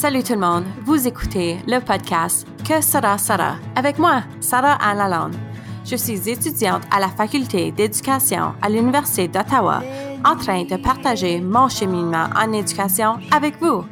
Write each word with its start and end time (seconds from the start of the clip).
Salut 0.00 0.22
tout 0.22 0.32
le 0.32 0.40
monde, 0.40 0.64
vous 0.86 1.06
écoutez 1.06 1.58
le 1.66 1.78
podcast 1.78 2.46
Que 2.66 2.80
sera 2.80 3.18
Sarah 3.18 3.56
avec 3.76 3.98
moi, 3.98 4.22
Sarah 4.40 4.78
Anne 4.82 4.96
Lalonde. 4.96 5.36
Je 5.84 5.94
suis 5.94 6.26
étudiante 6.26 6.84
à 6.90 7.00
la 7.00 7.08
faculté 7.08 7.70
d'éducation 7.70 8.54
à 8.62 8.70
l'Université 8.70 9.28
d'Ottawa, 9.28 9.82
en 10.24 10.36
train 10.36 10.64
de 10.64 10.76
partager 10.76 11.42
mon 11.42 11.68
cheminement 11.68 12.30
en 12.34 12.50
éducation 12.54 13.18
avec 13.30 13.60
vous. 13.60 13.84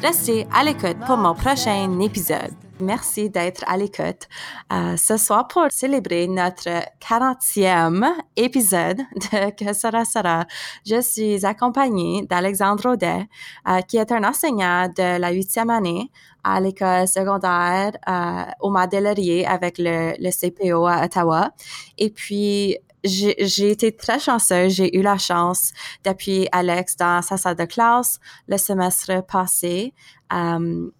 Restez 0.00 0.46
à 0.54 0.62
l'écoute 0.62 0.98
pour 1.04 1.16
mon 1.16 1.34
prochain 1.34 1.98
épisode. 1.98 2.65
Merci 2.80 3.30
d'être 3.30 3.64
à 3.66 3.78
l'écoute 3.78 4.28
euh, 4.70 4.96
ce 4.98 5.16
soir 5.16 5.48
pour 5.48 5.66
célébrer 5.70 6.26
notre 6.26 6.68
40e 7.00 8.06
épisode 8.36 8.98
de 8.98 9.50
Que 9.50 9.72
sera 9.72 10.04
sera. 10.04 10.44
Je 10.84 11.00
suis 11.00 11.46
accompagnée 11.46 12.26
d'Alexandre 12.28 12.92
Audet, 12.92 13.26
euh, 13.66 13.80
qui 13.80 13.96
est 13.96 14.12
un 14.12 14.24
enseignant 14.24 14.88
de 14.88 15.18
la 15.18 15.30
huitième 15.30 15.70
année 15.70 16.10
à 16.44 16.60
l'école 16.60 17.08
secondaire 17.08 17.92
euh, 18.08 18.44
au 18.60 18.68
Madeleirier 18.68 19.46
avec 19.46 19.78
le, 19.78 20.12
le 20.18 20.30
CPO 20.30 20.86
à 20.86 21.04
Ottawa. 21.04 21.52
Et 21.96 22.10
puis, 22.10 22.76
j'ai 23.04 23.70
été 23.70 23.92
très 23.92 24.18
chanceuse. 24.18 24.74
J'ai 24.74 24.98
eu 24.98 25.00
la 25.00 25.16
chance 25.16 25.72
d'appuyer 26.04 26.48
Alex 26.52 26.96
dans 26.96 27.22
sa 27.22 27.38
salle 27.38 27.56
de 27.56 27.64
classe 27.64 28.20
le 28.48 28.58
semestre 28.58 29.24
passé. 29.26 29.94
Um, 30.30 30.90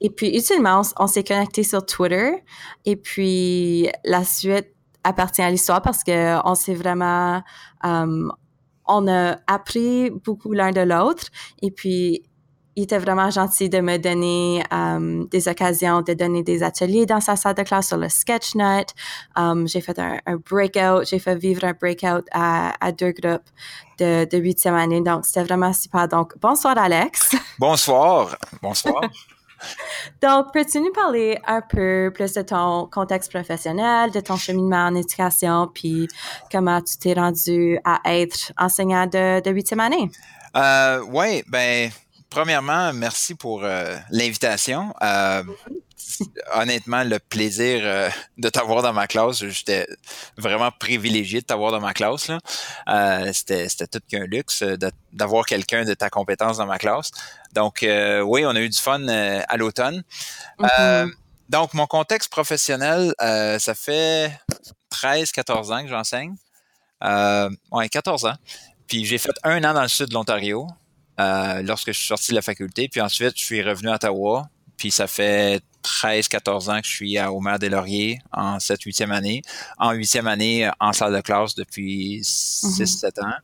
et 0.00 0.10
puis, 0.10 0.36
utilement, 0.36 0.82
on, 0.98 1.06
s'est 1.06 1.24
connecté 1.24 1.62
sur 1.62 1.84
Twitter. 1.84 2.44
Et 2.84 2.96
puis, 2.96 3.88
la 4.04 4.24
suite 4.24 4.68
appartient 5.04 5.42
à 5.42 5.50
l'histoire 5.50 5.82
parce 5.82 6.04
que 6.04 6.38
on 6.46 6.54
s'est 6.54 6.74
vraiment, 6.74 7.42
um, 7.82 8.32
on 8.86 9.08
a 9.08 9.38
appris 9.46 10.10
beaucoup 10.10 10.52
l'un 10.52 10.70
de 10.70 10.80
l'autre. 10.80 11.24
Et 11.62 11.70
puis, 11.70 12.22
il 12.76 12.84
était 12.84 12.98
vraiment 12.98 13.28
gentil 13.28 13.68
de 13.68 13.80
me 13.80 13.96
donner 13.96 14.62
um, 14.70 15.26
des 15.30 15.48
occasions 15.48 16.00
de 16.00 16.12
donner 16.12 16.44
des 16.44 16.62
ateliers 16.62 17.06
dans 17.06 17.20
sa 17.20 17.34
salle 17.34 17.54
de 17.54 17.64
classe 17.64 17.88
sur 17.88 17.96
le 17.96 18.08
SketchNote. 18.08 18.94
Um, 19.36 19.66
j'ai 19.66 19.80
fait 19.80 19.98
un, 19.98 20.20
un 20.26 20.36
breakout, 20.36 21.04
j'ai 21.04 21.18
fait 21.18 21.34
vivre 21.34 21.64
un 21.64 21.72
breakout 21.72 22.24
à, 22.30 22.72
à 22.80 22.92
deux 22.92 23.10
groupes 23.10 23.50
de 23.98 24.38
huitième 24.38 24.76
année. 24.76 25.00
Donc, 25.00 25.26
c'était 25.26 25.42
vraiment 25.42 25.72
super. 25.72 26.06
Donc, 26.06 26.38
bonsoir, 26.40 26.78
Alex. 26.78 27.34
Bonsoir. 27.58 28.36
Bonsoir. 28.62 29.00
Donc, 30.22 30.52
peux-tu 30.52 30.80
nous 30.80 30.92
parler 30.92 31.38
un 31.46 31.60
peu 31.60 32.10
plus 32.14 32.32
de 32.34 32.42
ton 32.42 32.86
contexte 32.86 33.30
professionnel, 33.32 34.10
de 34.10 34.20
ton 34.20 34.36
cheminement 34.36 34.86
en 34.86 34.94
éducation, 34.94 35.70
puis 35.72 36.08
comment 36.50 36.80
tu 36.80 36.96
t'es 36.98 37.14
rendu 37.14 37.78
à 37.84 38.00
être 38.04 38.52
enseignant 38.58 39.06
de 39.06 39.50
huitième 39.50 39.80
année? 39.80 40.10
Euh, 40.56 41.04
oui, 41.10 41.42
ben, 41.46 41.90
premièrement, 42.30 42.92
merci 42.92 43.34
pour 43.34 43.64
euh, 43.64 43.96
l'invitation. 44.10 44.92
Euh, 45.02 45.42
honnêtement, 46.54 47.04
le 47.04 47.18
plaisir 47.18 47.80
euh, 47.82 48.10
de 48.36 48.48
t'avoir 48.48 48.82
dans 48.82 48.92
ma 48.92 49.06
classe, 49.06 49.44
j'étais 49.44 49.86
vraiment 50.36 50.70
privilégié 50.70 51.40
de 51.40 51.46
t'avoir 51.46 51.72
dans 51.72 51.80
ma 51.80 51.94
classe. 51.94 52.30
Euh, 52.88 53.30
c'était, 53.32 53.68
c'était 53.68 53.86
tout 53.86 54.00
qu'un 54.08 54.24
luxe 54.24 54.62
d'avoir 55.12 55.46
quelqu'un 55.46 55.84
de 55.84 55.94
ta 55.94 56.10
compétence 56.10 56.58
dans 56.58 56.66
ma 56.66 56.78
classe. 56.78 57.10
Donc, 57.52 57.78
oui, 57.82 58.44
on 58.44 58.50
a 58.50 58.60
eu 58.60 58.68
du 58.68 58.78
fun 58.78 59.06
à 59.08 59.56
l'automne. 59.56 60.02
Mm-hmm. 60.58 61.12
donc, 61.48 61.74
mon 61.74 61.86
contexte 61.86 62.30
professionnel, 62.30 63.14
ça 63.18 63.74
fait 63.74 64.32
13-14 64.92 65.72
ans 65.72 65.82
que 65.82 65.88
j'enseigne. 65.88 66.34
Euh, 67.04 67.50
ouais, 67.72 67.88
14 67.88 68.24
ans. 68.26 68.34
Puis 68.86 69.04
j'ai 69.04 69.18
fait 69.18 69.34
un 69.44 69.62
an 69.64 69.74
dans 69.74 69.82
le 69.82 69.88
sud 69.88 70.08
de 70.08 70.14
l'Ontario. 70.14 70.66
Euh, 71.20 71.62
lorsque 71.62 71.88
je 71.88 71.98
suis 71.98 72.06
sorti 72.06 72.30
de 72.30 72.36
la 72.36 72.42
faculté. 72.42 72.88
Puis 72.88 73.00
ensuite, 73.00 73.36
je 73.36 73.44
suis 73.44 73.62
revenu 73.62 73.90
à 73.90 73.94
Ottawa. 73.94 74.48
Puis 74.76 74.90
ça 74.90 75.06
fait 75.06 75.62
13-14 75.84 76.70
ans 76.70 76.80
que 76.80 76.86
je 76.86 76.92
suis 76.92 77.18
à 77.18 77.32
Omer 77.32 77.58
des 77.58 77.68
Lauriers 77.68 78.20
en 78.32 78.58
7-8e 78.58 79.10
année. 79.10 79.42
En 79.78 79.92
8e 79.92 80.26
année, 80.26 80.70
en 80.80 80.92
salle 80.92 81.14
de 81.14 81.20
classe 81.20 81.54
depuis 81.54 82.20
6-7 82.20 83.20
mhm. 83.20 83.26
ans. 83.26 83.34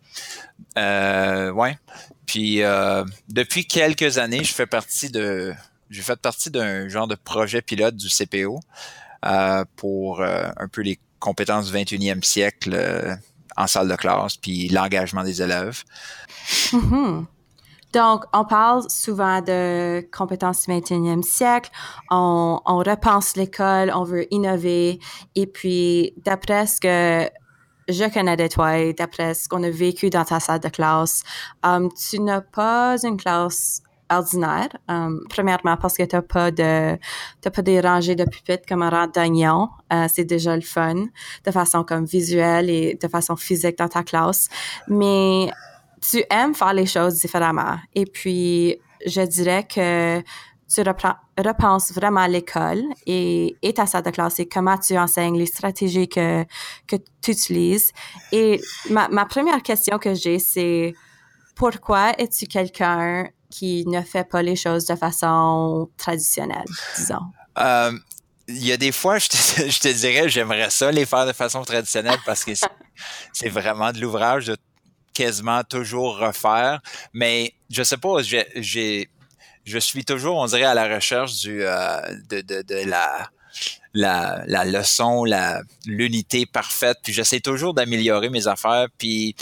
Euh, 0.79 1.51
ouais. 1.53 1.79
Puis 2.27 2.63
euh, 2.63 3.05
depuis 3.29 3.67
quelques 3.67 4.19
années, 4.19 4.45
je 4.45 4.53
fais 4.53 4.67
partie 4.67 5.11
de. 5.11 5.55
J'ai 5.91 6.03
fait 6.03 6.17
partie 6.17 6.51
d'un 6.51 6.89
genre 6.89 7.07
de 7.07 7.15
projet 7.15 7.63
pilote 7.63 7.97
du 7.97 8.09
CPO 8.09 8.59
euh, 9.27 9.65
pour 9.77 10.21
euh, 10.21 10.49
un 10.57 10.69
peu 10.69 10.81
les 10.81 10.99
compétences 11.21 11.71
du 11.71 11.77
21e 11.77 12.23
siècle 12.25 13.19
en 13.57 13.67
salle 13.67 13.89
de 13.89 13.95
classe, 13.95 14.37
puis 14.37 14.69
l'engagement 14.69 15.23
des 15.23 15.43
élèves. 15.43 15.85
Mhm. 16.73 17.27
Donc, 17.95 18.25
on 18.33 18.45
parle 18.45 18.83
souvent 18.91 19.41
de 19.41 20.05
compétences 20.11 20.67
du 20.67 20.73
21e 20.73 21.23
siècle, 21.23 21.71
on, 22.11 22.61
on 22.67 22.79
repense 22.79 23.37
l'école, 23.37 23.93
on 23.95 24.03
veut 24.03 24.27
innover, 24.35 24.99
et 25.37 25.47
puis 25.47 26.13
d'après 26.25 26.67
ce 26.67 26.81
que 26.81 27.31
je 27.89 28.13
connais 28.13 28.37
de 28.37 28.49
toi 28.49 28.93
d'après 28.93 29.35
ce 29.35 29.49
qu'on 29.49 29.63
a 29.63 29.71
vécu 29.71 30.11
dans 30.11 30.25
ta 30.25 30.41
salle 30.41 30.61
de 30.61 30.69
classe, 30.69 31.23
um, 31.63 31.89
tu 31.93 32.21
n'as 32.21 32.41
pas 32.41 32.97
une 33.05 33.17
classe 33.17 33.83
ordinaire. 34.11 34.69
Um, 34.89 35.21
premièrement, 35.29 35.77
parce 35.77 35.97
que 35.97 36.03
tu 36.03 36.17
n'as 36.17 36.23
pas 36.23 36.51
de, 36.51 36.99
t'as 37.41 37.51
pas 37.51 37.63
des 37.63 37.81
rangées 37.81 38.17
de 38.17 38.25
pupitres 38.25 38.65
comme 38.69 38.83
un 38.83 38.91
rang 38.91 39.07
d'oignon. 39.07 39.69
Euh, 39.93 40.07
c'est 40.13 40.25
déjà 40.25 40.57
le 40.57 40.63
fun, 40.63 41.07
de 41.45 41.51
façon 41.51 41.85
comme 41.85 42.05
visuelle 42.05 42.71
et 42.71 42.99
de 43.01 43.09
façon 43.09 43.37
physique 43.37 43.79
dans 43.79 43.89
ta 43.89 44.03
classe. 44.03 44.49
Mais 44.89 45.51
tu 46.11 46.23
aimes 46.31 46.55
faire 46.55 46.73
les 46.73 46.87
choses 46.87 47.21
différemment. 47.21 47.79
Et 47.95 48.05
puis, 48.05 48.79
je 49.07 49.21
dirais 49.23 49.65
que 49.65 50.23
tu 50.73 50.81
repenses 50.83 51.93
vraiment 51.93 52.21
à 52.21 52.29
l'école 52.29 52.83
et, 53.07 53.57
et 53.63 53.75
ta 53.75 53.87
salle 53.87 54.03
de 54.03 54.11
classe 54.11 54.39
et 54.41 54.47
comment 54.47 54.77
tu 54.77 54.97
enseignes, 54.99 55.39
les 55.39 55.47
stratégies 55.47 56.09
que, 56.09 56.45
tu 56.89 57.31
utilises. 57.31 57.93
Et 58.33 58.61
ma, 58.91 59.09
ma 59.09 59.25
première 59.25 59.63
question 59.63 59.99
que 59.99 60.15
j'ai, 60.15 60.39
c'est 60.39 60.95
pourquoi 61.55 62.13
es-tu 62.19 62.47
quelqu'un 62.47 63.29
qui 63.51 63.87
ne 63.87 64.01
fait 64.03 64.29
pas 64.29 64.43
les 64.43 64.57
choses 64.57 64.87
de 64.87 64.97
façon 64.97 65.89
traditionnelle, 65.97 66.65
disons? 66.97 67.21
Euh, 67.59 67.93
il 68.49 68.67
y 68.67 68.73
a 68.73 68.77
des 68.77 68.93
fois, 68.93 69.19
je 69.19 69.29
te, 69.29 69.37
je 69.71 69.81
te 69.81 69.89
dirais, 69.89 70.29
j'aimerais 70.29 70.71
ça 70.71 70.91
les 70.91 71.07
faire 71.07 71.27
de 71.27 71.33
façon 71.33 71.63
traditionnelle 71.63 72.19
parce 72.27 72.45
que 72.45 72.53
c'est 73.33 73.49
vraiment 73.49 73.93
de 73.93 74.01
l'ouvrage 74.01 74.47
de 74.47 74.57
quasiment 75.15 75.63
toujours 75.65 76.19
refaire. 76.19 76.81
Mais 77.13 77.55
je 77.71 77.83
sais 77.83 77.97
pas, 77.97 78.23
j'ai, 78.23 79.09
je 79.65 79.79
suis 79.79 80.05
toujours, 80.05 80.37
on 80.37 80.47
dirait, 80.47 80.65
à 80.65 80.75
la 80.75 80.95
recherche 80.95 81.41
du, 81.41 81.63
euh, 81.63 82.01
de, 82.29 82.41
de, 82.43 82.63
de 82.63 82.89
la, 82.89 83.31
la, 83.95 84.43
la 84.47 84.65
leçon, 84.65 85.25
la, 85.25 85.63
l'unité 85.87 86.47
parfaite. 86.47 86.99
Puis 87.03 87.13
j'essaie 87.13 87.41
toujours 87.41 87.73
d'améliorer 87.75 88.29
mes 88.29 88.47
affaires. 88.47 88.89
Puis 88.99 89.35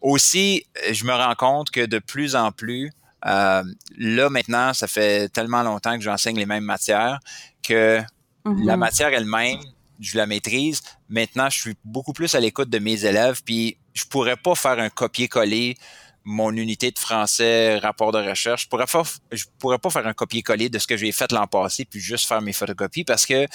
aussi, 0.00 0.64
je 0.90 1.04
me 1.04 1.12
rends 1.12 1.34
compte 1.34 1.70
que 1.70 1.84
de 1.84 1.98
plus 1.98 2.36
en 2.36 2.52
plus, 2.52 2.92
euh, 3.26 3.64
là 3.98 4.30
maintenant, 4.30 4.72
ça 4.72 4.86
fait 4.86 5.28
tellement 5.28 5.62
longtemps 5.62 5.96
que 5.96 6.02
j'enseigne 6.02 6.36
les 6.36 6.46
mêmes 6.46 6.64
matières 6.64 7.18
que 7.62 7.98
mm-hmm. 7.98 8.64
la 8.64 8.76
matière 8.76 9.08
elle-même, 9.08 9.58
je 10.00 10.16
la 10.16 10.26
maîtrise. 10.26 10.82
Maintenant, 11.08 11.50
je 11.50 11.58
suis 11.58 11.74
beaucoup 11.84 12.12
plus 12.12 12.34
à 12.36 12.40
l'écoute 12.40 12.70
de 12.70 12.78
mes 12.78 13.04
élèves. 13.04 13.42
Puis 13.44 13.76
je 13.98 14.06
pourrais 14.06 14.36
pas 14.36 14.54
faire 14.54 14.78
un 14.78 14.90
copier-coller 14.90 15.76
mon 16.24 16.52
unité 16.52 16.90
de 16.90 16.98
français, 16.98 17.78
rapport 17.78 18.12
de 18.12 18.18
recherche. 18.18 18.64
Je 18.64 18.68
pourrais 18.68 18.86
pas, 18.86 19.02
je 19.32 19.44
pourrais 19.58 19.78
pas 19.78 19.88
faire 19.88 20.06
un 20.06 20.12
copier-coller 20.12 20.68
de 20.68 20.78
ce 20.78 20.86
que 20.86 20.96
j'ai 20.96 21.10
fait 21.10 21.32
l'an 21.32 21.46
passé 21.46 21.86
puis 21.86 22.00
juste 22.00 22.28
faire 22.28 22.42
mes 22.42 22.52
photocopies 22.52 23.04
parce 23.04 23.24
que 23.24 23.46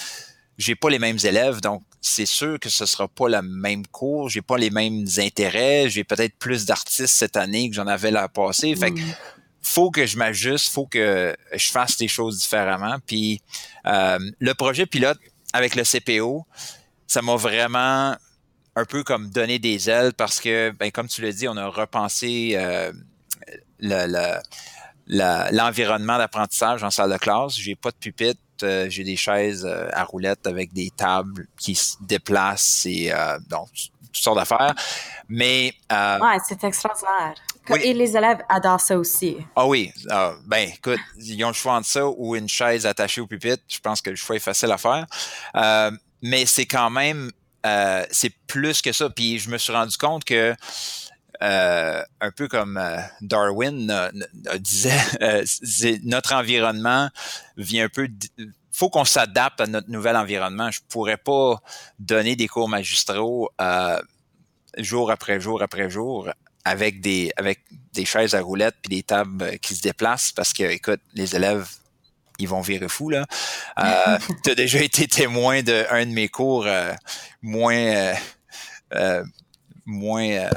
j'ai 0.58 0.74
pas 0.74 0.90
les 0.90 0.98
mêmes 0.98 1.18
élèves, 1.22 1.60
donc 1.60 1.82
c'est 2.00 2.26
sûr 2.26 2.58
que 2.60 2.68
ce 2.68 2.84
sera 2.84 3.06
pas 3.08 3.28
le 3.28 3.42
même 3.42 3.86
cours, 3.86 4.28
j'ai 4.28 4.42
pas 4.42 4.56
les 4.56 4.70
mêmes 4.70 5.06
intérêts, 5.18 5.88
j'ai 5.88 6.04
peut-être 6.04 6.36
plus 6.36 6.64
d'artistes 6.64 7.14
cette 7.14 7.36
année 7.36 7.68
que 7.70 7.76
j'en 7.76 7.86
avais 7.86 8.10
l'an 8.10 8.28
passé. 8.28 8.74
Fait 8.74 8.90
que 8.90 9.00
mm. 9.00 9.14
faut 9.62 9.90
que 9.90 10.04
je 10.04 10.16
m'ajuste, 10.16 10.72
faut 10.72 10.86
que 10.86 11.36
je 11.52 11.70
fasse 11.70 11.96
des 11.96 12.08
choses 12.08 12.38
différemment. 12.38 12.96
Puis 13.06 13.40
euh, 13.86 14.18
le 14.38 14.54
projet 14.54 14.86
pilote 14.86 15.18
avec 15.52 15.76
le 15.76 15.84
CPO, 15.84 16.44
ça 17.06 17.22
m'a 17.22 17.36
vraiment 17.36 18.16
un 18.76 18.84
peu 18.84 19.04
comme 19.04 19.30
donner 19.30 19.58
des 19.58 19.88
ailes 19.88 20.12
parce 20.14 20.40
que, 20.40 20.70
ben, 20.70 20.90
comme 20.90 21.08
tu 21.08 21.22
l'as 21.22 21.32
dit, 21.32 21.48
on 21.48 21.56
a 21.56 21.66
repensé 21.66 22.52
euh, 22.54 22.92
l'environnement 25.06 26.18
d'apprentissage 26.18 26.82
en 26.82 26.90
salle 26.90 27.12
de 27.12 27.18
classe. 27.18 27.56
J'ai 27.56 27.76
pas 27.76 27.90
de 27.90 27.96
pupitre, 27.96 28.40
euh, 28.62 28.86
j'ai 28.88 29.04
des 29.04 29.16
chaises 29.16 29.64
euh, 29.64 29.88
à 29.92 30.04
roulettes 30.04 30.46
avec 30.46 30.72
des 30.72 30.90
tables 30.90 31.46
qui 31.58 31.74
se 31.74 31.96
déplacent 32.00 32.86
et 32.86 33.12
donc 33.48 33.68
toutes 34.12 34.22
sortes 34.22 34.38
d'affaires. 34.38 34.74
Mais 35.28 35.74
ouais, 35.90 36.38
c'est 36.46 36.62
extraordinaire. 36.64 37.34
Et 37.82 37.94
les 37.94 38.14
élèves 38.14 38.42
adorent 38.48 38.80
ça 38.80 38.98
aussi. 38.98 39.38
Ah 39.56 39.66
oui, 39.66 39.90
ah, 40.10 40.34
ben 40.44 40.68
écoute, 40.68 41.00
ils 41.16 41.42
ont 41.44 41.48
le 41.48 41.54
choix 41.54 41.74
entre 41.74 41.86
ça 41.86 42.06
ou 42.06 42.36
une 42.36 42.48
chaise 42.48 42.84
attachée 42.84 43.22
au 43.22 43.26
pupitre. 43.26 43.62
Je 43.68 43.78
pense 43.78 44.02
que 44.02 44.10
le 44.10 44.16
choix 44.16 44.36
est 44.36 44.40
facile 44.40 44.70
à 44.70 44.78
faire. 44.78 45.06
mais 46.20 46.44
c'est 46.44 46.66
quand 46.66 46.90
même 46.90 47.30
euh, 47.64 48.04
c'est 48.10 48.32
plus 48.46 48.82
que 48.82 48.92
ça. 48.92 49.10
Puis 49.10 49.38
je 49.38 49.50
me 49.50 49.58
suis 49.58 49.72
rendu 49.72 49.96
compte 49.96 50.24
que 50.24 50.54
un 51.40 52.30
peu 52.34 52.48
comme 52.48 52.80
Darwin 53.20 54.10
disait, 54.60 54.98
notre 56.04 56.32
environnement 56.34 57.10
vient 57.58 57.84
un 57.84 57.88
peu 57.88 58.08
faut 58.72 58.88
qu'on 58.88 59.04
s'adapte 59.04 59.60
à 59.60 59.66
notre 59.66 59.90
nouvel 59.90 60.16
environnement. 60.16 60.70
Je 60.70 60.80
pourrais 60.88 61.18
pas 61.18 61.60
donner 61.98 62.34
des 62.34 62.48
cours 62.48 62.68
magistraux 62.68 63.50
jour 64.78 65.10
après 65.10 65.40
jour 65.40 65.62
après 65.62 65.90
jour 65.90 66.30
avec 66.64 67.00
des 67.00 67.30
avec 67.36 67.60
des 67.92 68.04
chaises 68.04 68.34
à 68.34 68.40
roulettes 68.40 68.76
puis 68.82 68.96
des 68.96 69.02
tables 69.02 69.58
qui 69.58 69.74
se 69.74 69.82
déplacent 69.82 70.32
parce 70.32 70.52
que 70.52 70.64
écoute 70.64 71.00
les 71.14 71.36
élèves 71.36 71.68
ils 72.38 72.48
vont 72.48 72.60
virer 72.60 72.88
fou 72.88 73.10
là. 73.10 73.26
Euh, 73.78 74.18
tu 74.44 74.50
as 74.50 74.54
déjà 74.54 74.80
été 74.80 75.08
témoin 75.08 75.62
d'un 75.62 76.06
de, 76.06 76.12
mes 76.12 76.28
cours 76.28 76.64
euh, 76.66 76.92
moins 77.42 78.14
euh, 78.92 79.24
moins 79.84 80.48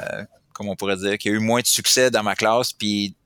comment 0.52 0.72
on 0.72 0.76
pourrait 0.76 0.98
dire 0.98 1.18
qui 1.18 1.28
a 1.28 1.32
eu 1.32 1.40
moins 1.40 1.60
de 1.60 1.66
succès 1.66 2.12
dans 2.12 2.22
ma 2.22 2.36
classe 2.36 2.72
puis 2.72 3.16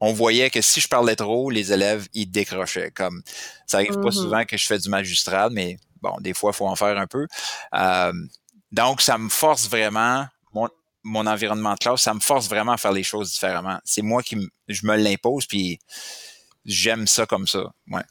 on 0.00 0.12
voyait 0.12 0.50
que 0.50 0.60
si 0.60 0.80
je 0.80 0.86
parlais 0.86 1.16
trop, 1.16 1.50
les 1.50 1.72
élèves 1.72 2.06
ils 2.14 2.30
décrochaient. 2.30 2.92
Comme 2.92 3.22
ça 3.66 3.78
arrive 3.78 3.94
pas 3.94 4.10
mm-hmm. 4.10 4.12
souvent 4.12 4.44
que 4.44 4.56
je 4.56 4.66
fais 4.66 4.78
du 4.78 4.88
magistral, 4.88 5.50
mais 5.52 5.78
bon, 6.00 6.16
des 6.20 6.32
fois 6.32 6.52
il 6.54 6.56
faut 6.56 6.68
en 6.68 6.76
faire 6.76 6.96
un 6.96 7.08
peu. 7.08 7.26
donc 8.70 9.02
ça 9.02 9.18
me 9.18 9.28
force 9.28 9.68
vraiment 9.68 10.26
mon 11.02 11.26
environnement 11.26 11.74
de 11.74 11.78
classe, 11.78 12.02
ça 12.02 12.14
me 12.14 12.20
force 12.20 12.48
vraiment 12.48 12.72
à 12.72 12.76
faire 12.76 12.92
les 12.92 13.02
choses 13.02 13.32
différemment. 13.32 13.78
C'est 13.84 14.02
moi 14.02 14.22
qui 14.22 14.36
je 14.68 14.86
me 14.86 14.96
l'impose, 14.96 15.46
puis 15.46 15.78
j'aime 16.64 17.06
ça 17.06 17.26
comme 17.26 17.46
ça. 17.46 17.72
Ouais. 17.90 18.02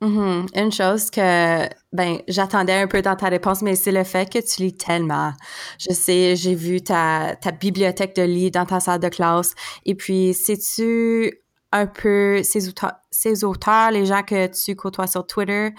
Mm-hmm. 0.00 0.60
Une 0.60 0.72
chose 0.72 1.10
que 1.10 1.68
ben 1.92 2.18
j'attendais 2.28 2.74
un 2.74 2.86
peu 2.86 3.00
dans 3.00 3.16
ta 3.16 3.28
réponse, 3.28 3.62
mais 3.62 3.74
c'est 3.74 3.92
le 3.92 4.04
fait 4.04 4.30
que 4.30 4.38
tu 4.38 4.62
lis 4.62 4.76
tellement. 4.76 5.32
Je 5.78 5.94
sais, 5.94 6.36
j'ai 6.36 6.54
vu 6.54 6.82
ta, 6.82 7.36
ta 7.40 7.52
bibliothèque 7.52 8.14
de 8.16 8.22
livres 8.22 8.52
dans 8.52 8.66
ta 8.66 8.80
salle 8.80 9.00
de 9.00 9.08
classe. 9.08 9.54
Et 9.86 9.94
puis, 9.94 10.34
sais-tu 10.34 11.40
un 11.72 11.86
peu 11.86 12.42
ces 12.42 12.68
auteurs, 12.68 12.94
ces 13.10 13.44
auteurs, 13.44 13.90
les 13.90 14.06
gens 14.06 14.22
que 14.22 14.46
tu 14.46 14.76
côtoies 14.76 15.06
sur 15.06 15.26
Twitter, 15.26 15.70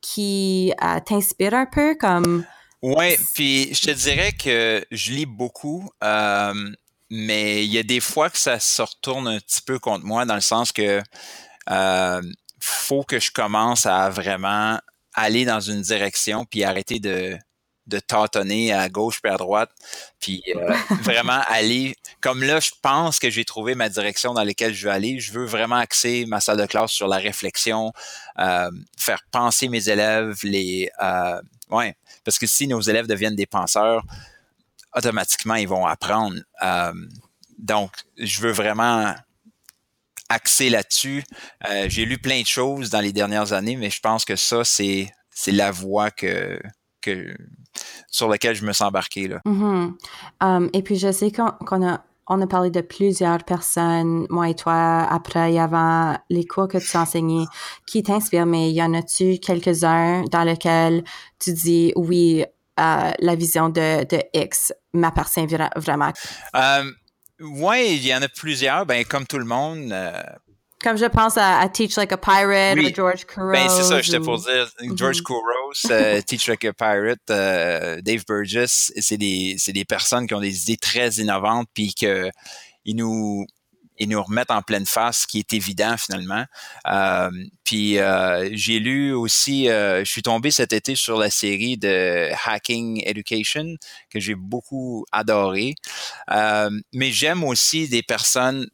qui 0.00 0.72
euh, 0.82 0.98
t'inspirent 1.04 1.54
un 1.54 1.66
peu 1.66 1.94
comme 1.94 2.44
oui, 2.82 3.16
puis 3.32 3.72
je 3.72 3.80
te 3.80 3.90
dirais 3.92 4.32
que 4.32 4.84
je 4.90 5.12
lis 5.12 5.26
beaucoup, 5.26 5.88
euh, 6.02 6.52
mais 7.14 7.62
il 7.62 7.70
y 7.70 7.76
a 7.76 7.82
des 7.82 8.00
fois 8.00 8.30
que 8.30 8.38
ça 8.38 8.58
se 8.58 8.80
retourne 8.80 9.28
un 9.28 9.38
petit 9.38 9.60
peu 9.60 9.78
contre 9.78 10.06
moi 10.06 10.24
dans 10.24 10.34
le 10.34 10.40
sens 10.40 10.72
que 10.72 11.02
euh, 11.68 12.22
faut 12.58 13.02
que 13.02 13.20
je 13.20 13.30
commence 13.30 13.84
à 13.84 14.08
vraiment 14.08 14.78
aller 15.12 15.44
dans 15.44 15.60
une 15.60 15.82
direction 15.82 16.46
puis 16.46 16.64
arrêter 16.64 17.00
de 17.00 17.36
de 17.86 17.98
tâtonner 17.98 18.72
à 18.72 18.88
gauche 18.88 19.20
puis 19.20 19.30
à 19.30 19.36
droite, 19.36 19.70
puis 20.20 20.42
euh, 20.56 20.72
vraiment 21.02 21.40
aller 21.48 21.96
comme 22.22 22.42
là, 22.44 22.60
je 22.60 22.70
pense 22.80 23.18
que 23.18 23.28
j'ai 23.28 23.44
trouvé 23.44 23.74
ma 23.74 23.90
direction 23.90 24.32
dans 24.32 24.44
laquelle 24.44 24.72
je 24.72 24.86
veux 24.86 24.92
aller. 24.92 25.20
Je 25.20 25.32
veux 25.32 25.44
vraiment 25.44 25.76
axer 25.76 26.24
ma 26.26 26.40
salle 26.40 26.58
de 26.58 26.66
classe 26.66 26.92
sur 26.92 27.08
la 27.08 27.18
réflexion, 27.18 27.92
euh, 28.38 28.70
faire 28.96 29.22
penser 29.30 29.68
mes 29.68 29.90
élèves, 29.90 30.38
les 30.44 30.88
euh, 31.02 31.42
ouais, 31.70 31.94
parce 32.24 32.38
que 32.38 32.46
si 32.46 32.68
nos 32.68 32.80
élèves 32.80 33.06
deviennent 33.06 33.36
des 33.36 33.44
penseurs, 33.44 34.02
automatiquement 34.94 35.54
ils 35.54 35.68
vont 35.68 35.86
apprendre. 35.86 36.36
Euh, 36.62 36.92
donc, 37.58 37.92
je 38.18 38.40
veux 38.40 38.52
vraiment 38.52 39.14
axer 40.28 40.70
là-dessus. 40.70 41.22
j'ai 41.86 42.04
lu 42.06 42.18
plein 42.18 42.40
de 42.40 42.46
choses 42.46 42.90
dans 42.90 43.00
les 43.00 43.12
dernières 43.12 43.52
années, 43.52 43.76
mais 43.76 43.90
je 43.90 44.00
pense 44.00 44.24
que 44.24 44.34
ça 44.34 44.64
c'est 44.64 45.12
c'est 45.30 45.52
la 45.52 45.70
voie 45.70 46.10
que 46.10 46.58
que 47.02 47.34
sur 48.08 48.28
laquelle 48.28 48.54
je 48.54 48.64
me 48.64 48.72
suis 48.72 48.84
embarqué. 48.84 49.28
Là. 49.28 49.40
Mm-hmm. 49.46 49.92
Um, 50.40 50.70
et 50.72 50.82
puis, 50.82 50.96
je 50.96 51.12
sais 51.12 51.30
qu'on 51.32 51.86
a, 51.86 52.04
on 52.26 52.40
a 52.40 52.46
parlé 52.46 52.70
de 52.70 52.80
plusieurs 52.80 53.44
personnes, 53.44 54.26
moi 54.30 54.48
et 54.48 54.54
toi, 54.54 55.02
après 55.10 55.54
et 55.54 55.60
avant 55.60 56.16
les 56.30 56.44
cours 56.46 56.68
que 56.68 56.78
tu 56.78 56.96
enseignais, 56.96 57.44
qui 57.86 58.02
t'inspirent, 58.02 58.46
mais 58.46 58.70
y 58.70 58.82
en 58.82 58.94
a-tu 58.94 59.38
quelques-uns 59.38 60.24
dans 60.30 60.44
lesquels 60.44 61.04
tu 61.38 61.52
dis, 61.52 61.92
oui, 61.96 62.44
euh, 62.80 63.10
la 63.18 63.34
vision 63.34 63.68
de, 63.68 64.04
de 64.04 64.22
X 64.34 64.72
m'appartient 64.92 65.46
vraiment? 65.76 66.12
Um, 66.54 66.94
oui, 67.40 67.96
il 67.96 68.06
y 68.06 68.14
en 68.14 68.22
a 68.22 68.28
plusieurs. 68.28 68.86
Ben, 68.86 69.04
comme 69.04 69.26
tout 69.26 69.38
le 69.38 69.44
monde, 69.44 69.92
euh, 69.92 70.22
comme 70.82 70.98
je 70.98 71.06
pense 71.06 71.36
à, 71.36 71.68
Teach 71.68 71.96
Like 71.96 72.12
a 72.12 72.16
Pirate 72.16 72.76
oui. 72.76 72.92
George 72.94 73.24
Couros. 73.24 73.52
Ben, 73.52 73.68
c'est 73.68 73.84
ça, 73.84 74.00
j'étais 74.00 74.18
pour 74.18 74.38
dire. 74.38 74.68
George 74.94 75.20
mm 75.20 75.90
euh, 75.90 76.20
Teach 76.26 76.48
Like 76.48 76.64
a 76.64 76.72
Pirate, 76.72 77.30
euh, 77.30 78.00
Dave 78.02 78.24
Burgess, 78.26 78.92
c'est 78.98 79.16
des, 79.16 79.56
c'est 79.58 79.72
des 79.72 79.84
personnes 79.84 80.26
qui 80.26 80.34
ont 80.34 80.40
des 80.40 80.62
idées 80.62 80.76
très 80.76 81.08
innovantes 81.14 81.68
puis 81.72 81.94
que 81.94 82.30
ils 82.84 82.96
nous, 82.96 83.46
ils 83.98 84.08
nous 84.08 84.22
remettent 84.22 84.50
en 84.50 84.62
pleine 84.62 84.86
face, 84.86 85.20
ce 85.20 85.26
qui 85.26 85.38
est 85.38 85.52
évident 85.52 85.96
finalement. 85.96 86.44
Euh, 86.88 87.30
puis 87.64 87.98
euh, 87.98 88.48
j'ai 88.52 88.78
lu 88.78 89.12
aussi, 89.12 89.68
euh, 89.68 90.04
je 90.04 90.10
suis 90.10 90.22
tombé 90.22 90.50
cet 90.50 90.72
été 90.72 90.94
sur 90.94 91.18
la 91.18 91.30
série 91.30 91.76
de 91.76 92.30
Hacking 92.44 93.02
Education 93.04 93.76
que 94.10 94.20
j'ai 94.20 94.34
beaucoup 94.34 95.04
adoré. 95.12 95.74
mais 96.28 97.10
j'aime 97.12 97.44
aussi 97.44 97.88
des 97.88 98.02
personnes 98.02 98.66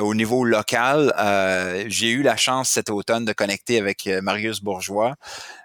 au 0.00 0.14
niveau 0.14 0.44
local, 0.44 1.12
euh, 1.18 1.84
j'ai 1.88 2.10
eu 2.10 2.22
la 2.22 2.36
chance 2.36 2.70
cet 2.70 2.90
automne 2.90 3.24
de 3.24 3.32
connecter 3.32 3.78
avec 3.78 4.06
euh, 4.06 4.20
Marius 4.22 4.60
Bourgeois. 4.60 5.14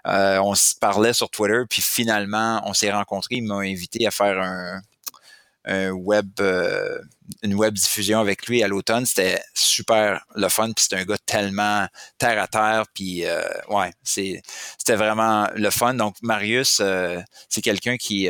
Euh, 0.06 0.38
on 0.42 0.54
se 0.54 0.74
parlait 0.76 1.12
sur 1.12 1.30
Twitter, 1.30 1.62
puis 1.68 1.82
finalement, 1.82 2.62
on 2.64 2.72
s'est 2.72 2.92
rencontrés. 2.92 3.36
Il 3.36 3.44
m'a 3.44 3.56
invité 3.56 4.06
à 4.06 4.10
faire 4.10 4.40
un, 4.40 4.80
un 5.64 5.90
web, 5.90 6.40
une 7.42 7.54
web 7.54 7.74
diffusion 7.74 8.20
avec 8.20 8.46
lui 8.46 8.62
à 8.62 8.68
l'automne. 8.68 9.06
C'était 9.06 9.40
super 9.54 10.24
le 10.34 10.48
fun, 10.48 10.72
puis 10.72 10.84
c'était 10.84 10.96
un 10.96 11.04
gars 11.04 11.18
tellement 11.26 11.86
terre 12.18 12.40
à 12.42 12.48
terre, 12.48 12.84
puis 12.94 13.24
ouais, 13.68 13.92
c'est, 14.02 14.42
c'était 14.78 14.96
vraiment 14.96 15.48
le 15.54 15.70
fun. 15.70 15.94
Donc 15.94 16.16
Marius, 16.22 16.82
c'est 17.48 17.62
quelqu'un 17.62 17.96
qui 17.96 18.28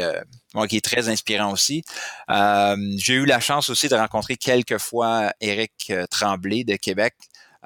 qui 0.68 0.76
est 0.76 0.84
très 0.84 1.08
inspirant 1.08 1.52
aussi. 1.52 1.84
Euh, 2.30 2.76
j'ai 2.96 3.14
eu 3.14 3.24
la 3.24 3.40
chance 3.40 3.70
aussi 3.70 3.88
de 3.88 3.94
rencontrer 3.94 4.36
quelques 4.36 4.78
fois 4.78 5.32
Éric 5.40 5.90
euh, 5.90 6.06
Tremblay 6.10 6.64
de 6.64 6.76
Québec. 6.76 7.14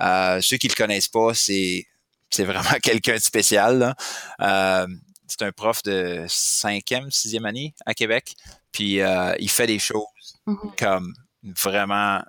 Euh, 0.01 0.41
ceux 0.41 0.57
qui 0.57 0.69
le 0.69 0.75
connaissent 0.75 1.09
pas, 1.09 1.35
c'est 1.35 1.87
c'est 2.31 2.45
vraiment 2.45 2.79
quelqu'un 2.83 3.15
de 3.15 3.21
spécial. 3.21 3.95
c'est 4.39 5.43
un 5.43 5.53
prof 5.53 5.83
de 5.83 6.25
cinquième, 6.29 7.11
sixième 7.11 7.47
année 7.47 7.75
à 7.87 7.95
Québec. 7.95 8.35
Puis 8.75 9.01
il 9.39 9.51
fait 9.51 9.67
des 9.67 9.79
choses 9.79 10.05
mm-hmm. 10.47 10.77
comme 10.79 11.15
vraiment 11.43 12.23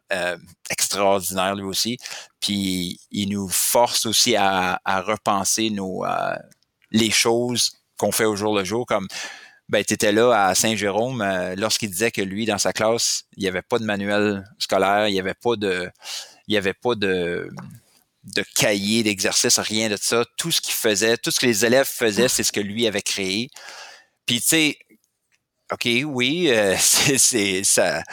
extraordinaires 0.69 1.55
lui 1.55 1.63
aussi. 1.63 1.97
Puis 2.39 2.99
il 3.11 3.29
nous 3.29 3.49
force 3.49 4.05
aussi 4.05 4.37
à, 4.37 4.79
à 4.85 5.01
repenser 5.01 5.69
nos 5.69 6.05
les 6.91 7.11
choses 7.11 7.73
qu'on 7.97 8.11
fait 8.11 8.25
au 8.25 8.35
jour 8.35 8.55
le 8.55 8.63
jour. 8.63 8.85
Comme 8.85 9.07
ben, 9.69 9.83
tu 9.83 9.93
étais 9.93 10.11
là 10.11 10.31
à 10.31 10.55
Saint-Jérôme 10.55 11.21
euh, 11.21 11.55
lorsqu'il 11.57 11.89
disait 11.89 12.11
que 12.11 12.21
lui, 12.21 12.45
dans 12.45 12.57
sa 12.57 12.71
classe, 12.73 13.23
il 13.35 13.41
n'y 13.43 13.49
avait 13.49 13.63
pas 13.63 13.79
de 13.79 13.85
manuel 13.85 14.43
scolaire, 14.59 15.07
il 15.07 15.13
n'y 15.13 15.19
avait 15.19 15.33
pas 15.33 15.55
de. 15.55 15.89
Il 16.47 16.53
y 16.53 16.57
avait 16.57 16.73
pas 16.73 16.95
de 16.95 17.49
de 18.23 18.43
cahier 18.55 19.03
d'exercice, 19.03 19.59
rien 19.59 19.87
de 19.87 19.97
ça. 19.97 20.25
Tout 20.37 20.51
ce 20.51 20.59
qu'il 20.59 20.73
faisait, 20.73 21.15
tout 21.17 21.29
ce 21.29 21.39
que 21.39 21.45
les 21.45 21.63
élèves 21.63 21.87
faisaient, 21.87 22.27
c'est 22.27 22.43
ce 22.43 22.51
que 22.51 22.59
lui 22.59 22.87
avait 22.87 23.03
créé. 23.03 23.49
Puis 24.25 24.41
tu 24.41 24.47
sais, 24.47 24.77
OK, 25.71 25.87
oui, 26.05 26.49
euh, 26.49 26.75
c'est 26.79 27.63
ça. 27.63 28.03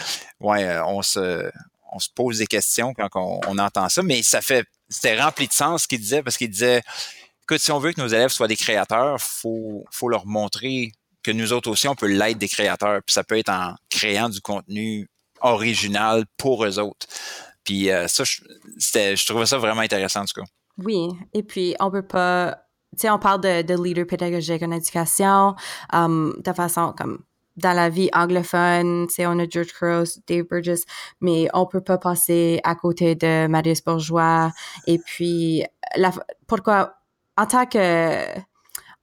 Ouais, 0.41 0.65
euh, 0.65 0.85
on 0.87 1.03
se 1.03 1.51
on 1.95 1.99
se 1.99 2.09
pose 2.15 2.39
des 2.39 2.47
questions 2.47 2.95
quand 2.95 3.09
on, 3.15 3.59
entend 3.59 3.91
ça, 3.91 4.03
mais 4.03 4.23
ça 4.23 4.41
fait 4.41 4.67
c'était 4.89 5.21
rempli 5.21 5.47
de 5.47 5.53
sens 5.53 5.83
ce 5.83 5.89
qu'il 5.89 6.01
disait 6.01 6.23
parce 6.23 6.39
qu'il 6.39 6.49
disait 6.49 6.83
écoute, 7.43 7.59
si 7.59 7.71
on 7.71 7.79
veut 7.79 7.93
que 7.93 8.01
nos 8.01 8.09
élèves 8.09 8.31
soient 8.31 8.49
des 8.49 8.57
créateurs, 8.57 9.21
faut 9.21 9.85
faut 9.91 10.09
leur 10.09 10.27
montrer 10.27 10.93
que 11.23 11.31
nous 11.31 11.53
autres 11.53 11.71
aussi, 11.71 11.89
on 11.89 11.95
peut 11.95 12.07
l'être 12.07 12.39
des 12.39 12.49
créateurs. 12.49 13.01
Puis 13.07 13.13
ça 13.13 13.25
peut 13.25 13.39
être 13.39 13.51
en 13.51 13.75
créant 13.91 14.29
du 14.29 14.41
contenu 14.41 15.09
original 15.41 16.25
pour 16.37 16.65
eux 16.65 16.79
autres. 16.79 17.07
Puis 17.65 17.91
euh, 17.91 18.09
ça, 18.09 18.25
je, 18.25 18.43
je 18.77 19.27
trouvais 19.27 19.47
ça 19.47 19.59
vraiment 19.59 19.83
intéressant, 19.83 20.23
en 20.23 20.25
tout 20.25 20.41
cas. 20.41 20.47
Oui, 20.79 21.09
et 21.33 21.43
puis 21.43 21.75
on 21.81 21.91
peut 21.91 22.07
pas... 22.07 22.59
Tu 22.93 23.03
sais, 23.03 23.11
on 23.11 23.19
parle 23.19 23.41
de, 23.41 23.63
de 23.63 23.83
leader 23.83 24.07
pédagogique 24.07 24.63
en 24.63 24.71
éducation, 24.71 25.55
um, 25.93 26.35
de 26.45 26.53
façon 26.53 26.93
comme 26.97 27.25
dans 27.57 27.73
la 27.73 27.89
vie 27.89 28.09
anglophone, 28.13 29.09
sais, 29.09 29.27
on 29.27 29.39
a 29.39 29.47
George 29.49 29.73
Couros, 29.73 30.21
Dave 30.27 30.45
Burgess, 30.45 30.85
mais 31.21 31.49
on 31.55 31.67
peut 31.67 31.81
pas 31.81 31.99
passer 31.99 32.61
à 32.65 32.75
côté 32.75 33.15
de 33.15 33.47
Marius 33.47 33.83
Bourgeois. 33.83 34.51
Et 34.87 34.99
puis, 34.99 35.65
la, 35.97 36.13
pourquoi, 36.47 36.95
en 37.37 37.47
tant 37.47 37.67
que 37.67 38.25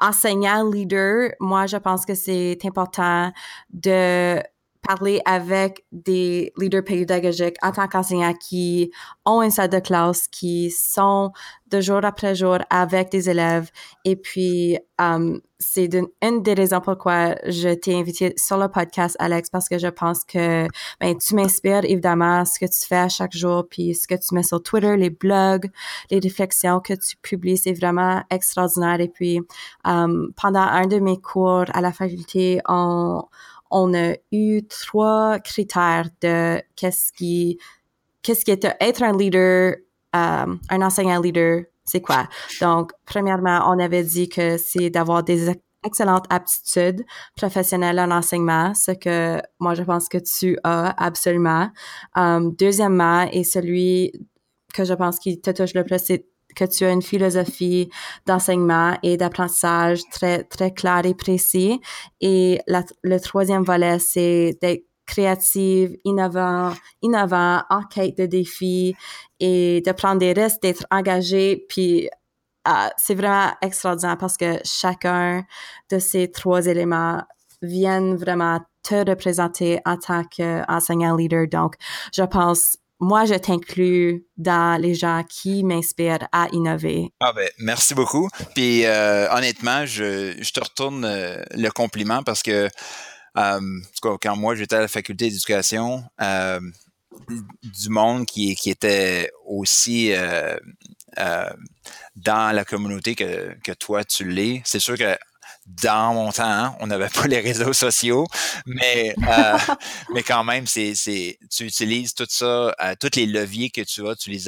enseignant, 0.02 0.70
leader, 0.70 1.32
moi, 1.40 1.66
je 1.68 1.78
pense 1.78 2.06
que 2.06 2.16
c'est 2.16 2.58
important 2.64 3.32
de 3.72 4.42
parler 4.82 5.22
avec 5.26 5.86
des 5.92 6.52
leaders 6.58 6.84
pédagogiques 6.84 7.58
en 7.62 7.72
tant 7.72 7.88
qu'enseignants 7.88 8.34
qui 8.34 8.92
ont 9.26 9.42
une 9.42 9.52
salle 9.52 9.70
de 9.70 9.80
classe, 9.80 10.28
qui 10.28 10.72
sont 10.72 11.32
de 11.68 11.82
jour 11.82 12.04
après 12.04 12.36
jour 12.36 12.58
avec 12.70 13.12
des 13.12 13.30
élèves. 13.30 13.70
Et 14.06 14.16
puis, 14.16 14.78
um, 14.98 15.40
c'est 15.60 15.90
une, 16.22 16.42
des 16.42 16.54
raisons 16.54 16.80
pourquoi 16.80 17.36
je 17.46 17.74
t'ai 17.74 17.96
invité 17.96 18.34
sur 18.38 18.58
le 18.58 18.70
podcast, 18.70 19.16
Alex, 19.20 19.50
parce 19.50 19.68
que 19.68 19.78
je 19.78 19.88
pense 19.88 20.24
que 20.24 20.68
ben, 21.00 21.18
tu 21.18 21.36
m'inspires 21.36 21.84
évidemment 21.84 22.46
ce 22.46 22.58
que 22.60 22.66
tu 22.66 22.88
fais 22.88 23.10
chaque 23.10 23.36
jour, 23.36 23.66
puis 23.70 23.94
ce 23.94 24.08
que 24.08 24.16
tu 24.16 24.34
mets 24.34 24.44
sur 24.44 24.64
Twitter, 24.64 24.96
les 24.98 25.10
blogs, 25.10 25.70
les 26.10 26.20
réflexions 26.20 26.80
que 26.80 26.94
tu 26.94 27.18
publies, 27.22 27.58
c'est 27.58 27.74
vraiment 27.74 28.24
extraordinaire. 28.30 29.00
Et 29.02 29.10
puis, 29.10 29.42
um, 29.84 30.32
pendant 30.42 30.62
un 30.62 30.88
de 30.88 31.00
mes 31.00 31.18
cours 31.18 31.66
à 31.74 31.82
la 31.82 31.92
faculté, 31.92 32.62
on, 32.68 33.24
on 33.72 33.94
a 33.94 34.16
eu 34.32 34.66
trois 34.68 35.40
critères 35.40 36.10
de 36.22 36.62
qu'est-ce 36.76 37.12
qui, 37.12 37.60
qu'est-ce 38.22 38.46
qui 38.46 38.52
est 38.52 38.66
être 38.80 39.04
un 39.04 39.16
leader, 39.16 39.76
euh, 40.16 40.56
un 40.70 40.82
enseignant 40.82 41.22
leader, 41.22 41.64
c'est 41.84 42.02
quoi? 42.02 42.28
Donc, 42.62 42.92
premièrement, 43.06 43.62
on 43.68 43.80
avait 43.80 44.04
dit 44.04 44.30
que 44.30 44.58
c'est 44.58 44.90
d'avoir 44.90 45.24
des 45.24 45.50
excellentes 45.84 46.26
aptitudes 46.30 47.06
professionnelles 47.36 48.00
en 48.00 48.12
enseignement, 48.12 48.74
ce 48.74 48.92
que 48.92 49.42
moi 49.60 49.74
je 49.74 49.84
pense 49.84 50.10
que 50.10 50.18
tu 50.18 50.58
as 50.64 50.94
absolument. 51.04 51.70
Um, 52.16 52.54
deuxièmement, 52.56 53.28
et 53.32 53.44
celui 53.44 54.12
que 54.74 54.84
je 54.84 54.94
pense 54.94 55.20
qui 55.20 55.40
te 55.40 55.52
touche 55.52 55.74
le 55.74 55.84
plus, 55.84 56.00
c'est 56.00 56.26
que 56.60 56.66
tu 56.66 56.84
as 56.84 56.92
une 56.92 57.02
philosophie 57.02 57.90
d'enseignement 58.26 58.98
et 59.02 59.16
d'apprentissage 59.16 60.02
très, 60.12 60.44
très 60.44 60.72
claire 60.74 61.06
et 61.06 61.14
précis. 61.14 61.80
Et 62.20 62.60
le 62.68 63.18
troisième 63.20 63.64
volet, 63.64 64.00
c'est 64.00 64.58
d'être 64.62 64.84
créative, 65.06 65.96
innovant, 66.04 66.74
innovant, 67.02 67.64
en 67.70 67.84
quête 67.84 68.18
de 68.18 68.26
défis 68.26 68.96
et 69.40 69.82
de 69.86 69.92
prendre 69.92 70.20
des 70.20 70.34
risques, 70.34 70.62
d'être 70.62 70.86
engagé. 70.92 71.66
Puis 71.70 72.10
euh, 72.68 72.72
c'est 72.98 73.16
vraiment 73.16 73.52
extraordinaire 73.62 74.18
parce 74.18 74.38
que 74.38 74.60
chacun 74.64 75.46
de 75.90 75.98
ces 75.98 76.30
trois 76.30 76.68
éléments 76.68 77.24
viennent 77.62 78.16
vraiment 78.16 78.60
te 78.84 79.10
représenter 79.10 79.80
en 79.86 79.98
tant 79.98 80.24
qu'enseignant 80.26 81.16
leader. 81.16 81.48
Donc, 81.48 81.76
je 82.14 82.24
pense 82.24 82.78
moi, 83.00 83.26
je 83.26 83.36
t'inclus 83.36 84.26
dans 84.38 84.80
les 84.80 84.94
gens 84.94 85.24
qui 85.24 85.64
m'inspirent 85.64 86.28
à 86.32 86.48
innover. 86.52 87.14
Ah 87.22 87.32
ben, 87.34 87.50
merci 87.58 87.94
beaucoup. 87.94 88.30
Puis 88.56 88.86
euh, 88.86 89.32
honnêtement, 89.32 89.86
je, 89.86 90.34
te 90.52 90.60
retourne 90.60 91.06
euh, 91.06 91.42
le 91.52 91.70
compliment 91.70 92.24
parce 92.24 92.44
que 92.44 92.70
euh, 93.38 93.80
quand 94.02 94.36
moi 94.36 94.56
j'étais 94.56 94.76
à 94.76 94.82
la 94.82 94.88
faculté 94.90 95.30
d'éducation, 95.30 96.04
euh, 96.22 96.60
du 97.64 97.90
monde 97.90 98.26
qui, 98.26 98.52
était 98.66 99.32
aussi 99.46 100.12
dans 102.16 102.56
la 102.56 102.66
communauté 102.66 103.16
que 103.16 103.74
toi 103.74 104.04
tu 104.04 104.28
l'es, 104.30 104.62
c'est 104.66 104.80
sûr 104.80 104.98
que 104.98 105.16
dans 105.82 106.14
mon 106.14 106.32
temps, 106.32 106.44
hein, 106.44 106.76
on 106.80 106.88
n'avait 106.88 107.10
pas 107.10 107.28
les 107.28 107.40
réseaux 107.40 107.74
sociaux, 107.74 108.28
mais 108.66 109.14
euh, 109.28 109.58
mais 110.14 110.24
quand 110.24 110.44
même, 110.44 110.68
c'est 110.68 110.96
c'est 110.96 111.38
tu 111.50 111.66
utilises 111.66 112.14
tout 112.14 112.28
ça, 112.30 112.74
euh, 112.82 112.96
tous 113.00 113.16
les 113.16 113.26
leviers 113.26 113.70
que 113.70 113.82
tu 113.82 114.08
as, 114.08 114.16
tu 114.16 114.30
les 114.30 114.44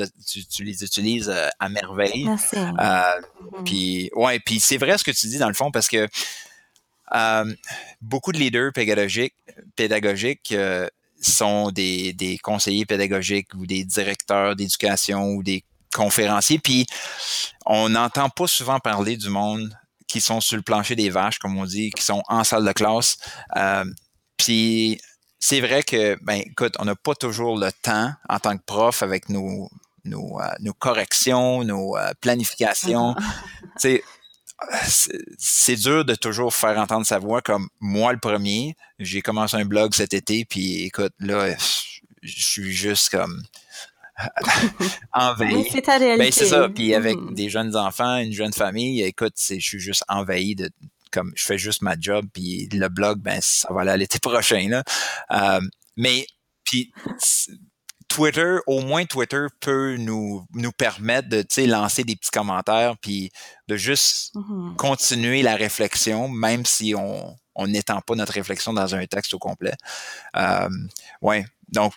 tu, 0.50 0.64
les 0.64 0.84
utilises 0.84 1.30
euh, 1.30 1.48
à 1.60 1.70
merveille. 1.70 2.26
Merci. 2.26 2.56
Mm-hmm. 2.56 3.64
Puis 3.66 4.10
ouais, 4.16 4.40
puis 4.40 4.60
c'est 4.60 4.78
vrai 4.78 4.98
ce 4.98 5.04
que 5.04 5.12
tu 5.12 5.28
dis 5.28 5.38
dans 5.38 5.48
le 5.48 5.54
fond 5.54 5.72
parce 5.72 5.88
que 5.88 6.08
beaucoup 8.02 8.32
de 8.32 8.38
leaders 8.38 8.72
pédagogiques 8.74 9.36
pédagogiques 9.76 10.56
sont 11.22 11.70
des, 11.72 12.14
des 12.14 12.38
conseillers 12.38 12.86
pédagogiques 12.86 13.54
ou 13.54 13.66
des 13.68 13.84
directeurs 13.84 14.56
d'éducation 14.56 15.28
ou 15.30 15.44
des 15.44 15.64
conférenciers. 15.94 16.58
Puis 16.58 16.88
on 17.66 17.90
n'entend 17.90 18.30
pas 18.30 18.48
souvent 18.48 18.80
parler 18.80 19.18
du 19.18 19.30
monde 19.30 19.76
qui 20.12 20.20
sont 20.20 20.42
sur 20.42 20.58
le 20.58 20.62
plancher 20.62 20.98
des 20.98 21.10
vaches, 21.10 21.40
comme 21.40 21.58
on 21.58 21.64
dit, 21.64 21.90
qui 21.92 22.04
sont 22.04 22.22
en 22.28 22.44
salle 22.44 22.66
de 22.66 22.72
classe. 22.74 23.18
Euh, 23.56 23.86
puis 24.36 25.00
c'est 25.40 25.62
vrai 25.62 25.84
que, 25.84 26.18
ben, 26.22 26.42
écoute, 26.46 26.76
on 26.80 26.86
n'a 26.86 26.96
pas 26.96 27.16
toujours 27.16 27.58
le 27.58 27.72
temps 27.72 28.12
en 28.28 28.40
tant 28.40 28.58
que 28.58 28.64
prof 28.66 29.04
avec 29.04 29.30
nos, 29.30 29.70
nos, 30.04 30.42
euh, 30.42 30.52
nos 30.60 30.74
corrections, 30.74 31.64
nos 31.64 31.98
euh, 31.98 32.12
planifications. 32.20 33.16
c'est 33.78 34.04
c'est 35.40 35.76
dur 35.76 36.06
de 36.06 36.14
toujours 36.14 36.54
faire 36.54 36.78
entendre 36.78 37.04
sa 37.04 37.18
voix 37.18 37.42
comme 37.42 37.68
moi 37.80 38.14
le 38.14 38.20
premier. 38.20 38.76
J'ai 39.00 39.24
commencé 39.24 39.58
un 39.58 39.66
blog 39.66 39.96
cet 39.96 40.14
été, 40.14 40.46
puis 40.46 40.84
écoute, 40.84 41.14
là, 41.20 41.56
je 42.22 42.44
suis 42.44 42.72
juste 42.72 43.10
comme 43.10 43.42
envahi. 45.14 45.68
c'est 45.72 45.82
ta 45.82 45.98
réalité. 45.98 46.26
Ben, 46.26 46.32
c'est 46.32 46.46
ça. 46.46 46.70
Puis 46.70 46.94
avec 46.94 47.18
mm. 47.18 47.34
des 47.34 47.50
jeunes 47.50 47.76
enfants, 47.76 48.18
une 48.18 48.34
jeune 48.34 48.54
famille, 48.54 49.02
écoute, 49.04 49.34
je 49.38 49.60
suis 49.60 49.80
juste 49.80 50.04
envahi 50.08 50.56
de 50.56 50.70
comme 51.12 51.34
je 51.36 51.46
fais 51.46 51.58
juste 51.58 51.82
ma 51.82 51.96
job, 52.00 52.26
puis 52.34 52.70
le 52.72 52.88
blog, 52.88 53.20
ben 53.20 53.40
ça 53.42 53.72
va 53.74 53.82
aller 53.82 53.98
l'été 53.98 54.20
prochain. 54.22 54.68
Là. 54.70 54.84
Euh, 55.32 55.62
mais 55.98 56.26
puis 56.64 56.92
Twitter, 58.08 58.58
au 58.66 58.82
moins 58.82 59.06
Twitter 59.06 59.46
peut 59.60 59.96
nous, 59.98 60.46
nous 60.54 60.72
permettre 60.72 61.30
de 61.30 61.46
lancer 61.66 62.04
des 62.04 62.16
petits 62.16 62.32
commentaires 62.32 62.96
puis 63.02 63.32
de 63.68 63.76
juste 63.76 64.36
mm-hmm. 64.36 64.76
continuer 64.76 65.42
la 65.44 65.56
réflexion, 65.56 66.28
même 66.28 66.66
si 66.66 66.94
on 66.96 67.68
n'étend 67.68 68.02
pas 68.02 68.16
notre 68.16 68.34
réflexion 68.34 68.74
dans 68.74 68.96
un 68.96 69.06
texte 69.06 69.34
au 69.34 69.40
complet. 69.40 69.76
Euh, 70.36 70.70
ouais, 71.22 71.46
donc 71.70 71.94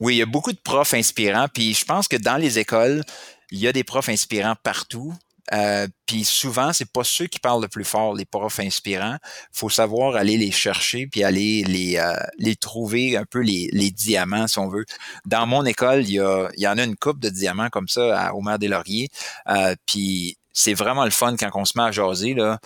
oui, 0.00 0.14
il 0.14 0.18
y 0.18 0.22
a 0.22 0.26
beaucoup 0.26 0.52
de 0.52 0.60
profs 0.62 0.94
inspirants, 0.94 1.48
puis 1.52 1.74
je 1.74 1.84
pense 1.84 2.08
que 2.08 2.16
dans 2.16 2.36
les 2.36 2.58
écoles, 2.58 3.02
il 3.50 3.58
y 3.58 3.66
a 3.66 3.72
des 3.72 3.84
profs 3.84 4.08
inspirants 4.08 4.56
partout. 4.62 5.12
Euh, 5.54 5.88
puis 6.06 6.24
souvent, 6.24 6.72
c'est 6.74 6.90
pas 6.92 7.04
ceux 7.04 7.26
qui 7.26 7.40
parlent 7.40 7.62
le 7.62 7.68
plus 7.68 7.84
fort, 7.84 8.14
les 8.14 8.26
profs 8.26 8.60
inspirants. 8.60 9.16
faut 9.50 9.70
savoir 9.70 10.16
aller 10.16 10.36
les 10.36 10.50
chercher 10.50 11.06
puis 11.06 11.24
aller 11.24 11.64
les, 11.64 11.96
euh, 11.96 12.12
les 12.36 12.54
trouver 12.54 13.16
un 13.16 13.24
peu 13.24 13.40
les, 13.40 13.70
les, 13.72 13.90
diamants, 13.90 14.46
si 14.46 14.58
on 14.58 14.68
veut. 14.68 14.84
Dans 15.24 15.46
mon 15.46 15.64
école, 15.64 16.02
il 16.02 16.12
y, 16.12 16.20
a, 16.20 16.50
il 16.56 16.62
y 16.62 16.68
en 16.68 16.76
a 16.76 16.84
une 16.84 16.96
coupe 16.96 17.18
de 17.18 17.30
diamants 17.30 17.70
comme 17.70 17.88
ça 17.88 18.20
à 18.20 18.34
Omer 18.34 18.58
des 18.58 18.68
Lauriers. 18.68 19.08
Euh, 19.48 19.74
puis 19.86 20.36
c'est 20.52 20.74
vraiment 20.74 21.04
le 21.04 21.10
fun 21.10 21.34
quand 21.36 21.50
on 21.54 21.64
se 21.64 21.78
met 21.78 21.84
à 21.84 21.92
jaser. 21.92 22.34
Là. 22.34 22.58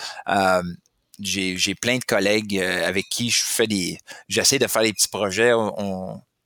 J'ai 1.21 1.75
plein 1.77 1.99
de 1.99 2.05
collègues 2.05 2.59
avec 2.59 3.09
qui 3.09 3.31
je 3.31 3.43
fais 3.45 3.69
des. 3.69 3.99
J'essaie 4.29 4.59
de 4.59 4.67
faire 4.67 4.83
des 4.83 4.93
petits 4.93 5.09
projets. 5.09 5.53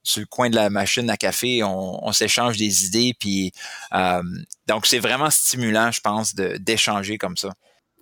Sur 0.07 0.21
le 0.21 0.27
coin 0.27 0.49
de 0.49 0.57
la 0.57 0.71
machine 0.71 1.11
à 1.11 1.17
café, 1.17 1.63
on, 1.65 2.13
s'échange 2.13 2.57
des 2.57 2.87
idées, 2.87 3.15
puis 3.19 3.53
euh, 3.93 4.23
donc 4.67 4.87
c'est 4.87 5.01
vraiment 5.01 5.31
stimulant, 5.31 5.91
je 5.91 6.01
pense, 6.01 6.35
d'échanger 6.35 7.19
comme 7.19 7.37
ça. 7.37 7.51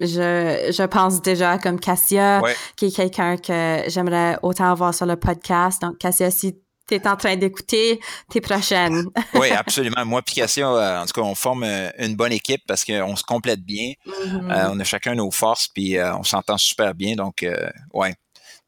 Je, 0.00 0.72
je 0.76 0.82
pense 0.84 1.22
déjà 1.22 1.56
comme 1.58 1.80
Cassia, 1.80 2.42
qui 2.76 2.86
est 2.86 2.96
quelqu'un 2.96 3.36
que 3.36 3.84
j'aimerais 3.88 4.38
autant 4.42 4.70
avoir 4.70 4.92
sur 4.92 5.06
le 5.06 5.16
podcast. 5.16 5.80
Donc, 5.82 5.98
Cassia, 5.98 6.30
si 6.30 6.56
tu 6.88 6.96
es 6.96 7.08
en 7.08 7.16
train 7.16 7.36
d'écouter, 7.36 8.00
t'es 8.28 8.40
prochaine. 8.40 9.04
oui, 9.34 9.50
absolument. 9.52 10.04
Moi 10.04 10.20
et 10.26 10.30
Cassia, 10.30 10.68
euh, 10.68 11.02
en 11.02 11.06
tout 11.06 11.12
cas, 11.12 11.22
on 11.22 11.34
forme 11.34 11.62
euh, 11.62 11.90
une 11.98 12.16
bonne 12.16 12.32
équipe 12.32 12.62
parce 12.66 12.84
qu'on 12.84 13.16
se 13.16 13.22
complète 13.22 13.60
bien. 13.60 13.92
Mm-hmm. 14.06 14.70
on 14.72 14.80
a 14.80 14.84
chacun 14.84 15.14
nos 15.14 15.30
forces, 15.30 15.68
puis 15.68 15.96
on 16.00 16.24
s'entend 16.24 16.58
super 16.58 16.94
bien. 16.94 17.14
Donc, 17.14 17.46
ouais. 17.92 18.14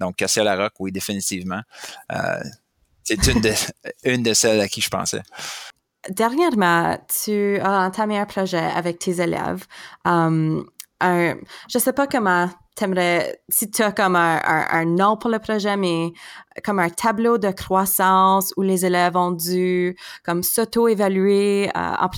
Donc, 0.00 0.16
Cassia 0.16 0.44
Larocque, 0.44 0.74
oui, 0.78 0.92
définitivement. 0.92 1.60
C'est 3.06 3.26
une 3.28 3.40
de, 3.40 3.52
une 4.04 4.22
de 4.22 4.34
celles 4.34 4.60
à 4.60 4.68
qui 4.68 4.80
je 4.80 4.90
pensais. 4.90 5.22
Dernièrement, 6.08 6.98
tu 7.22 7.58
as 7.58 7.86
entamé 7.86 8.18
un 8.18 8.26
projet 8.26 8.58
avec 8.58 8.98
tes 8.98 9.20
élèves. 9.20 9.64
Um, 10.04 10.68
un, 11.00 11.36
je 11.68 11.78
sais 11.78 11.92
pas 11.92 12.06
comment 12.06 12.48
t'aimerais, 12.74 13.40
si 13.48 13.70
tu 13.70 13.82
as 13.82 13.92
comme 13.92 14.16
un, 14.16 14.40
un, 14.44 14.84
nom 14.84 15.16
pour 15.16 15.30
le 15.30 15.38
projet, 15.38 15.76
mais 15.76 16.12
comme 16.64 16.78
un 16.78 16.90
tableau 16.90 17.38
de 17.38 17.50
croissance 17.50 18.52
où 18.56 18.62
les 18.62 18.84
élèves 18.84 19.16
ont 19.16 19.30
dû 19.30 19.96
comme 20.24 20.42
s'auto-évaluer 20.42 21.68
euh, 21.68 21.70
en, 21.74 22.08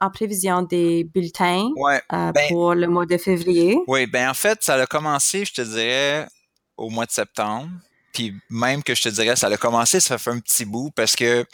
en, 0.00 0.10
prévision 0.10 0.62
des 0.62 1.04
bulletins 1.04 1.68
euh, 2.12 2.32
ben 2.32 2.48
pour 2.48 2.74
le 2.74 2.86
mois 2.86 3.06
de 3.06 3.16
février. 3.16 3.78
Oui, 3.86 4.06
ben 4.06 4.30
en 4.30 4.34
fait, 4.34 4.62
ça 4.62 4.74
a 4.74 4.86
commencé, 4.86 5.44
je 5.44 5.54
te 5.54 5.62
dirais, 5.62 6.26
au 6.76 6.90
mois 6.90 7.06
de 7.06 7.12
septembre. 7.12 7.68
Puis 8.14 8.34
même 8.48 8.82
que 8.82 8.94
je 8.94 9.02
te 9.02 9.08
dirais, 9.10 9.36
ça 9.36 9.48
a 9.48 9.56
commencé, 9.56 10.00
ça 10.00 10.16
fait 10.16 10.30
un 10.30 10.38
petit 10.38 10.64
bout 10.64 10.90
parce 10.94 11.16
que 11.16 11.44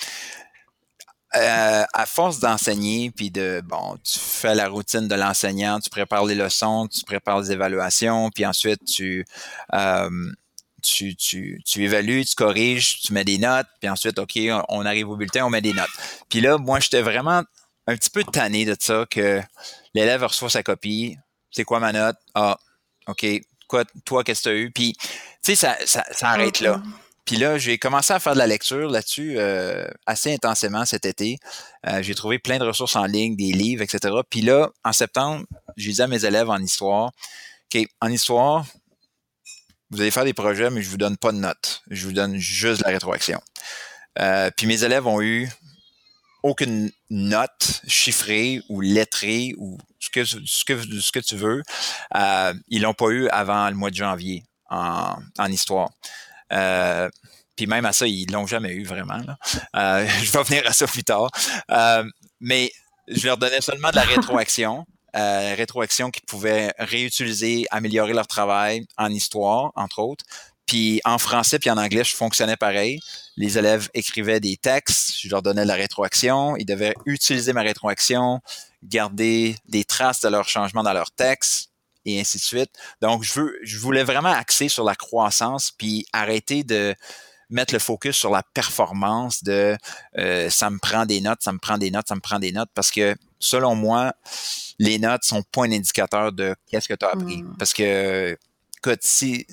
euh, 1.36 1.84
à 1.92 2.06
force 2.06 2.40
d'enseigner, 2.40 3.10
puis 3.10 3.30
de 3.30 3.62
bon, 3.64 3.96
tu 4.02 4.18
fais 4.18 4.54
la 4.54 4.68
routine 4.68 5.06
de 5.08 5.14
l'enseignant, 5.14 5.78
tu 5.78 5.88
prépares 5.88 6.24
les 6.24 6.34
leçons, 6.34 6.88
tu 6.88 7.04
prépares 7.04 7.40
les 7.40 7.52
évaluations, 7.52 8.30
puis 8.30 8.44
ensuite 8.44 8.84
tu, 8.84 9.24
euh, 9.72 10.10
tu, 10.82 11.14
tu, 11.14 11.62
évalues, 11.76 12.24
tu 12.24 12.34
corriges, 12.34 13.00
tu 13.00 13.12
mets 13.12 13.24
des 13.24 13.38
notes, 13.38 13.68
puis 13.80 13.88
ensuite, 13.88 14.18
OK, 14.18 14.38
on 14.68 14.84
arrive 14.84 15.08
au 15.08 15.16
bulletin, 15.16 15.44
on 15.46 15.50
met 15.50 15.60
des 15.60 15.72
notes. 15.72 15.90
Puis 16.28 16.40
là, 16.40 16.58
moi, 16.58 16.80
j'étais 16.80 17.02
vraiment 17.02 17.42
un 17.86 17.96
petit 17.96 18.10
peu 18.10 18.24
tanné 18.24 18.64
de 18.64 18.76
ça, 18.78 19.06
que 19.08 19.40
l'élève 19.94 20.24
reçoit 20.24 20.50
sa 20.50 20.62
copie, 20.62 21.16
c'est 21.50 21.64
quoi 21.64 21.80
ma 21.80 21.92
note? 21.92 22.16
Ah, 22.34 22.58
OK, 23.06 23.24
quoi, 23.70 23.84
toi, 24.04 24.24
qu'est-ce 24.24 24.42
que 24.42 24.48
tu 24.48 24.54
as 24.54 24.58
eu? 24.58 24.70
Puis, 24.70 24.94
tu 25.00 25.08
sais, 25.42 25.54
ça, 25.54 25.76
ça, 25.86 26.04
ça, 26.10 26.28
arrête 26.28 26.60
là. 26.60 26.82
puis 27.24 27.36
là, 27.36 27.56
j'ai 27.56 27.78
commencé 27.78 28.12
à 28.12 28.18
faire 28.18 28.34
de 28.34 28.38
la 28.38 28.48
lecture 28.48 28.90
là-dessus 28.90 29.38
euh, 29.38 29.86
assez 30.06 30.34
intensément 30.34 30.84
cet 30.84 31.06
été. 31.06 31.38
Euh, 31.86 32.02
j'ai 32.02 32.14
trouvé 32.14 32.38
plein 32.40 32.58
de 32.58 32.64
ressources 32.64 32.96
en 32.96 33.04
ligne, 33.04 33.36
des 33.36 33.52
livres, 33.52 33.82
etc. 33.82 34.14
Puis 34.28 34.42
là, 34.42 34.70
en 34.84 34.92
septembre, 34.92 35.46
j'ai 35.76 35.92
dit 35.92 36.02
à 36.02 36.08
mes 36.08 36.24
élèves 36.24 36.50
en 36.50 36.58
histoire, 36.58 37.12
OK, 37.72 37.86
en 38.00 38.08
histoire, 38.10 38.66
vous 39.90 40.00
allez 40.00 40.10
faire 40.10 40.24
des 40.24 40.34
projets, 40.34 40.70
mais 40.70 40.82
je 40.82 40.90
vous 40.90 40.98
donne 40.98 41.16
pas 41.16 41.32
de 41.32 41.38
notes. 41.38 41.82
Je 41.90 42.06
vous 42.06 42.12
donne 42.12 42.36
juste 42.36 42.80
de 42.80 42.84
la 42.84 42.90
rétroaction. 42.90 43.40
Euh, 44.18 44.50
puis 44.56 44.66
mes 44.66 44.82
élèves 44.82 45.06
ont 45.06 45.22
eu 45.22 45.48
aucune 46.42 46.90
note 47.10 47.82
chiffrée 47.86 48.62
ou 48.68 48.80
lettrée 48.80 49.54
ou 49.58 49.78
ce 49.98 50.10
que, 50.10 50.24
ce 50.24 50.64
que, 50.64 51.00
ce 51.00 51.12
que 51.12 51.20
tu 51.20 51.36
veux. 51.36 51.62
Euh, 52.16 52.54
ils 52.68 52.82
l'ont 52.82 52.94
pas 52.94 53.08
eu 53.08 53.28
avant 53.28 53.68
le 53.68 53.76
mois 53.76 53.90
de 53.90 53.96
janvier 53.96 54.44
en, 54.70 55.16
en 55.38 55.46
histoire. 55.46 55.90
Euh, 56.52 57.08
puis 57.56 57.66
même 57.66 57.84
à 57.84 57.92
ça, 57.92 58.06
ils 58.06 58.30
l'ont 58.30 58.46
jamais 58.46 58.72
eu 58.72 58.84
vraiment. 58.84 59.20
Euh, 59.76 60.06
je 60.22 60.32
vais 60.32 60.42
venir 60.42 60.62
à 60.66 60.72
ça 60.72 60.86
plus 60.86 61.04
tard. 61.04 61.30
Euh, 61.70 62.04
mais 62.40 62.72
je 63.08 63.26
leur 63.26 63.36
donnais 63.36 63.60
seulement 63.60 63.90
de 63.90 63.96
la 63.96 64.02
rétroaction. 64.02 64.86
Rétroaction 65.12 66.10
qui 66.12 66.20
pouvaient 66.20 66.72
réutiliser, 66.78 67.66
améliorer 67.72 68.12
leur 68.12 68.28
travail 68.28 68.86
en 68.96 69.10
histoire, 69.10 69.72
entre 69.74 69.98
autres. 69.98 70.24
Puis 70.70 71.00
en 71.04 71.18
français 71.18 71.58
puis 71.58 71.68
en 71.68 71.76
anglais, 71.76 72.04
je 72.04 72.14
fonctionnais 72.14 72.56
pareil. 72.56 73.00
Les 73.36 73.58
élèves 73.58 73.88
écrivaient 73.92 74.38
des 74.38 74.56
textes, 74.56 75.18
je 75.20 75.28
leur 75.28 75.42
donnais 75.42 75.64
de 75.64 75.66
la 75.66 75.74
rétroaction. 75.74 76.54
Ils 76.56 76.64
devaient 76.64 76.94
utiliser 77.06 77.52
ma 77.52 77.62
rétroaction, 77.62 78.40
garder 78.84 79.56
des 79.66 79.82
traces 79.82 80.20
de 80.20 80.28
leurs 80.28 80.48
changements 80.48 80.84
dans 80.84 80.92
leur 80.92 81.10
texte 81.10 81.72
et 82.04 82.20
ainsi 82.20 82.36
de 82.36 82.42
suite. 82.42 82.70
Donc, 83.02 83.24
je, 83.24 83.40
veux, 83.40 83.58
je 83.64 83.78
voulais 83.78 84.04
vraiment 84.04 84.28
axer 84.28 84.68
sur 84.68 84.84
la 84.84 84.94
croissance 84.94 85.72
puis 85.76 86.06
arrêter 86.12 86.62
de 86.62 86.94
mettre 87.48 87.74
le 87.74 87.80
focus 87.80 88.16
sur 88.16 88.30
la 88.30 88.44
performance 88.54 89.42
de 89.42 89.76
euh, 90.18 90.50
ça 90.50 90.70
me 90.70 90.78
prend 90.78 91.04
des 91.04 91.20
notes, 91.20 91.42
ça 91.42 91.50
me 91.50 91.58
prend 91.58 91.78
des 91.78 91.90
notes, 91.90 92.06
ça 92.06 92.14
me 92.14 92.20
prend 92.20 92.38
des 92.38 92.52
notes 92.52 92.70
parce 92.76 92.92
que 92.92 93.16
selon 93.40 93.74
moi, 93.74 94.14
les 94.78 95.00
notes 95.00 95.24
sont 95.24 95.42
pas 95.42 95.64
un 95.64 95.72
indicateur 95.72 96.30
de 96.30 96.54
qu'est-ce 96.70 96.86
que 96.86 96.94
tu 96.94 97.04
as 97.04 97.08
appris. 97.08 97.42
Mm. 97.42 97.56
Parce 97.58 97.72
que, 97.72 98.38
écoute, 98.78 99.00
si, 99.02 99.48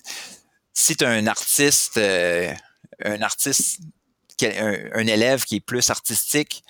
si 0.78 0.96
tu 0.96 1.04
as 1.06 1.10
un 1.10 1.26
artiste, 1.26 1.98
euh, 1.98 2.54
un 3.04 3.22
artiste, 3.24 3.80
un, 4.44 4.76
un, 4.94 5.08
élève 5.08 5.44
qui 5.44 5.56
est 5.56 5.60
plus 5.60 5.90
artistique, 5.90 6.64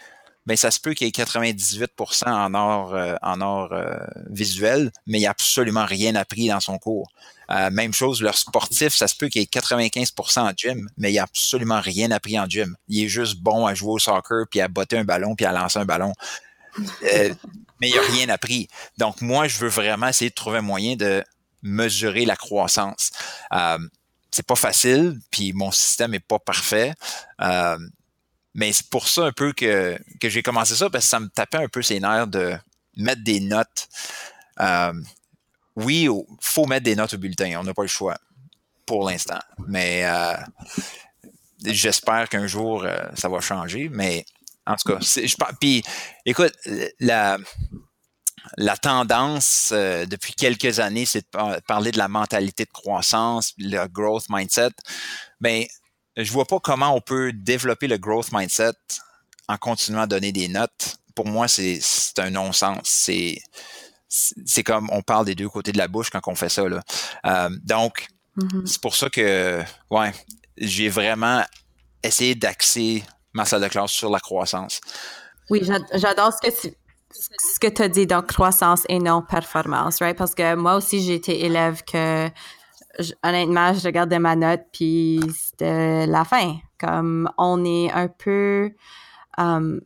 ben 0.46 0.56
ça 0.56 0.72
se 0.72 0.80
peut 0.80 0.94
qu'il 0.94 1.08
y 1.08 1.10
ait 1.10 1.12
98% 1.12 2.30
en 2.30 2.54
art, 2.54 2.94
euh, 2.94 3.16
en 3.22 3.42
art 3.42 3.74
euh, 3.74 3.98
visuel, 4.30 4.94
mais 5.08 5.20
il 5.20 5.24
n'a 5.24 5.32
absolument 5.32 5.86
rien 5.86 6.16
appris 6.16 6.48
dans 6.48 6.62
son 6.62 6.78
cours. 6.78 7.12
Même 7.72 7.94
chose, 7.94 8.22
leur 8.22 8.38
sportif, 8.38 8.94
ça 8.94 9.08
se 9.08 9.16
peut 9.16 9.30
qu'il 9.30 9.42
y 9.42 9.44
ait 9.44 9.48
95% 9.48 10.40
en 10.40 10.52
gym, 10.56 10.90
mais 10.98 11.12
il 11.12 11.16
n'a 11.16 11.24
absolument 11.24 11.80
rien 11.80 12.12
appris 12.12 12.38
en 12.38 12.46
gym. 12.46 12.76
Il 12.90 13.06
est 13.06 13.08
juste 13.08 13.40
bon 13.40 13.66
à 13.66 13.74
jouer 13.74 13.92
au 13.92 14.00
soccer, 14.00 14.48
puis 14.50 14.60
à 14.60 14.68
botter 14.68 14.98
un 14.98 15.06
ballon, 15.06 15.34
puis 15.34 15.46
à 15.46 15.54
lancer 15.54 15.80
un 15.80 15.86
ballon. 15.86 16.14
Mais 17.80 17.90
il 17.90 17.96
n'a 17.96 18.02
rien 18.02 18.30
appris. 18.30 18.68
Donc, 18.98 19.22
moi, 19.22 19.48
je 19.48 19.60
veux 19.60 19.70
vraiment 19.70 20.08
essayer 20.08 20.30
de 20.30 20.36
trouver 20.36 20.58
un 20.58 20.64
moyen 20.64 20.96
de 20.96 21.24
mesurer 21.62 22.26
la 22.26 22.36
croissance. 22.36 23.12
Euh, 23.54 23.78
c'est 24.32 24.46
pas 24.46 24.56
facile, 24.56 25.20
puis 25.32 25.54
mon 25.54 25.72
système 25.72 26.14
est 26.14 26.20
pas 26.20 26.40
parfait. 26.40 26.94
Euh, 27.42 27.78
mais 28.54 28.74
c'est 28.74 28.90
pour 28.90 29.08
ça 29.08 29.26
un 29.26 29.32
peu 29.32 29.54
que, 29.54 29.98
que 30.20 30.30
j'ai 30.30 30.42
commencé 30.42 30.76
ça, 30.76 30.90
parce 30.90 31.06
que 31.06 31.10
ça 31.10 31.20
me 31.20 31.28
tapait 31.28 31.58
un 31.58 31.68
peu 31.68 31.82
ses 31.82 32.00
nerfs 32.00 32.28
de 32.28 32.58
mettre 32.98 33.24
des 33.24 33.40
notes. 33.40 33.88
Euh, 34.60 34.94
oui, 35.76 36.10
faut 36.42 36.66
mettre 36.66 36.84
des 36.84 36.96
notes 36.96 37.14
au 37.14 37.18
bulletin. 37.18 37.56
On 37.60 37.64
n'a 37.64 37.74
pas 37.74 37.84
le 37.84 37.88
choix 37.88 38.18
pour 38.86 39.08
l'instant. 39.08 39.40
Mais 39.68 40.06
euh, 40.06 40.34
j'espère 41.64 42.28
qu'un 42.30 42.48
jour, 42.48 42.84
euh, 42.84 42.98
ça 43.16 43.30
va 43.30 43.40
changer. 43.42 43.90
Mais 43.90 44.26
en 44.66 44.76
tout 44.76 44.92
cas, 44.92 45.00
je, 45.00 45.36
puis 45.60 45.84
écoute, 46.26 46.54
la, 47.00 47.38
la 48.58 48.78
tendance 48.78 49.72
euh, 49.74 50.06
depuis 50.06 50.34
quelques 50.34 50.80
années, 50.80 51.06
c'est 51.06 51.22
de 51.34 51.60
parler 51.62 51.92
de 51.92 51.98
la 51.98 52.08
mentalité 52.08 52.66
de 52.66 52.72
croissance, 52.72 53.54
le 53.58 53.88
growth 53.88 54.26
mindset. 54.30 54.72
Mais 55.42 55.68
je 56.16 56.32
vois 56.32 56.46
pas 56.46 56.60
comment 56.60 56.96
on 56.96 57.02
peut 57.02 57.32
développer 57.34 57.88
le 57.88 57.98
growth 57.98 58.32
mindset 58.32 58.74
en 59.48 59.58
continuant 59.58 60.02
à 60.02 60.08
donner 60.08 60.32
des 60.32 60.48
notes. 60.48 60.98
Pour 61.16 61.28
moi, 61.28 61.48
c'est 61.48 61.80
un 62.18 62.30
non-sens. 62.30 62.80
C'est 62.84 63.42
c'est 64.10 64.64
comme 64.64 64.90
on 64.92 65.02
parle 65.02 65.26
des 65.26 65.36
deux 65.36 65.50
côtés 65.50 65.74
de 65.74 65.78
la 65.78 65.90
bouche 65.90 66.10
quand 66.10 66.26
on 66.28 66.36
fait 66.36 66.50
ça. 66.50 66.68
Là. 66.68 66.82
Euh, 67.26 67.50
donc, 67.64 68.08
mm-hmm. 68.38 68.66
c'est 68.66 68.82
pour 68.82 68.96
ça 68.96 69.10
que 69.10 69.62
ouais, 69.90 70.14
j'ai 70.58 70.90
vraiment 70.90 71.44
essayé 72.04 72.36
d'axer 72.36 73.04
ma 73.34 73.46
salle 73.46 73.62
de 73.62 73.68
classe 73.68 73.92
sur 73.92 74.10
la 74.10 74.20
croissance. 74.20 74.80
Oui, 75.50 75.62
j'adore 75.94 76.34
ce 76.34 76.50
que 76.50 76.62
tu 76.62 76.74
ce 77.20 77.60
que 77.60 77.68
tu 77.68 77.82
as 77.82 77.90
dit, 77.90 78.08
donc 78.08 78.28
croissance 78.28 78.84
et 78.90 79.00
non 79.00 79.22
performance, 79.22 80.02
right? 80.02 80.18
Parce 80.18 80.36
que 80.36 80.56
moi 80.56 80.76
aussi, 80.76 81.02
j'ai 81.02 81.16
été 81.16 81.46
élève 81.46 81.84
que, 81.84 82.30
honnêtement, 83.24 83.74
je 83.74 83.84
regardais 83.86 84.20
ma 84.20 84.36
note, 84.36 84.62
puis 84.72 85.20
c'était 85.34 86.06
la 86.08 86.24
fin. 86.24 86.58
Comme 86.80 87.30
on 87.38 87.64
est 87.66 87.92
un 87.92 88.08
peu. 88.08 88.72
Um, 89.38 89.82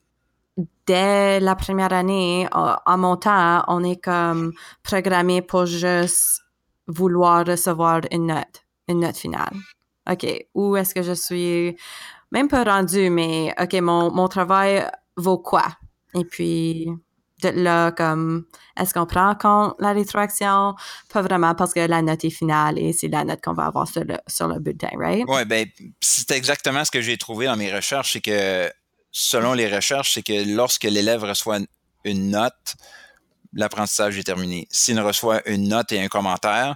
dès 0.85 1.39
la 1.39 1.55
première 1.55 1.93
année, 1.93 2.47
en 2.51 2.97
montant, 2.97 3.63
on 3.67 3.83
est 3.83 4.01
comme 4.01 4.53
programmé 4.83 5.41
pour 5.41 5.65
juste 5.65 6.41
vouloir 6.87 7.45
recevoir 7.45 8.01
une 8.11 8.27
note, 8.27 8.65
une 8.87 9.01
note 9.01 9.17
finale. 9.17 9.55
OK, 10.09 10.25
où 10.53 10.75
est-ce 10.75 10.93
que 10.93 11.03
je 11.03 11.13
suis? 11.13 11.77
Même 12.31 12.47
pas 12.47 12.63
rendu, 12.63 13.09
mais 13.09 13.53
OK, 13.61 13.73
mon, 13.81 14.11
mon 14.11 14.27
travail 14.27 14.89
vaut 15.15 15.37
quoi? 15.37 15.65
Et 16.13 16.25
puis, 16.25 16.89
là, 17.43 17.91
comme, 17.91 18.45
est-ce 18.77 18.93
qu'on 18.93 19.05
prend 19.05 19.29
en 19.29 19.35
compte 19.35 19.75
la 19.79 19.93
rétroaction? 19.93 20.75
Pas 21.11 21.21
vraiment 21.21 21.55
parce 21.55 21.73
que 21.73 21.79
la 21.79 22.01
note 22.01 22.23
est 22.23 22.29
finale 22.29 22.79
et 22.79 22.93
c'est 22.93 23.07
la 23.07 23.23
note 23.23 23.41
qu'on 23.41 23.53
va 23.53 23.65
avoir 23.65 23.87
sur 23.87 24.03
le, 24.03 24.17
sur 24.27 24.47
le 24.47 24.59
bulletin, 24.59 24.89
right? 24.97 25.25
Oui, 25.27 25.45
ben, 25.45 25.67
c'est 25.99 26.31
exactement 26.31 26.85
ce 26.85 26.91
que 26.91 27.01
j'ai 27.01 27.17
trouvé 27.17 27.45
dans 27.45 27.57
mes 27.57 27.73
recherches, 27.73 28.13
c'est 28.13 28.21
que 28.21 28.71
selon 29.11 29.53
les 29.53 29.73
recherches, 29.73 30.13
c'est 30.13 30.23
que 30.23 30.55
lorsque 30.55 30.83
l'élève 30.83 31.23
reçoit 31.23 31.59
une 32.05 32.31
note, 32.31 32.75
l'apprentissage 33.53 34.17
est 34.17 34.23
terminé. 34.23 34.67
S'il 34.71 34.99
reçoit 34.99 35.47
une 35.49 35.67
note 35.67 35.91
et 35.91 36.01
un 36.01 36.07
commentaire, 36.07 36.75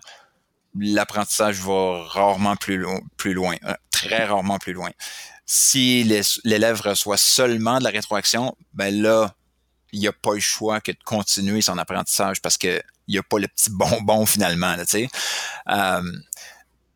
l'apprentissage 0.77 1.59
va 1.61 2.03
rarement 2.03 2.55
plus, 2.55 2.85
plus 3.17 3.33
loin, 3.33 3.55
euh, 3.65 3.73
très 3.91 4.25
rarement 4.25 4.59
plus 4.59 4.73
loin. 4.73 4.89
Si 5.45 6.03
l'élève 6.43 6.81
reçoit 6.81 7.17
seulement 7.17 7.77
de 7.79 7.83
la 7.83 7.91
rétroaction, 7.91 8.55
ben 8.73 8.93
là, 9.01 9.35
il 9.95 10.01
n'y 10.01 10.07
a 10.07 10.13
pas 10.13 10.33
le 10.33 10.39
choix 10.39 10.81
que 10.81 10.91
de 10.91 10.97
continuer 11.05 11.61
son 11.61 11.77
apprentissage 11.77 12.41
parce 12.41 12.57
que 12.57 12.81
il 13.07 13.13
n'y 13.13 13.17
a 13.17 13.23
pas 13.23 13.39
le 13.39 13.47
petit 13.47 13.69
bonbon 13.71 14.25
finalement, 14.25 14.75
tu 14.79 14.85
sais. 14.85 15.09
Euh, 15.69 16.01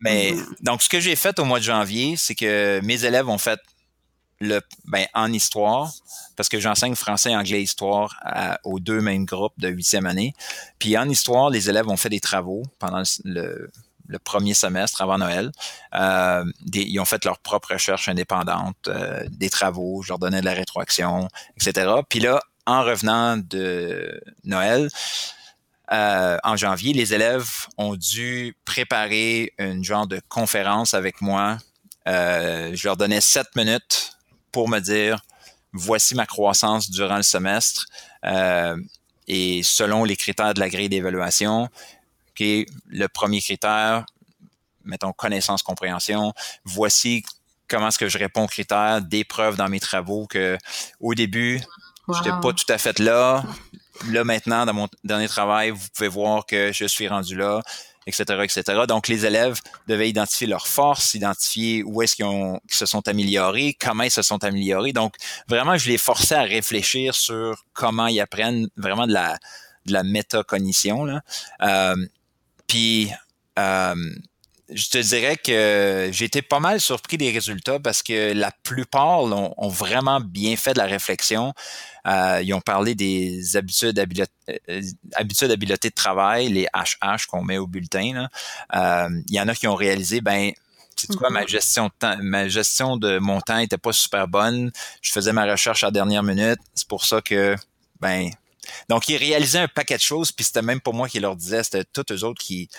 mais 0.02 0.32
mm-hmm. 0.32 0.56
donc, 0.62 0.82
ce 0.82 0.90
que 0.90 1.00
j'ai 1.00 1.16
fait 1.16 1.40
au 1.40 1.46
mois 1.46 1.60
de 1.60 1.64
janvier, 1.64 2.16
c'est 2.18 2.36
que 2.36 2.80
mes 2.84 3.06
élèves 3.06 3.28
ont 3.30 3.38
fait 3.38 3.60
le 4.42 4.62
ben, 4.86 5.06
en 5.14 5.32
histoire, 5.34 5.92
parce 6.38 6.48
que 6.48 6.60
j'enseigne 6.60 6.96
français, 6.96 7.36
anglais, 7.36 7.62
histoire 7.62 8.16
aux 8.64 8.80
deux 8.80 9.02
mêmes 9.02 9.26
groupes 9.26 9.58
de 9.58 9.68
huitième 9.68 10.06
année. 10.06 10.34
Puis 10.78 10.98
en 10.98 11.10
histoire, 11.10 11.50
les 11.50 11.70
élèves 11.70 11.90
ont 11.90 11.98
fait 11.98 12.08
des 12.08 12.22
travaux 12.22 12.64
pendant 12.80 13.04
le, 13.26 13.70
le 14.10 14.20
premier 14.20 14.54
semestre 14.54 15.02
avant 15.02 15.18
Noël. 15.18 15.52
Euh, 15.94 16.44
des, 16.62 16.82
ils 16.82 17.00
ont 17.00 17.06
fait 17.06 17.24
leur 17.24 17.40
propre 17.40 17.74
recherche 17.74 18.10
indépendante, 18.10 18.76
euh, 18.88 19.24
des 19.30 19.50
travaux, 19.50 20.02
je 20.02 20.10
leur 20.10 20.20
donnais 20.20 20.42
de 20.42 20.46
la 20.46 20.54
rétroaction, 20.54 21.28
etc. 21.56 21.92
Puis 22.10 22.20
là, 22.20 22.42
en 22.70 22.84
revenant 22.84 23.36
de 23.38 24.22
Noël, 24.44 24.90
euh, 25.92 26.38
en 26.44 26.56
janvier, 26.56 26.94
les 26.94 27.16
élèves 27.16 27.66
ont 27.80 27.96
dû 27.96 28.56
préparer 28.64 29.54
une 29.58 29.84
genre 29.84 30.06
de 30.06 30.22
conférence 30.30 30.94
avec 30.94 31.20
moi. 31.20 31.58
Euh, 32.08 32.72
je 32.76 32.88
leur 32.88 32.96
donnais 32.96 33.22
sept 33.22 33.48
minutes 33.56 34.12
pour 34.52 34.70
me 34.70 34.80
dire 34.80 35.24
voici 35.74 36.14
ma 36.14 36.28
croissance 36.28 36.92
durant 36.92 37.18
le 37.18 37.24
semestre 37.24 37.88
euh, 38.26 38.78
et 39.28 39.62
selon 39.64 40.04
les 40.04 40.16
critères 40.16 40.54
de 40.54 40.60
la 40.60 40.70
grille 40.70 40.90
d'évaluation, 40.90 41.70
le 42.40 43.08
premier 43.08 43.42
critère, 43.42 44.06
mettons 44.86 45.12
connaissance 45.12 45.64
compréhension, 45.64 46.34
voici 46.66 47.24
comment 47.68 47.88
est-ce 47.88 48.00
que 48.00 48.08
je 48.08 48.18
réponds 48.18 48.44
aux 48.44 48.48
critères 48.48 49.02
des 49.02 49.24
preuves 49.24 49.58
dans 49.58 49.70
mes 49.70 49.80
travaux 49.80 50.28
que 50.28 50.58
au 51.00 51.16
début 51.16 51.62
wow. 52.10 52.16
j'étais 52.18 52.36
pas 52.42 52.54
tout 52.54 52.72
à 52.72 52.78
fait 52.78 53.00
là. 53.00 53.44
Là 54.10 54.24
maintenant 54.24 54.66
dans 54.66 54.74
mon 54.74 54.88
dernier 55.04 55.28
travail, 55.28 55.72
vous 55.72 55.88
pouvez 55.94 56.08
voir 56.08 56.46
que 56.46 56.72
je 56.74 56.86
suis 56.86 57.08
rendu 57.08 57.36
là 57.36 57.62
etc., 58.10 58.40
etc. 58.44 58.86
Donc, 58.88 59.08
les 59.08 59.26
élèves 59.26 59.60
devaient 59.88 60.10
identifier 60.10 60.48
leurs 60.48 60.68
forces, 60.68 61.14
identifier 61.14 61.84
où 61.84 62.02
est-ce 62.02 62.16
qu'ils, 62.16 62.26
ont, 62.26 62.60
qu'ils 62.68 62.78
se 62.78 62.86
sont 62.86 63.08
améliorés, 63.08 63.78
comment 63.80 64.04
ils 64.04 64.12
se 64.12 64.22
sont 64.22 64.44
améliorés. 64.44 64.94
Donc, 64.94 65.16
vraiment, 65.48 65.78
je 65.78 65.90
les 65.90 65.98
forçais 65.98 66.36
à 66.36 66.42
réfléchir 66.42 67.16
sur 67.16 67.64
comment 67.74 68.08
ils 68.08 68.20
apprennent 68.20 68.68
vraiment 68.76 69.08
de 69.08 69.14
la, 69.14 69.38
de 69.86 69.94
la 69.94 70.04
métacognition. 70.04 71.06
Là. 71.06 71.22
Euh, 71.62 71.96
puis, 72.68 73.12
euh, 73.58 73.96
je 74.72 74.90
te 74.90 74.98
dirais 74.98 75.38
que 75.38 76.10
j'ai 76.12 76.26
été 76.26 76.42
pas 76.42 76.60
mal 76.60 76.80
surpris 76.80 77.18
des 77.18 77.32
résultats 77.32 77.80
parce 77.80 78.04
que 78.04 78.34
la 78.34 78.52
plupart 78.52 79.22
ont, 79.24 79.70
vraiment 79.70 80.20
bien 80.20 80.56
fait 80.56 80.74
de 80.74 80.78
la 80.78 80.86
réflexion. 80.86 81.54
Euh, 82.08 82.42
ils 82.44 82.54
ont 82.54 82.62
parlé 82.62 82.96
des 82.96 83.56
habitudes 83.58 83.98
habileté, 84.00 84.32
euh, 84.70 84.82
habitudes 85.16 85.52
de 85.52 85.90
travail, 85.90 86.50
les 86.50 86.68
HH 86.74 87.26
qu'on 87.28 87.44
met 87.44 87.58
au 87.58 87.68
bulletin. 87.68 88.28
Euh, 88.76 89.10
il 89.28 89.36
y 89.36 89.42
en 89.42 89.48
a 89.48 89.56
qui 89.56 89.68
ont 89.68 89.76
réalisé, 89.76 90.22
ben, 90.22 90.52
tu 90.96 91.08
quoi, 91.08 91.30
ma 91.30 91.44
mm-hmm. 91.44 91.48
gestion 91.48 91.86
de 91.86 91.94
temps, 91.98 92.18
ma 92.22 92.48
gestion 92.48 92.98
de 92.98 93.20
mon 93.20 93.42
temps 93.42 93.60
était 93.60 93.78
pas 93.78 93.94
super 93.94 94.28
bonne. 94.28 94.72
Je 95.02 95.12
faisais 95.12 95.34
ma 95.34 95.46
recherche 95.46 95.84
à 95.84 95.88
la 95.88 95.92
dernière 95.92 96.24
minute. 96.24 96.60
C'est 96.76 96.88
pour 96.88 97.06
ça 97.06 97.22
que, 97.22 97.56
ben, 98.00 98.30
donc 98.88 99.10
ils 99.10 99.18
réalisaient 99.18 99.60
un 99.60 99.68
paquet 99.68 99.98
de 99.98 100.02
choses, 100.02 100.32
puis 100.32 100.46
c'était 100.46 100.62
même 100.62 100.82
pas 100.82 100.92
moi 100.92 101.08
qui 101.10 101.20
leur 101.20 101.36
disais, 101.36 101.64
c'était 101.64 101.86
tous 101.86 102.14
eux 102.14 102.24
autres 102.24 102.42
qui 102.42 102.70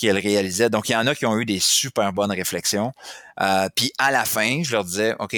qui 0.00 0.06
le 0.06 0.18
réalisaient. 0.18 0.70
Donc, 0.70 0.88
il 0.88 0.92
y 0.92 0.96
en 0.96 1.06
a 1.06 1.14
qui 1.14 1.26
ont 1.26 1.38
eu 1.38 1.44
des 1.44 1.60
super 1.60 2.10
bonnes 2.14 2.32
réflexions. 2.32 2.92
Euh, 3.38 3.68
puis 3.76 3.92
à 3.98 4.10
la 4.10 4.24
fin, 4.24 4.62
je 4.62 4.72
leur 4.72 4.82
disais, 4.82 5.14
OK, 5.18 5.36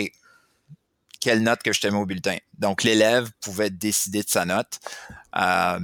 quelle 1.21 1.43
note 1.43 1.65
que 1.65 1.73
je 1.73 1.81
te 1.81 1.89
mets 1.89 1.99
au 1.99 2.07
bulletin? 2.07 2.37
Donc, 2.61 2.85
l'élève 2.85 3.29
pouvait 3.41 3.71
décider 3.71 4.23
de 4.23 4.29
sa 4.29 4.45
note. 4.45 4.79
Euh, 5.37 5.81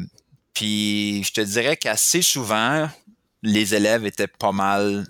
puis 0.55 1.25
je 1.25 1.33
te 1.33 1.41
dirais 1.41 1.77
qu'assez 1.77 2.23
souvent, 2.23 2.89
les 3.43 3.75
élèves 3.75 4.07
étaient 4.07 4.29
pas 4.29 4.53
mal 4.53 5.09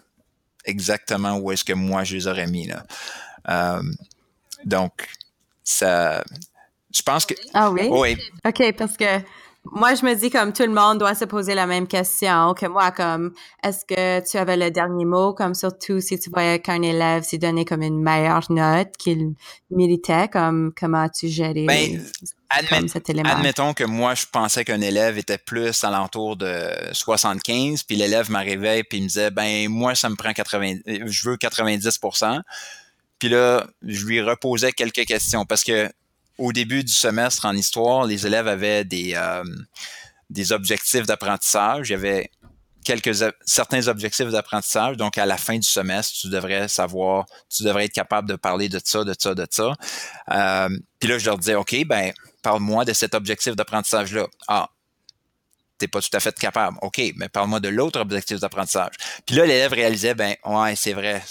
exactement 0.65 1.37
où 1.37 1.53
est-ce 1.53 1.65
que 1.65 1.75
moi 1.75 2.05
je 2.05 2.17
les 2.17 2.27
aurais 2.27 2.47
mis. 2.47 2.69
Là. 2.69 2.87
Euh, 3.51 3.83
donc, 4.65 5.11
ça. 5.63 6.25
Je 6.95 7.03
pense 7.03 7.27
que. 7.27 7.35
Ah 7.53 7.71
oui? 7.71 7.87
Oui. 7.91 8.17
OK, 8.47 8.73
parce 8.79 8.97
que 8.97 9.21
moi, 9.65 9.95
je 9.95 10.05
me 10.05 10.15
dis 10.15 10.31
comme 10.31 10.53
tout 10.53 10.63
le 10.63 10.73
monde 10.73 10.99
doit 10.99 11.15
se 11.15 11.25
poser 11.25 11.55
la 11.55 11.67
même 11.67 11.87
question 11.87 12.55
que 12.55 12.67
moi, 12.67 12.91
comme 12.91 13.33
est-ce 13.63 13.85
que 13.85 14.27
tu 14.29 14.37
avais 14.37 14.57
le 14.57 14.71
dernier 14.71 15.05
mot, 15.05 15.35
comme 15.35 15.55
surtout 15.55 16.01
si 16.01 16.19
tu 16.19 16.31
voyais 16.31 16.61
qu'un 16.61 16.83
élève 16.83 17.23
s'est 17.23 17.39
donné 17.39 17.65
comme 17.65 17.83
une 17.83 18.03
meilleure 18.03 18.51
note 18.51 18.97
qu'il 18.99 19.35
méritait, 19.71 20.29
comme 20.29 20.73
comment 20.79 21.09
tu 21.09 21.29
gérais 21.29 21.67
ben, 21.67 22.01
cet 22.89 23.11
élément. 23.11 23.29
Admettons 23.29 23.75
que 23.75 23.85
moi, 23.85 24.15
je 24.15 24.25
pensais 24.31 24.65
qu'un 24.65 24.81
élève 24.81 25.19
était 25.19 25.39
plus 25.39 25.85
alentour 25.85 26.37
de 26.37 26.71
75, 26.93 27.83
puis 27.83 27.97
l'élève 27.97 28.31
m'arrivait 28.31 28.85
puis 28.85 28.99
il 28.99 29.03
me 29.03 29.09
disait, 29.09 29.31
ben 29.31 29.69
moi, 29.69 29.95
ça 29.95 30.09
me 30.09 30.17
prend 30.17 30.33
80, 30.33 30.79
je 30.87 31.29
veux 31.29 31.37
90% 31.37 32.41
Puis 33.19 33.29
là, 33.29 33.67
je 33.83 34.07
lui 34.07 34.23
reposais 34.23 34.73
quelques 34.73 35.05
questions 35.05 35.45
parce 35.45 35.63
que 35.63 35.91
au 36.39 36.53
début 36.53 36.85
du 36.85 36.93
semestre 36.93 37.45
en 37.45 37.55
histoire, 37.55 38.07
les 38.07 38.27
élèves 38.27 38.49
avaient 38.49 38.85
des, 38.85 39.15
euh, 39.15 39.45
des 40.31 40.53
objectifs 40.53 41.07
d'apprentissage. 41.07 41.89
Il 41.89 41.93
y 41.93 41.95
avait 41.95 42.31
quelques 42.85 43.35
certains 43.45 43.87
objectifs 43.89 44.29
d'apprentissage. 44.29 44.97
Donc, 44.97 45.19
à 45.19 45.27
la 45.27 45.37
fin 45.37 45.57
du 45.57 45.67
semestre, 45.67 46.17
tu 46.21 46.29
devrais 46.29 46.69
savoir, 46.69 47.27
tu 47.55 47.65
devrais 47.65 47.85
être 47.85 47.93
capable 47.93 48.29
de 48.29 48.37
parler 48.37 48.69
de 48.69 48.81
ça, 48.83 49.05
de 49.05 49.15
ça, 49.19 49.35
de 49.35 49.47
ça. 49.51 49.75
Euh, 50.33 50.69
puis 50.99 51.09
là, 51.09 51.19
je 51.19 51.27
leur 51.27 51.37
disais, 51.37 51.55
OK, 51.55 51.77
ben, 51.87 52.13
parle-moi 52.43 52.85
de 52.85 52.93
cet 52.93 53.15
objectif 53.15 53.57
d'apprentissage-là. 53.57 54.27
Ah, 54.47 54.71
t'es 55.77 55.89
pas 55.89 56.01
tout 56.01 56.09
à 56.17 56.21
fait 56.21 56.37
capable. 56.39 56.79
OK, 56.83 57.01
mais 57.17 57.29
parle-moi 57.29 57.61
de 57.61 57.69
l'autre 57.69 58.01
objectif 58.01 58.41
d'apprentissage. 58.41 58.95
Puis 59.27 59.37
là, 59.37 59.45
l'élève 59.45 59.73
réalisait, 59.73 60.15
ben, 60.15 60.35
ouais, 60.47 60.75
c'est 60.77 60.93
vrai, 60.93 61.23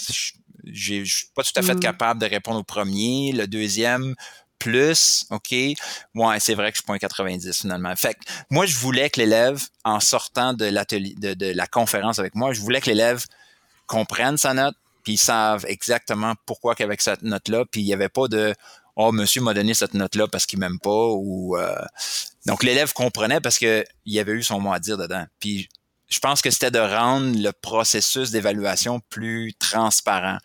je 0.64 1.04
suis 1.04 1.26
pas 1.34 1.42
tout 1.42 1.52
à 1.56 1.62
fait 1.62 1.74
mm. 1.74 1.80
capable 1.80 2.20
de 2.20 2.26
répondre 2.26 2.60
au 2.60 2.64
premier. 2.64 3.32
Le 3.32 3.46
deuxième, 3.46 4.14
plus, 4.58 5.26
OK, 5.30 5.52
ouais, 5.52 6.40
c'est 6.40 6.54
vrai 6.54 6.70
que 6.70 6.76
je 6.76 6.82
suis 6.82 6.86
pas 6.86 6.94
un 6.94 6.98
90 6.98 7.60
finalement. 7.60 7.94
Fait 7.96 8.14
que 8.14 8.20
moi, 8.50 8.66
je 8.66 8.76
voulais 8.76 9.10
que 9.10 9.20
l'élève, 9.20 9.62
en 9.84 10.00
sortant 10.00 10.52
de 10.52 10.64
l'atelier, 10.64 11.14
de, 11.16 11.52
la 11.52 11.66
conférence 11.66 12.18
avec 12.18 12.34
moi, 12.34 12.52
je 12.52 12.60
voulais 12.60 12.80
que 12.80 12.86
l'élève 12.86 13.24
comprenne 13.86 14.36
sa 14.36 14.54
note, 14.54 14.74
puis 15.04 15.14
ils 15.14 15.18
savent 15.18 15.64
exactement 15.68 16.34
pourquoi 16.46 16.74
qu'avec 16.74 17.00
cette 17.00 17.22
note-là, 17.22 17.64
puis 17.70 17.80
il 17.80 17.84
n'y 17.84 17.94
avait 17.94 18.08
pas 18.08 18.28
de 18.28 18.54
Oh, 19.00 19.12
monsieur 19.12 19.40
m'a 19.40 19.54
donné 19.54 19.74
cette 19.74 19.94
note-là 19.94 20.26
parce 20.26 20.44
qu'il 20.44 20.58
m'aime 20.58 20.80
pas 20.80 21.06
ou 21.12 21.56
euh, 21.56 21.72
donc 22.46 22.64
l'élève 22.64 22.92
comprenait 22.92 23.40
parce 23.40 23.56
que 23.56 23.84
il 24.04 24.18
avait 24.18 24.32
eu 24.32 24.42
son 24.42 24.58
mot 24.58 24.72
à 24.72 24.80
dire 24.80 24.98
dedans. 24.98 25.24
Puis 25.38 25.68
je 26.08 26.18
pense 26.18 26.42
que 26.42 26.50
c'était 26.50 26.72
de 26.72 26.80
rendre 26.80 27.40
le 27.40 27.52
processus 27.52 28.32
d'évaluation 28.32 28.98
plus 29.08 29.54
transparent 29.54 30.38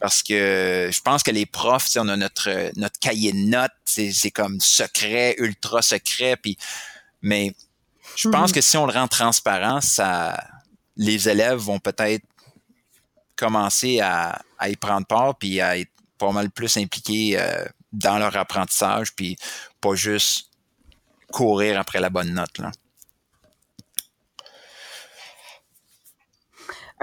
parce 0.00 0.22
que 0.22 0.88
je 0.90 1.00
pense 1.02 1.22
que 1.22 1.30
les 1.30 1.46
profs, 1.46 1.96
on 1.96 2.08
a 2.08 2.16
notre 2.16 2.72
notre 2.76 2.98
cahier 2.98 3.32
de 3.32 3.38
notes, 3.38 3.70
c'est 3.84 4.30
comme 4.30 4.58
secret, 4.60 5.36
ultra 5.38 5.82
secret, 5.82 6.36
puis 6.36 6.56
mais 7.22 7.54
je 8.16 8.28
pense 8.28 8.50
mm-hmm. 8.50 8.54
que 8.54 8.60
si 8.60 8.76
on 8.76 8.86
le 8.86 8.92
rend 8.92 9.08
transparent, 9.08 9.80
ça 9.80 10.42
les 10.96 11.28
élèves 11.28 11.58
vont 11.58 11.78
peut-être 11.78 12.24
commencer 13.36 14.00
à, 14.00 14.40
y 14.68 14.76
prendre 14.76 15.06
part 15.06 15.36
puis 15.38 15.60
à 15.60 15.78
être 15.78 15.90
pas 16.18 16.30
mal 16.30 16.50
plus 16.50 16.76
impliqués 16.76 17.38
euh, 17.38 17.64
dans 17.92 18.18
leur 18.18 18.36
apprentissage 18.36 19.14
puis 19.14 19.36
pas 19.80 19.94
juste 19.94 20.50
courir 21.32 21.78
après 21.78 22.00
la 22.00 22.10
bonne 22.10 22.34
note 22.34 22.58
là. 22.58 22.70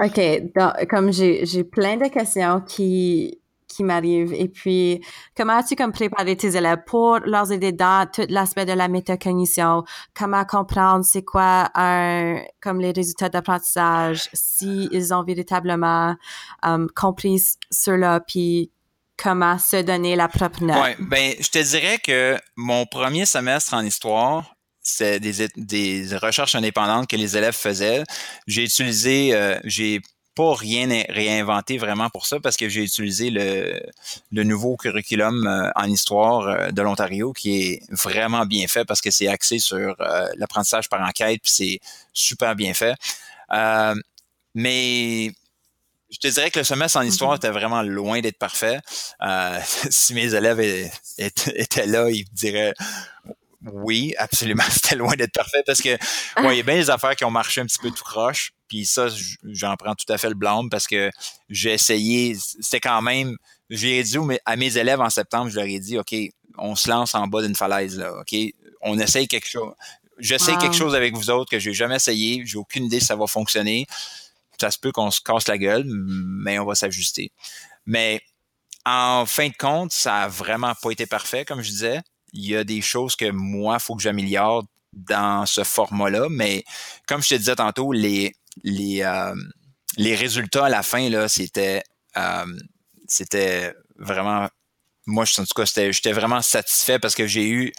OK. 0.02 0.20
Donc, 0.54 0.86
comme 0.88 1.12
j'ai, 1.12 1.64
plein 1.64 1.96
de 1.96 2.08
questions 2.08 2.60
qui, 2.60 3.40
qui 3.68 3.84
m'arrivent. 3.84 4.32
Et 4.32 4.48
puis, 4.48 5.04
comment 5.36 5.54
as-tu 5.54 5.76
comme 5.76 5.92
préparé 5.92 6.36
tes 6.36 6.56
élèves 6.56 6.82
pour 6.86 7.18
leur 7.20 7.50
aider 7.52 7.72
dans 7.72 8.08
tout 8.10 8.26
l'aspect 8.28 8.64
de 8.64 8.72
la 8.72 8.88
métacognition? 8.88 9.84
Comment 10.14 10.44
comprendre 10.44 11.04
c'est 11.04 11.24
quoi 11.24 11.70
un, 11.74 12.40
comme 12.60 12.80
les 12.80 12.92
résultats 12.92 13.28
d'apprentissage, 13.28 14.28
s'ils 14.32 14.88
ils 14.92 15.12
ont 15.12 15.22
véritablement 15.22 16.16
um, 16.62 16.88
compris 16.94 17.42
cela, 17.70 18.20
puis 18.20 18.70
comment 19.16 19.58
se 19.58 19.82
donner 19.82 20.16
la 20.16 20.28
propre 20.28 20.64
note? 20.64 20.76
Oui, 20.82 21.06
ben, 21.06 21.34
je 21.38 21.48
te 21.48 21.58
dirais 21.58 21.98
que 21.98 22.38
mon 22.56 22.86
premier 22.86 23.26
semestre 23.26 23.74
en 23.74 23.82
histoire, 23.82 24.54
des, 24.96 25.48
des, 25.56 26.16
recherches 26.16 26.54
indépendantes 26.54 27.08
que 27.08 27.16
les 27.16 27.36
élèves 27.36 27.54
faisaient. 27.54 28.04
J'ai 28.46 28.64
utilisé, 28.64 29.34
euh, 29.34 29.58
j'ai 29.64 30.00
pas 30.34 30.54
rien 30.54 30.88
réinventé 31.08 31.78
vraiment 31.78 32.10
pour 32.10 32.26
ça 32.26 32.38
parce 32.38 32.56
que 32.56 32.68
j'ai 32.68 32.84
utilisé 32.84 33.30
le, 33.30 33.80
le, 34.30 34.44
nouveau 34.44 34.76
curriculum 34.76 35.46
euh, 35.46 35.70
en 35.74 35.86
histoire 35.86 36.46
euh, 36.46 36.70
de 36.70 36.80
l'Ontario 36.80 37.32
qui 37.32 37.60
est 37.60 37.82
vraiment 37.90 38.46
bien 38.46 38.68
fait 38.68 38.84
parce 38.84 39.00
que 39.00 39.10
c'est 39.10 39.26
axé 39.26 39.58
sur 39.58 39.96
l'apprentissage 40.36 40.88
par 40.88 41.00
enquête 41.00 41.40
puis 41.42 41.50
c'est 41.50 41.80
super 42.12 42.54
bien 42.54 42.72
fait. 42.72 42.94
mais 44.54 45.32
je 46.10 46.18
te 46.18 46.28
dirais 46.28 46.50
que 46.50 46.60
le 46.60 46.64
semestre 46.64 46.96
en 46.98 47.02
histoire 47.02 47.34
mm-hmm. 47.34 47.36
était 47.36 47.50
vraiment 47.50 47.82
loin 47.82 48.20
d'être 48.20 48.38
parfait. 48.38 48.80
si 49.90 50.14
mes 50.14 50.34
élèves 50.34 50.60
étaient 51.18 51.86
là, 51.86 52.08
ils 52.10 52.24
diraient 52.32 52.74
oui, 53.64 54.14
absolument. 54.18 54.64
C'était 54.70 54.96
loin 54.96 55.14
d'être 55.16 55.32
parfait 55.32 55.62
parce 55.66 55.80
que 55.80 55.96
il 56.38 56.56
y 56.56 56.60
a 56.60 56.62
bien 56.62 56.76
des 56.76 56.90
affaires 56.90 57.16
qui 57.16 57.24
ont 57.24 57.30
marché 57.30 57.60
un 57.60 57.66
petit 57.66 57.78
peu 57.78 57.90
tout 57.90 58.04
croche. 58.04 58.52
Puis 58.68 58.84
ça, 58.84 59.08
j'en 59.44 59.76
prends 59.76 59.94
tout 59.94 60.10
à 60.12 60.18
fait 60.18 60.28
le 60.28 60.34
blâme 60.34 60.68
parce 60.70 60.86
que 60.86 61.10
j'ai 61.48 61.72
essayé. 61.72 62.36
C'était 62.60 62.80
quand 62.80 63.02
même. 63.02 63.36
J'ai 63.70 64.02
dit 64.02 64.16
à 64.44 64.56
mes 64.56 64.76
élèves 64.78 65.00
en 65.00 65.10
septembre, 65.10 65.50
je 65.50 65.56
leur 65.56 65.66
ai 65.66 65.78
dit, 65.78 65.98
OK, 65.98 66.14
on 66.56 66.74
se 66.74 66.88
lance 66.88 67.14
en 67.14 67.26
bas 67.26 67.42
d'une 67.42 67.54
falaise 67.54 67.98
là. 67.98 68.12
OK, 68.20 68.34
on 68.82 68.98
essaye 68.98 69.28
quelque 69.28 69.48
chose. 69.48 69.72
J'essaye 70.18 70.56
quelque 70.58 70.74
chose 70.74 70.94
avec 70.94 71.14
vous 71.14 71.30
autres 71.30 71.50
que 71.50 71.58
j'ai 71.58 71.72
jamais 71.72 71.96
essayé. 71.96 72.42
J'ai 72.44 72.58
aucune 72.58 72.86
idée 72.86 73.00
si 73.00 73.06
ça 73.06 73.16
va 73.16 73.26
fonctionner. 73.26 73.86
Ça 74.60 74.70
se 74.70 74.78
peut 74.78 74.90
qu'on 74.90 75.10
se 75.10 75.20
casse 75.20 75.46
la 75.46 75.58
gueule, 75.58 75.84
mais 75.86 76.58
on 76.58 76.64
va 76.64 76.74
s'ajuster. 76.74 77.30
Mais 77.86 78.20
en 78.84 79.24
fin 79.26 79.48
de 79.48 79.56
compte, 79.56 79.92
ça 79.92 80.22
a 80.22 80.28
vraiment 80.28 80.74
pas 80.74 80.90
été 80.90 81.06
parfait, 81.06 81.44
comme 81.44 81.62
je 81.62 81.70
disais 81.70 82.00
il 82.32 82.46
y 82.46 82.56
a 82.56 82.64
des 82.64 82.80
choses 82.80 83.16
que 83.16 83.30
moi, 83.30 83.76
il 83.78 83.82
faut 83.82 83.96
que 83.96 84.02
j'améliore 84.02 84.64
dans 84.92 85.46
ce 85.46 85.64
format-là. 85.64 86.28
Mais 86.30 86.64
comme 87.06 87.22
je 87.22 87.30
te 87.30 87.34
disais 87.34 87.56
tantôt, 87.56 87.92
les, 87.92 88.34
les, 88.62 89.02
euh, 89.02 89.34
les 89.96 90.14
résultats 90.14 90.66
à 90.66 90.68
la 90.68 90.82
fin, 90.82 91.08
là, 91.08 91.28
c'était, 91.28 91.82
euh, 92.16 92.58
c'était 93.06 93.74
vraiment, 93.98 94.48
moi, 95.06 95.24
en 95.38 95.44
tout 95.44 95.54
cas, 95.54 95.64
j'étais 95.64 96.12
vraiment 96.12 96.42
satisfait 96.42 96.98
parce 96.98 97.14
que 97.14 97.26
j'ai 97.26 97.48
eu 97.48 97.72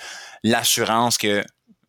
l'assurance 0.44 1.18
que, 1.18 1.44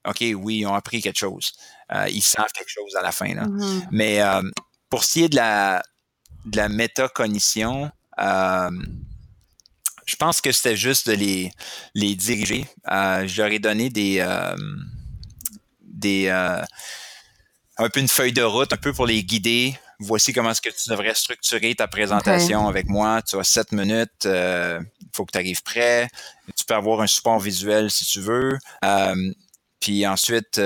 OK, 0.06 0.24
oui, 0.34 0.58
ils 0.58 0.66
ont 0.66 0.74
appris 0.74 1.00
quelque 1.00 1.18
chose. 1.18 1.52
Euh, 1.92 2.08
ils 2.08 2.22
savent 2.22 2.52
quelque 2.54 2.70
chose 2.70 2.94
à 2.96 3.02
la 3.02 3.12
fin. 3.12 3.34
Là. 3.34 3.44
Mm-hmm. 3.44 3.88
Mais 3.90 4.20
pour 4.88 5.04
ce 5.04 5.12
qui 5.12 5.24
est 5.24 5.28
de 5.28 5.36
la, 5.36 5.82
de 6.46 6.56
la 6.56 6.68
métacognition, 6.68 7.90
je 10.10 10.16
pense 10.16 10.40
que 10.40 10.50
c'était 10.50 10.76
juste 10.76 11.08
de 11.08 11.14
les, 11.14 11.52
les 11.94 12.16
diriger. 12.16 12.66
Euh, 12.90 13.28
je 13.28 13.42
leur 13.42 13.52
ai 13.52 13.60
donné 13.60 13.90
des, 13.90 14.18
euh, 14.18 14.56
des 15.82 16.26
euh, 16.26 16.60
un 17.78 17.88
peu 17.88 18.00
une 18.00 18.08
feuille 18.08 18.32
de 18.32 18.42
route, 18.42 18.72
un 18.72 18.76
peu 18.76 18.92
pour 18.92 19.06
les 19.06 19.22
guider. 19.22 19.78
Voici 20.00 20.32
comment 20.32 20.50
est-ce 20.50 20.62
que 20.62 20.70
tu 20.70 20.90
devrais 20.90 21.14
structurer 21.14 21.76
ta 21.76 21.86
présentation 21.86 22.66
avec 22.66 22.88
moi. 22.88 23.22
Tu 23.22 23.38
as 23.38 23.44
sept 23.44 23.70
minutes, 23.70 24.24
il 24.24 24.80
faut 25.12 25.24
que 25.26 25.32
tu 25.32 25.38
arrives 25.38 25.62
prêt. 25.62 26.08
Tu 26.56 26.64
peux 26.64 26.74
avoir 26.74 27.02
un 27.02 27.06
support 27.06 27.38
visuel 27.38 27.90
si 27.90 28.04
tu 28.06 28.20
veux. 28.20 28.58
puis 29.78 30.06
ensuite, 30.06 30.58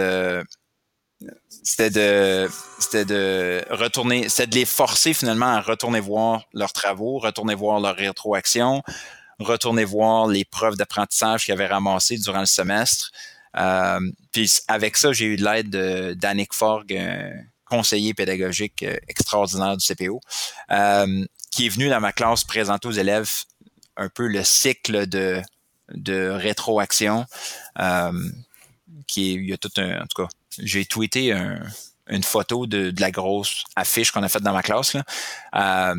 c'était 1.65 1.91
de 1.91 2.49
c'était 2.79 3.05
de 3.05 3.65
retourner 3.71 4.29
c'était 4.29 4.47
de 4.47 4.55
les 4.55 4.67
forcer 4.67 5.15
finalement 5.15 5.47
à 5.47 5.61
retourner 5.61 5.99
voir 5.99 6.45
leurs 6.53 6.73
travaux 6.73 7.19
retourner 7.19 7.55
voir 7.55 7.81
leur 7.81 7.97
rétroaction 7.97 8.83
retourner 9.39 9.85
voir 9.85 10.27
les 10.27 10.45
preuves 10.45 10.77
d'apprentissage 10.77 11.45
qu'ils 11.45 11.55
avaient 11.55 11.67
ramassées 11.67 12.19
durant 12.19 12.41
le 12.41 12.47
semestre 12.47 13.11
euh, 13.57 14.01
puis 14.33 14.51
avec 14.69 14.97
ça 14.97 15.13
j'ai 15.13 15.27
eu 15.27 15.37
de 15.37 15.45
l'aide 15.45 16.19
d'Annick 16.19 16.55
Forg 16.55 16.93
un 16.93 17.31
conseiller 17.65 18.15
pédagogique 18.15 18.83
euh, 18.83 18.97
extraordinaire 19.09 19.77
du 19.77 19.85
CPO 19.85 20.21
euh, 20.71 21.25
qui 21.51 21.67
est 21.67 21.71
venu 21.71 21.89
dans 21.89 22.01
ma 22.01 22.13
classe 22.13 22.45
présenter 22.45 22.89
aux 22.89 22.93
élèves 22.93 23.31
un 23.97 24.09
peu 24.09 24.27
le 24.27 24.43
cycle 24.43 25.07
de 25.07 25.41
de 25.91 26.29
rétroaction 26.29 27.27
euh, 27.79 28.13
qui 29.07 29.31
est, 29.31 29.35
il 29.35 29.49
y 29.49 29.53
a 29.53 29.59
tout 29.59 29.71
un, 29.77 30.03
en 30.03 30.07
tout 30.07 30.23
cas, 30.23 30.29
j'ai 30.59 30.85
tweeté 30.85 31.33
une 32.09 32.23
photo 32.23 32.67
de, 32.67 32.93
la 32.99 33.11
grosse 33.11 33.65
affiche 33.77 34.11
qu'on 34.11 34.23
a 34.23 34.29
faite 34.29 34.43
dans 34.43 34.53
ma 34.53 34.63
classe. 34.63 34.97
Euh, 35.55 35.95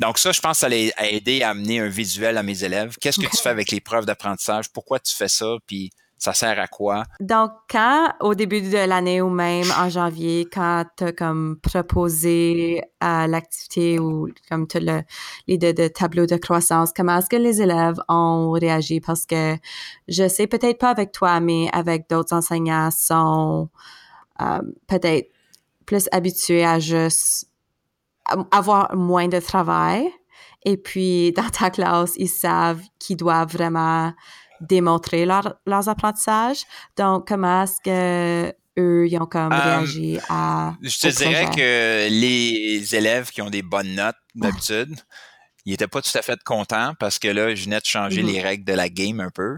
donc 0.00 0.18
ça, 0.18 0.32
je 0.32 0.40
pense 0.40 0.60
que 0.60 0.68
ça 0.68 0.92
a 0.96 1.06
aidé 1.06 1.42
à 1.42 1.50
amener 1.50 1.80
un 1.80 1.88
visuel 1.88 2.36
à 2.38 2.42
mes 2.42 2.62
élèves. 2.64 2.96
Qu'est-ce 3.00 3.18
que 3.18 3.26
tu 3.26 3.36
fais 3.36 3.48
avec 3.48 3.70
les 3.70 3.80
preuves 3.80 4.06
d'apprentissage? 4.06 4.70
Pourquoi 4.72 5.00
tu 5.00 5.14
fais 5.14 5.28
ça? 5.28 5.56
Puis 5.66 5.90
ça 6.18 6.34
sert 6.34 6.58
à 6.58 6.66
quoi? 6.66 7.04
Donc, 7.20 7.52
quand, 7.70 8.12
au 8.20 8.34
début 8.34 8.60
de 8.60 8.76
l'année 8.76 9.22
ou 9.22 9.30
même 9.30 9.66
en 9.78 9.88
janvier, 9.88 10.48
quand 10.52 10.84
tu 10.96 11.04
as 11.04 11.12
comme 11.12 11.58
proposé 11.62 12.82
l'activité 13.00 13.98
ou 13.98 14.28
comme 14.48 14.66
tu 14.66 14.78
l'idée 15.46 15.72
de 15.72 15.88
tableau 15.88 16.26
de 16.26 16.36
croissance, 16.36 16.92
comment 16.94 17.18
est-ce 17.18 17.28
que 17.28 17.36
les 17.36 17.62
élèves 17.62 18.00
ont 18.08 18.50
réagi? 18.50 19.00
Parce 19.00 19.26
que 19.26 19.56
je 20.08 20.28
sais 20.28 20.48
peut-être 20.48 20.78
pas 20.78 20.90
avec 20.90 21.12
toi, 21.12 21.40
mais 21.40 21.68
avec 21.72 22.08
d'autres 22.10 22.34
enseignants 22.34 22.90
sont 22.90 23.68
euh, 24.40 24.60
peut-être 24.88 25.30
plus 25.86 26.08
habitués 26.12 26.64
à 26.64 26.78
juste 26.78 27.47
avoir 28.50 28.94
moins 28.96 29.28
de 29.28 29.40
travail. 29.40 30.08
Et 30.64 30.76
puis, 30.76 31.32
dans 31.36 31.48
ta 31.48 31.70
classe, 31.70 32.12
ils 32.16 32.28
savent 32.28 32.82
qu'ils 32.98 33.16
doivent 33.16 33.52
vraiment 33.52 34.12
démontrer 34.60 35.24
leurs 35.24 35.88
apprentissages. 35.88 36.62
Donc, 36.96 37.28
comment 37.28 37.62
est-ce 37.62 37.80
que 37.84 38.54
eux, 38.78 39.08
ils 39.08 39.18
ont 39.18 39.26
comme 39.26 39.52
euh, 39.52 39.58
réagi 39.58 40.18
à. 40.28 40.74
Je 40.82 40.98
te 40.98 41.16
dirais 41.16 41.46
que 41.46 42.08
les 42.08 42.94
élèves 42.94 43.30
qui 43.30 43.42
ont 43.42 43.50
des 43.50 43.62
bonnes 43.62 43.94
notes 43.94 44.16
d'habitude, 44.34 44.94
ils 45.64 45.72
n'étaient 45.72 45.88
pas 45.88 46.00
tout 46.00 46.16
à 46.16 46.22
fait 46.22 46.38
contents 46.44 46.92
parce 46.98 47.18
que 47.18 47.28
là, 47.28 47.54
je 47.54 47.64
venais 47.64 47.80
de 47.80 47.86
changer 47.86 48.22
mm-hmm. 48.22 48.32
les 48.32 48.40
règles 48.40 48.64
de 48.64 48.72
la 48.72 48.88
game 48.88 49.20
un 49.20 49.30
peu 49.30 49.56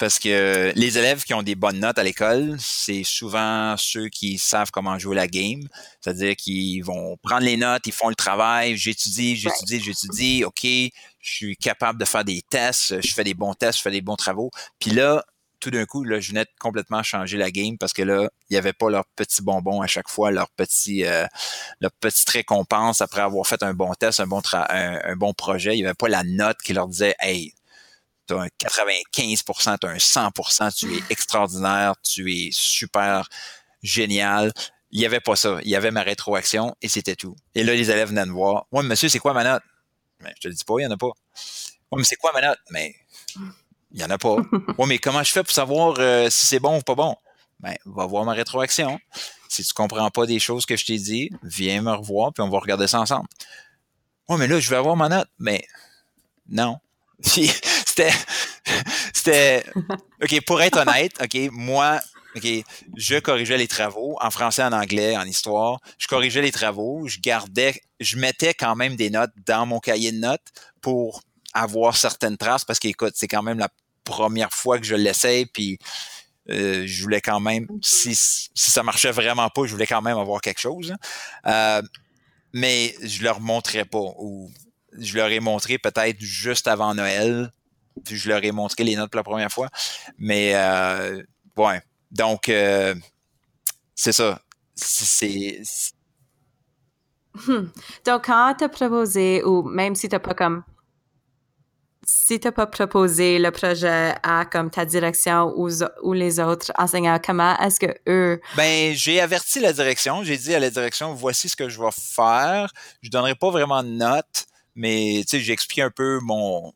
parce 0.00 0.18
que 0.18 0.72
les 0.74 0.96
élèves 0.96 1.24
qui 1.24 1.34
ont 1.34 1.42
des 1.42 1.54
bonnes 1.54 1.78
notes 1.78 1.98
à 1.98 2.02
l'école, 2.02 2.56
c'est 2.58 3.04
souvent 3.04 3.76
ceux 3.76 4.08
qui 4.08 4.38
savent 4.38 4.70
comment 4.70 4.98
jouer 4.98 5.14
la 5.14 5.28
game. 5.28 5.60
C'est-à-dire 6.00 6.34
qu'ils 6.36 6.82
vont 6.82 7.18
prendre 7.22 7.42
les 7.42 7.58
notes, 7.58 7.86
ils 7.86 7.92
font 7.92 8.08
le 8.08 8.14
travail, 8.14 8.78
j'étudie, 8.78 9.36
j'étudie, 9.36 9.78
j'étudie, 9.78 10.44
OK, 10.44 10.62
je 10.62 10.90
suis 11.20 11.54
capable 11.54 12.00
de 12.00 12.06
faire 12.06 12.24
des 12.24 12.40
tests, 12.40 12.98
je 13.02 13.12
fais 13.12 13.24
des 13.24 13.34
bons 13.34 13.52
tests, 13.52 13.76
je 13.76 13.82
fais 13.82 13.90
des 13.90 14.00
bons 14.00 14.16
travaux. 14.16 14.50
Puis 14.78 14.90
là, 14.92 15.22
tout 15.60 15.70
d'un 15.70 15.84
coup, 15.84 16.02
là, 16.02 16.18
je 16.18 16.30
venais 16.30 16.44
de 16.44 16.50
complètement 16.58 17.02
changer 17.02 17.36
la 17.36 17.50
game 17.50 17.76
parce 17.76 17.92
que 17.92 18.00
là, 18.00 18.30
il 18.48 18.54
n'y 18.54 18.56
avait 18.56 18.72
pas 18.72 18.88
leur 18.88 19.04
petit 19.14 19.42
bonbon 19.42 19.82
à 19.82 19.86
chaque 19.86 20.08
fois, 20.08 20.30
leur 20.30 20.48
petit, 20.48 21.04
euh, 21.04 21.26
leur 21.80 21.92
petite 22.00 22.30
récompense 22.30 23.02
après 23.02 23.20
avoir 23.20 23.46
fait 23.46 23.62
un 23.62 23.74
bon 23.74 23.92
test, 23.92 24.20
un 24.20 24.26
bon, 24.26 24.40
un, 24.50 25.16
bon 25.16 25.34
projet. 25.34 25.74
Il 25.74 25.80
n'y 25.80 25.84
avait 25.84 25.92
pas 25.92 26.08
la 26.08 26.24
note 26.24 26.56
qui 26.64 26.72
leur 26.72 26.88
disait, 26.88 27.14
hey, 27.20 27.52
tu 28.30 28.34
as 28.34 28.42
un 28.42 28.48
95% 28.48 29.78
tu 29.78 29.86
as 29.86 29.90
un 29.90 29.96
100% 29.96 30.74
tu 30.76 30.96
es 30.96 31.02
extraordinaire, 31.10 31.94
tu 32.02 32.32
es 32.32 32.50
super 32.52 33.28
génial. 33.82 34.52
Il 34.92 34.98
n'y 34.98 35.06
avait 35.06 35.20
pas 35.20 35.36
ça. 35.36 35.58
Il 35.62 35.70
y 35.70 35.76
avait 35.76 35.90
ma 35.90 36.02
rétroaction 36.02 36.74
et 36.82 36.88
c'était 36.88 37.16
tout. 37.16 37.36
Et 37.54 37.62
là, 37.62 37.74
les 37.74 37.90
élèves 37.90 38.08
venaient 38.08 38.26
me 38.26 38.32
voir. 38.32 38.66
Ouais, 38.72 38.82
monsieur, 38.82 39.08
c'est 39.08 39.20
quoi 39.20 39.32
ma 39.32 39.44
note? 39.44 39.62
Mais 40.20 40.32
je 40.36 40.40
te 40.40 40.48
le 40.48 40.54
dis 40.54 40.64
pas, 40.64 40.74
il 40.78 40.80
n'y 40.80 40.86
en 40.86 40.90
a 40.90 40.96
pas. 40.96 41.06
Ouais, 41.06 41.98
mais 41.98 42.04
c'est 42.04 42.16
quoi 42.16 42.32
ma 42.32 42.40
note? 42.40 42.58
Mais 42.70 42.94
il 43.92 43.98
n'y 43.98 44.04
en 44.04 44.10
a 44.10 44.18
pas. 44.18 44.36
Ouais, 44.78 44.86
mais 44.86 44.98
comment 44.98 45.22
je 45.22 45.32
fais 45.32 45.42
pour 45.42 45.52
savoir 45.52 45.96
euh, 45.98 46.28
si 46.30 46.46
c'est 46.46 46.60
bon 46.60 46.78
ou 46.78 46.82
pas 46.82 46.94
bon? 46.94 47.16
Ben, 47.60 47.76
va 47.84 48.06
voir 48.06 48.24
ma 48.24 48.32
rétroaction. 48.32 48.98
Si 49.48 49.64
tu 49.64 49.74
comprends 49.74 50.10
pas 50.10 50.26
des 50.26 50.38
choses 50.38 50.64
que 50.64 50.76
je 50.76 50.86
t'ai 50.86 50.98
dit, 50.98 51.30
viens 51.42 51.82
me 51.82 51.92
revoir, 51.92 52.32
puis 52.32 52.42
on 52.42 52.48
va 52.48 52.58
regarder 52.58 52.86
ça 52.86 53.00
ensemble. 53.00 53.28
Ouais, 54.28 54.38
mais 54.38 54.46
là, 54.46 54.58
je 54.60 54.70
vais 54.70 54.76
avoir 54.76 54.96
ma 54.96 55.08
note. 55.08 55.28
Mais 55.38 55.64
non. 56.48 56.78
c'était, 59.12 59.64
OK, 60.22 60.40
pour 60.46 60.62
être 60.62 60.78
honnête, 60.78 61.12
OK, 61.22 61.50
moi, 61.52 62.00
OK, 62.36 62.46
je 62.96 63.18
corrigeais 63.18 63.58
les 63.58 63.68
travaux 63.68 64.16
en 64.20 64.30
français, 64.30 64.62
en 64.62 64.72
anglais, 64.72 65.16
en 65.16 65.24
histoire. 65.24 65.80
Je 65.98 66.06
corrigeais 66.06 66.42
les 66.42 66.52
travaux, 66.52 67.06
je 67.08 67.18
gardais, 67.18 67.80
je 67.98 68.16
mettais 68.16 68.54
quand 68.54 68.76
même 68.76 68.96
des 68.96 69.10
notes 69.10 69.32
dans 69.46 69.66
mon 69.66 69.80
cahier 69.80 70.12
de 70.12 70.18
notes 70.18 70.46
pour 70.80 71.22
avoir 71.52 71.96
certaines 71.96 72.36
traces 72.36 72.64
parce 72.64 72.78
qu'écoute, 72.78 73.14
c'est 73.16 73.28
quand 73.28 73.42
même 73.42 73.58
la 73.58 73.68
première 74.04 74.52
fois 74.52 74.78
que 74.78 74.86
je 74.86 74.94
l'essaye, 74.94 75.46
puis 75.46 75.78
euh, 76.50 76.84
je 76.86 77.02
voulais 77.02 77.20
quand 77.20 77.40
même, 77.40 77.66
si, 77.82 78.14
si 78.14 78.70
ça 78.70 78.82
marchait 78.82 79.12
vraiment 79.12 79.48
pas, 79.50 79.66
je 79.66 79.72
voulais 79.72 79.86
quand 79.86 80.02
même 80.02 80.18
avoir 80.18 80.40
quelque 80.40 80.60
chose. 80.60 80.94
Euh, 81.46 81.82
mais 82.52 82.94
je 83.02 83.22
leur 83.22 83.40
montrais 83.40 83.84
pas 83.84 83.98
ou 84.18 84.50
je 84.98 85.16
leur 85.16 85.30
ai 85.30 85.40
montré 85.40 85.78
peut-être 85.78 86.20
juste 86.20 86.66
avant 86.66 86.94
Noël. 86.94 87.50
Puis 88.04 88.16
je 88.16 88.28
leur 88.28 88.42
ai 88.44 88.52
montré 88.52 88.84
les 88.84 88.96
notes 88.96 89.10
pour 89.10 89.18
la 89.18 89.24
première 89.24 89.50
fois. 89.50 89.68
Mais 90.18 90.52
euh, 90.54 91.22
ouais. 91.56 91.82
Donc 92.10 92.48
euh, 92.48 92.94
c'est 93.94 94.12
ça. 94.12 94.40
C'est. 94.74 95.62
Hmm. 97.46 97.66
Donc 98.06 98.26
quand 98.26 98.54
tu 98.58 98.64
as 98.64 98.68
proposé, 98.68 99.44
ou 99.44 99.62
même 99.62 99.94
si 99.94 100.08
tu 100.08 100.14
n'as 100.14 100.20
pas 100.20 100.34
comme 100.34 100.64
si 102.10 102.40
tu 102.40 102.50
pas 102.50 102.66
proposé 102.66 103.38
le 103.38 103.50
projet 103.50 104.14
à 104.22 104.44
comme 104.44 104.70
ta 104.70 104.84
direction 104.84 105.52
ou, 105.56 105.68
ou 106.02 106.12
les 106.12 106.40
autres 106.40 106.72
enseignants, 106.76 107.20
comment 107.24 107.56
est-ce 107.58 107.78
que 107.78 107.94
eux... 108.08 108.40
Ben, 108.56 108.94
j'ai 108.94 109.20
averti 109.20 109.60
la 109.60 109.72
direction. 109.72 110.24
J'ai 110.24 110.36
dit 110.36 110.54
à 110.54 110.58
la 110.58 110.70
direction, 110.70 111.14
voici 111.14 111.48
ce 111.48 111.54
que 111.54 111.68
je 111.68 111.80
vais 111.80 111.90
faire. 111.92 112.72
Je 113.02 113.10
donnerai 113.10 113.36
pas 113.36 113.50
vraiment 113.50 113.82
de 113.82 113.90
notes, 113.90 114.46
mais 114.74 115.22
tu 115.22 115.36
sais, 115.36 115.40
j'ai 115.40 115.52
expliqué 115.52 115.82
un 115.82 115.90
peu 115.90 116.18
mon, 116.20 116.72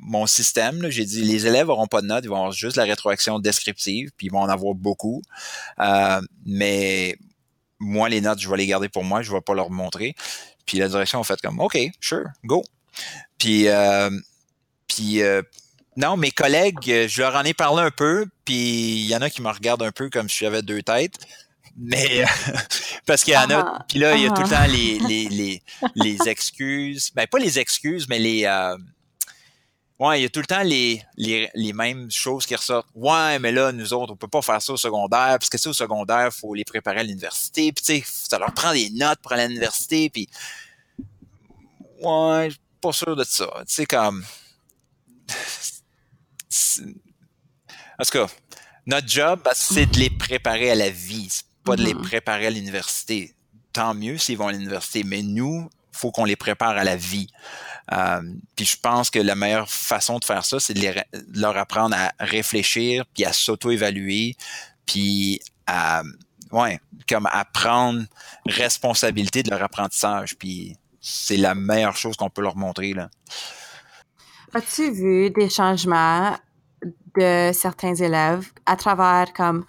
mon 0.00 0.26
système. 0.26 0.88
J'ai 0.90 1.04
dit 1.04 1.22
les 1.22 1.46
élèves 1.46 1.66
n'auront 1.66 1.86
pas 1.86 2.02
de 2.02 2.06
notes, 2.06 2.24
ils 2.24 2.30
vont 2.30 2.36
avoir 2.36 2.52
juste 2.52 2.76
la 2.76 2.84
rétroaction 2.84 3.38
descriptive, 3.38 4.10
puis 4.16 4.28
ils 4.28 4.32
vont 4.32 4.40
en 4.40 4.48
avoir 4.48 4.74
beaucoup. 4.74 5.22
Euh, 5.80 6.20
mais 6.44 7.16
moi, 7.78 8.08
les 8.08 8.20
notes, 8.20 8.40
je 8.40 8.48
vais 8.48 8.56
les 8.56 8.66
garder 8.66 8.88
pour 8.88 9.04
moi, 9.04 9.22
je 9.22 9.30
ne 9.30 9.36
vais 9.36 9.42
pas 9.42 9.54
leur 9.54 9.70
montrer. 9.70 10.14
Puis 10.64 10.78
la 10.78 10.88
direction 10.88 11.20
a 11.20 11.24
fait 11.24 11.40
comme 11.40 11.60
OK, 11.60 11.78
sure, 12.00 12.26
go. 12.44 12.64
Puis, 13.38 13.68
euh, 13.68 14.10
puis 14.88 15.22
euh, 15.22 15.42
non, 15.96 16.16
mes 16.16 16.30
collègues, 16.30 17.06
je 17.08 17.20
leur 17.20 17.36
en 17.36 17.42
ai 17.42 17.54
parlé 17.54 17.82
un 17.82 17.90
peu, 17.90 18.26
puis 18.44 19.00
il 19.00 19.06
y 19.06 19.14
en 19.16 19.22
a 19.22 19.30
qui 19.30 19.42
me 19.42 19.50
regardent 19.50 19.82
un 19.82 19.92
peu 19.92 20.10
comme 20.10 20.28
si 20.28 20.38
j'avais 20.38 20.62
deux 20.62 20.82
têtes. 20.82 21.18
Mais 21.76 22.24
parce 23.06 23.22
qu'il 23.22 23.34
y 23.34 23.36
en 23.36 23.50
a, 23.50 23.58
ah, 23.58 23.84
puis 23.88 23.98
là, 23.98 24.16
il 24.16 24.22
y 24.22 24.26
a 24.26 24.30
tout 24.30 24.42
le 24.42 24.48
ah. 24.52 24.64
temps 24.64 24.72
les, 24.72 24.98
les, 25.00 25.28
les, 25.28 25.62
les 25.94 26.28
excuses. 26.28 27.10
Ben, 27.14 27.26
pas 27.26 27.38
les 27.38 27.58
excuses, 27.58 28.08
mais 28.08 28.18
les. 28.18 28.44
Euh, 28.46 28.76
ouais, 29.98 30.20
il 30.20 30.22
y 30.22 30.26
a 30.26 30.28
tout 30.28 30.40
le 30.40 30.46
temps 30.46 30.62
les, 30.62 31.02
les, 31.16 31.50
les 31.54 31.72
mêmes 31.72 32.10
choses 32.10 32.46
qui 32.46 32.54
ressortent. 32.54 32.88
Ouais, 32.94 33.38
mais 33.38 33.52
là, 33.52 33.72
nous 33.72 33.92
autres, 33.92 34.12
on 34.12 34.16
peut 34.16 34.28
pas 34.28 34.42
faire 34.42 34.60
ça 34.60 34.72
au 34.72 34.76
secondaire, 34.76 35.38
parce 35.38 35.48
que 35.48 35.58
ça, 35.58 35.70
au 35.70 35.74
secondaire, 35.74 36.32
faut 36.32 36.54
les 36.54 36.64
préparer 36.64 37.00
à 37.00 37.02
l'université. 37.02 37.72
Puis 37.72 37.84
tu 37.84 38.04
sais, 38.04 38.04
ça 38.06 38.38
leur 38.38 38.52
prend 38.52 38.72
des 38.72 38.90
notes 38.90 39.18
pour 39.20 39.32
aller 39.32 39.42
à 39.42 39.48
l'université. 39.48 40.10
Puis. 40.10 40.28
Ouais, 42.02 42.46
je 42.48 42.50
suis 42.50 42.60
pas 42.80 42.92
sûr 42.92 43.16
de 43.16 43.24
ça. 43.24 43.46
Tu 43.66 43.74
sais, 43.74 43.86
comme. 43.86 44.24
En 47.98 48.04
tout 48.04 48.10
cas, 48.10 48.26
notre 48.84 49.08
job, 49.08 49.40
ben, 49.42 49.52
c'est 49.54 49.86
de 49.86 49.98
les 49.98 50.10
préparer 50.10 50.70
à 50.70 50.74
la 50.74 50.90
vie 50.90 51.46
pas 51.66 51.76
de 51.76 51.82
les 51.82 51.92
mm-hmm. 51.92 52.02
préparer 52.02 52.46
à 52.46 52.50
l'université. 52.50 53.34
Tant 53.72 53.92
mieux 53.92 54.16
s'ils 54.16 54.38
vont 54.38 54.48
à 54.48 54.52
l'université, 54.52 55.02
mais 55.02 55.22
nous, 55.22 55.68
faut 55.92 56.12
qu'on 56.12 56.24
les 56.24 56.36
prépare 56.36 56.76
à 56.76 56.84
la 56.84 56.96
vie. 56.96 57.26
Euh, 57.92 58.20
puis 58.56 58.64
je 58.64 58.76
pense 58.76 59.10
que 59.10 59.18
la 59.18 59.34
meilleure 59.34 59.68
façon 59.68 60.18
de 60.18 60.24
faire 60.24 60.44
ça, 60.44 60.58
c'est 60.58 60.74
de, 60.74 60.94
leur 61.34 61.56
apprendre 61.56 61.96
à 61.96 62.12
réfléchir, 62.18 63.04
puis 63.14 63.24
à 63.24 63.32
s'auto-évaluer, 63.32 64.36
puis 64.86 65.40
à, 65.66 66.02
ouais, 66.52 66.80
comme 67.08 67.26
à 67.30 67.44
prendre 67.44 68.04
responsabilité 68.46 69.42
de 69.42 69.50
leur 69.50 69.62
apprentissage. 69.62 70.36
Puis 70.36 70.76
c'est 71.00 71.36
la 71.36 71.54
meilleure 71.54 71.96
chose 71.96 72.16
qu'on 72.16 72.30
peut 72.30 72.42
leur 72.42 72.56
montrer 72.56 72.92
là. 72.92 73.08
As-tu 74.54 74.90
vu 74.90 75.30
des 75.30 75.50
changements 75.50 76.36
de 77.16 77.50
certains 77.52 77.94
élèves 77.94 78.50
à 78.64 78.76
travers 78.76 79.32
comme 79.32 79.64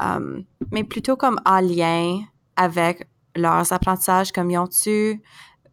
Um, 0.00 0.44
mais 0.70 0.84
plutôt 0.84 1.16
comme 1.16 1.40
en 1.46 1.60
lien 1.60 2.20
avec 2.56 3.08
leurs 3.34 3.72
apprentissages, 3.72 4.32
comme 4.32 4.50
ils 4.50 4.58
ont-tu 4.58 5.22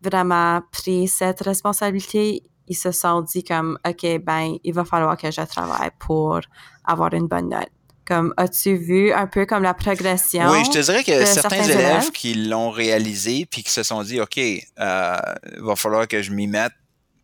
vraiment 0.10 0.62
pris 0.72 1.08
cette 1.08 1.42
responsabilité, 1.42 2.44
ils 2.68 2.76
se 2.76 2.92
sont 2.92 3.22
dit 3.22 3.44
comme, 3.44 3.78
OK, 3.88 4.06
ben, 4.24 4.56
il 4.64 4.74
va 4.74 4.86
falloir 4.86 5.18
que 5.18 5.30
je 5.32 5.42
travaille 5.42 5.92
pour 6.00 6.40
avoir 6.84 7.14
une 7.14 7.28
bonne 7.28 7.50
note. 7.50 7.70
Comme, 8.06 8.34
as-tu 8.38 8.76
vu 8.76 9.12
un 9.12 9.26
peu 9.26 9.48
comme 9.48 9.64
la 9.64 9.74
progression? 9.74 10.50
Oui, 10.52 10.64
je 10.66 10.72
te 10.72 10.80
dirais 10.80 11.04
que 11.04 11.26
certains, 11.26 11.64
élèves, 11.64 12.12
qui 12.12 12.36
l'ont 12.36 12.70
réalisé 12.70 13.48
puis 13.50 13.64
qui 13.64 13.72
se 13.72 13.82
sont 13.82 14.04
dit, 14.04 14.22
OK, 14.22 14.38
il 14.38 14.62
euh, 14.80 15.18
va 15.58 15.76
falloir 15.76 16.08
que 16.08 16.22
je 16.22 16.32
m'y 16.32 16.46
mette 16.46 16.74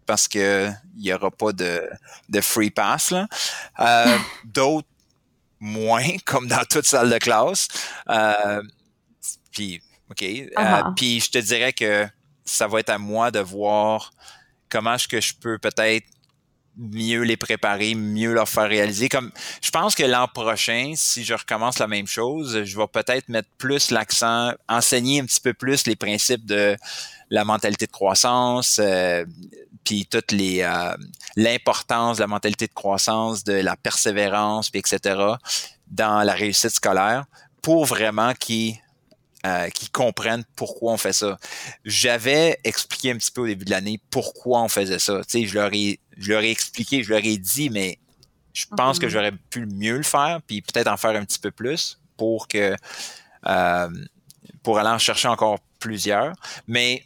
parce 0.08 0.28
que 0.28 0.70
il 0.98 1.06
y 1.06 1.14
aura 1.14 1.30
pas 1.30 1.54
de, 1.54 1.88
de 2.30 2.42
free 2.42 2.72
pass. 2.72 3.14
Euh, 3.80 4.18
D'autres 4.46 4.88
moins, 5.60 6.04
comme 6.26 6.48
dans 6.48 6.66
toute 6.66 6.86
salle 6.86 7.10
de 7.10 7.18
classe. 7.20 7.68
Euh, 8.10 8.62
puis, 9.52 9.82
OK. 10.10 10.22
Uh-huh. 10.22 10.96
puis 10.96 11.20
je 11.20 11.30
te 11.30 11.38
dirais 11.38 11.74
que 11.74 12.08
ça 12.52 12.68
va 12.68 12.80
être 12.80 12.90
à 12.90 12.98
moi 12.98 13.32
de 13.32 13.40
voir 13.40 14.12
comment 14.70 14.96
est-ce 14.96 15.08
que 15.08 15.22
je 15.22 15.34
peux 15.34 15.58
peut-être 15.58 16.06
mieux 16.78 17.22
les 17.22 17.38
préparer, 17.38 17.96
mieux 17.96 18.34
leur 18.34 18.48
faire 18.48 18.68
réaliser. 18.68 19.10
Comme 19.10 19.32
je 19.62 19.70
pense 19.72 19.94
que 19.94 20.04
l'an 20.04 20.28
prochain, 20.28 20.94
si 20.96 21.24
je 21.24 21.34
recommence 21.34 21.80
la 21.80 21.88
même 21.88 22.08
chose, 22.08 22.64
je 22.64 22.78
vais 22.78 22.88
peut-être 22.88 23.30
mettre 23.30 23.50
plus 23.58 23.92
l'accent, 23.92 24.52
enseigner 24.70 25.22
un 25.22 25.26
petit 25.26 25.42
peu 25.42 25.54
plus 25.54 25.86
les 25.86 25.96
principes 25.96 26.46
de 26.46 26.78
la 27.30 27.46
mentalité 27.46 27.88
de 27.88 27.92
croissance, 27.92 28.80
euh, 28.82 29.26
puis 29.84 30.06
toute 30.06 30.32
les 30.32 30.62
euh, 30.62 30.96
l'importance 31.36 32.18
de 32.18 32.22
la 32.22 32.28
mentalité 32.28 32.68
de 32.68 32.74
croissance, 32.74 33.44
de 33.44 33.54
la 33.54 33.76
persévérance, 33.76 34.70
puis 34.70 34.80
etc. 34.80 35.20
dans 35.88 36.24
la 36.24 36.34
réussite 36.34 36.72
scolaire 36.72 37.26
pour 37.62 37.86
vraiment 37.86 38.34
qu'ils 38.34 38.78
euh, 39.46 39.70
qui 39.70 39.90
comprennent 39.90 40.44
pourquoi 40.56 40.94
on 40.94 40.98
fait 40.98 41.14
ça. 41.14 41.40
J'avais 41.84 42.60
expliqué 42.64 43.12
un 43.12 43.18
petit 43.18 43.32
peu 43.32 43.42
au 43.42 43.48
début 43.48 43.66
de 43.66 43.72
l'année 43.72 44.00
pourquoi 44.12 44.62
on 44.62 44.68
faisait 44.68 45.00
ça. 45.00 45.22
Tu 45.24 45.30
sais, 45.30 45.46
je 45.48 45.56
leur 45.56 45.74
ai, 45.74 46.00
je 46.18 46.32
leur 46.32 46.42
ai 46.42 46.52
expliqué, 46.52 47.04
je 47.04 47.10
leur 47.10 47.24
ai 47.24 47.38
dit, 47.38 47.70
mais 47.70 47.98
je 48.54 48.66
pense 48.78 49.00
que 49.00 49.06
mm-hmm. 49.06 49.10
j'aurais 49.10 49.32
pu 49.32 49.66
mieux 49.66 49.98
le 49.98 50.04
faire, 50.04 50.42
puis 50.46 50.62
peut-être 50.62 50.88
en 50.88 50.98
faire 50.98 51.16
un 51.16 51.26
petit 51.26 51.40
peu 51.40 51.52
plus 51.52 52.00
pour 52.18 52.48
que 52.48 52.76
euh, 53.48 53.90
pour 54.62 54.78
aller 54.78 54.90
en 54.90 55.00
chercher 55.00 55.28
encore 55.28 55.60
plusieurs. 55.80 56.34
Mais 56.68 57.04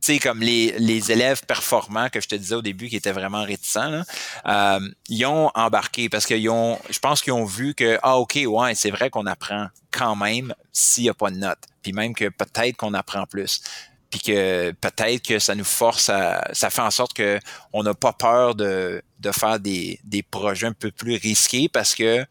tu 0.00 0.14
sais, 0.14 0.18
comme 0.18 0.40
les, 0.40 0.78
les 0.78 1.12
élèves 1.12 1.44
performants 1.46 2.08
que 2.08 2.20
je 2.20 2.28
te 2.28 2.34
disais 2.34 2.54
au 2.54 2.62
début 2.62 2.88
qui 2.88 2.96
étaient 2.96 3.12
vraiment 3.12 3.44
réticents, 3.44 4.02
euh, 4.46 4.80
ils 5.08 5.26
ont 5.26 5.50
embarqué 5.54 6.08
parce 6.08 6.24
qu'ils 6.24 6.48
ont, 6.48 6.78
je 6.88 6.98
pense 6.98 7.20
qu'ils 7.20 7.34
ont 7.34 7.44
vu 7.44 7.74
que, 7.74 7.98
ah, 8.02 8.18
OK, 8.18 8.38
ouais, 8.46 8.74
c'est 8.74 8.90
vrai 8.90 9.10
qu'on 9.10 9.26
apprend 9.26 9.68
quand 9.90 10.16
même 10.16 10.54
s'il 10.72 11.04
n'y 11.04 11.10
a 11.10 11.14
pas 11.14 11.30
de 11.30 11.36
notes. 11.36 11.64
Puis 11.82 11.92
même 11.92 12.14
que 12.14 12.30
peut-être 12.30 12.76
qu'on 12.76 12.94
apprend 12.94 13.26
plus. 13.26 13.60
Puis 14.08 14.20
que 14.20 14.72
peut-être 14.72 15.22
que 15.22 15.38
ça 15.38 15.54
nous 15.54 15.64
force 15.64 16.08
à, 16.08 16.48
ça 16.52 16.70
fait 16.70 16.82
en 16.82 16.90
sorte 16.90 17.12
que 17.12 17.38
on 17.72 17.82
n'a 17.82 17.94
pas 17.94 18.12
peur 18.12 18.54
de, 18.54 19.02
de 19.18 19.32
faire 19.32 19.60
des, 19.60 20.00
des 20.04 20.22
projets 20.22 20.66
un 20.66 20.72
peu 20.72 20.90
plus 20.90 21.16
risqués 21.16 21.68
parce 21.68 21.94
que 21.94 22.24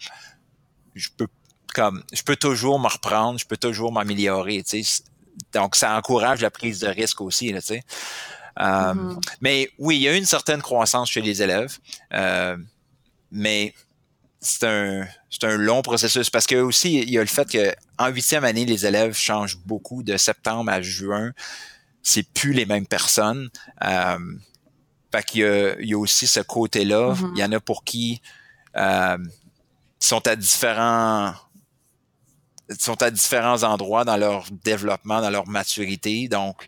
je 0.95 1.10
peux 1.15 1.27
comme 1.73 2.03
je 2.12 2.23
peux 2.23 2.36
toujours 2.36 2.79
me 2.79 2.88
reprendre, 2.88 3.39
je 3.39 3.45
peux 3.45 3.58
toujours 3.58 3.91
m'améliorer. 3.91 4.63
Donc, 5.54 5.75
ça 5.75 5.95
encourage 5.97 6.41
la 6.41 6.52
prise 6.52 6.80
de 6.80 6.88
risque 6.88 7.21
aussi, 7.21 7.52
là, 7.52 7.62
tu 7.62 7.67
sais. 7.67 7.84
Euh, 8.60 8.63
mm-hmm. 8.93 9.21
Mais 9.41 9.69
oui, 9.78 9.97
il 9.97 10.02
y 10.02 10.08
a 10.08 10.15
une 10.15 10.25
certaine 10.25 10.62
croissance 10.62 11.10
chez 11.10 11.21
les 11.21 11.41
élèves, 11.41 11.78
euh, 12.13 12.58
mais 13.32 13.73
c'est 14.41 14.65
un, 14.65 15.08
c'est 15.30 15.45
un 15.45 15.58
long 15.58 15.82
processus 15.82 16.30
parce 16.30 16.47
que 16.47 16.56
aussi, 16.56 16.99
il 16.99 17.10
y 17.10 17.17
a 17.17 17.21
le 17.21 17.28
fait 17.28 17.49
que 17.49 17.73
en 17.97 18.08
huitième 18.08 18.43
année, 18.43 18.65
les 18.65 18.86
élèves 18.86 19.15
changent 19.15 19.58
beaucoup 19.58 20.04
de 20.04 20.17
septembre 20.17 20.71
à 20.71 20.82
juin. 20.82 21.32
C'est 22.02 22.23
plus 22.23 22.54
les 22.54 22.65
mêmes 22.65 22.88
personnes. 22.88 23.49
Euh, 23.84 24.17
fait 25.12 25.23
qu'il 25.25 25.41
y 25.41 25.43
a, 25.45 25.80
il 25.80 25.89
y 25.89 25.93
a 25.93 25.97
aussi 25.97 26.28
ce 26.28 26.39
côté-là. 26.39 27.13
Mm-hmm. 27.13 27.32
Il 27.36 27.39
y 27.39 27.43
en 27.43 27.52
a 27.52 27.60
pour 27.60 27.84
qui 27.84 28.21
euh, 28.78 29.17
sont 29.99 30.25
à 30.28 30.36
différents 30.36 31.34
sont 32.77 33.01
à 33.01 33.12
différents 33.12 33.63
endroits 33.63 34.05
dans 34.05 34.17
leur 34.17 34.45
développement, 34.63 35.21
dans 35.21 35.29
leur 35.29 35.47
maturité. 35.47 36.27
Donc, 36.27 36.67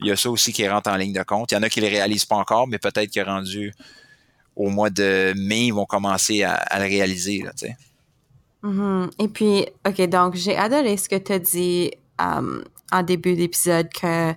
il 0.00 0.06
y 0.06 0.10
a 0.10 0.16
ça 0.16 0.30
aussi 0.30 0.52
qui 0.52 0.66
rentre 0.68 0.90
en 0.90 0.96
ligne 0.96 1.12
de 1.12 1.22
compte. 1.22 1.52
Il 1.52 1.54
y 1.54 1.58
en 1.58 1.62
a 1.62 1.68
qui 1.68 1.80
ne 1.80 1.86
le 1.86 1.90
réalisent 1.90 2.24
pas 2.24 2.36
encore, 2.36 2.66
mais 2.66 2.78
peut-être 2.78 3.12
que 3.12 3.20
rendu 3.20 3.72
au 4.56 4.68
mois 4.68 4.90
de 4.90 5.32
mai, 5.36 5.66
ils 5.66 5.74
vont 5.74 5.86
commencer 5.86 6.42
à, 6.42 6.78
le 6.78 6.84
réaliser. 6.84 7.44
Mm-hmm. 8.62 9.10
Et 9.18 9.28
puis, 9.28 9.66
OK, 9.86 10.00
donc 10.08 10.34
j'ai 10.34 10.56
adoré 10.56 10.96
ce 10.96 11.08
que 11.08 11.16
tu 11.16 11.32
as 11.32 11.38
dit 11.38 11.90
um, 12.18 12.64
en 12.90 13.02
début 13.02 13.34
d'épisode 13.34 13.88
que 13.88 14.34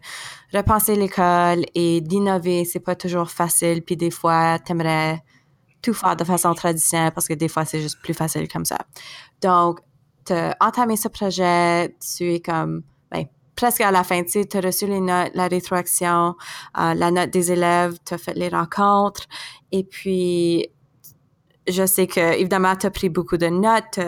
repenser 0.53 0.95
l'école 0.95 1.65
et 1.75 2.01
d'innover, 2.01 2.65
c'est 2.65 2.79
pas 2.79 2.95
toujours 2.95 3.29
facile. 3.29 3.81
Puis 3.81 3.97
des 3.97 4.11
fois, 4.11 4.59
tu 4.59 4.71
aimerais 4.71 5.21
tout 5.81 5.93
faire 5.93 6.15
de 6.15 6.23
façon 6.23 6.53
traditionnelle 6.53 7.11
parce 7.11 7.27
que 7.27 7.33
des 7.33 7.49
fois, 7.49 7.65
c'est 7.65 7.81
juste 7.81 7.99
plus 8.01 8.13
facile 8.13 8.47
comme 8.47 8.65
ça. 8.65 8.77
Donc, 9.41 9.79
t'as 10.25 10.55
entamé 10.59 10.97
ce 10.97 11.07
projet, 11.07 11.95
tu 11.99 12.33
es 12.33 12.39
comme 12.39 12.83
ben, 13.11 13.25
presque 13.55 13.81
à 13.81 13.91
la 13.91 14.03
fin, 14.03 14.23
tu 14.23 14.39
as 14.39 14.61
reçu 14.61 14.87
les 14.87 14.99
notes, 14.99 15.31
la 15.33 15.47
rétroaction, 15.47 16.35
euh, 16.77 16.93
la 16.93 17.11
note 17.11 17.29
des 17.29 17.51
élèves, 17.51 17.97
tu 18.05 18.13
as 18.13 18.17
fait 18.17 18.33
les 18.33 18.49
rencontres 18.49 19.25
et 19.71 19.83
puis 19.83 20.67
je 21.67 21.85
sais 21.85 22.07
que 22.07 22.33
évidemment 22.39 22.75
tu 22.75 22.85
as 22.85 22.91
pris 22.91 23.09
beaucoup 23.09 23.37
de 23.37 23.47
notes, 23.47 23.99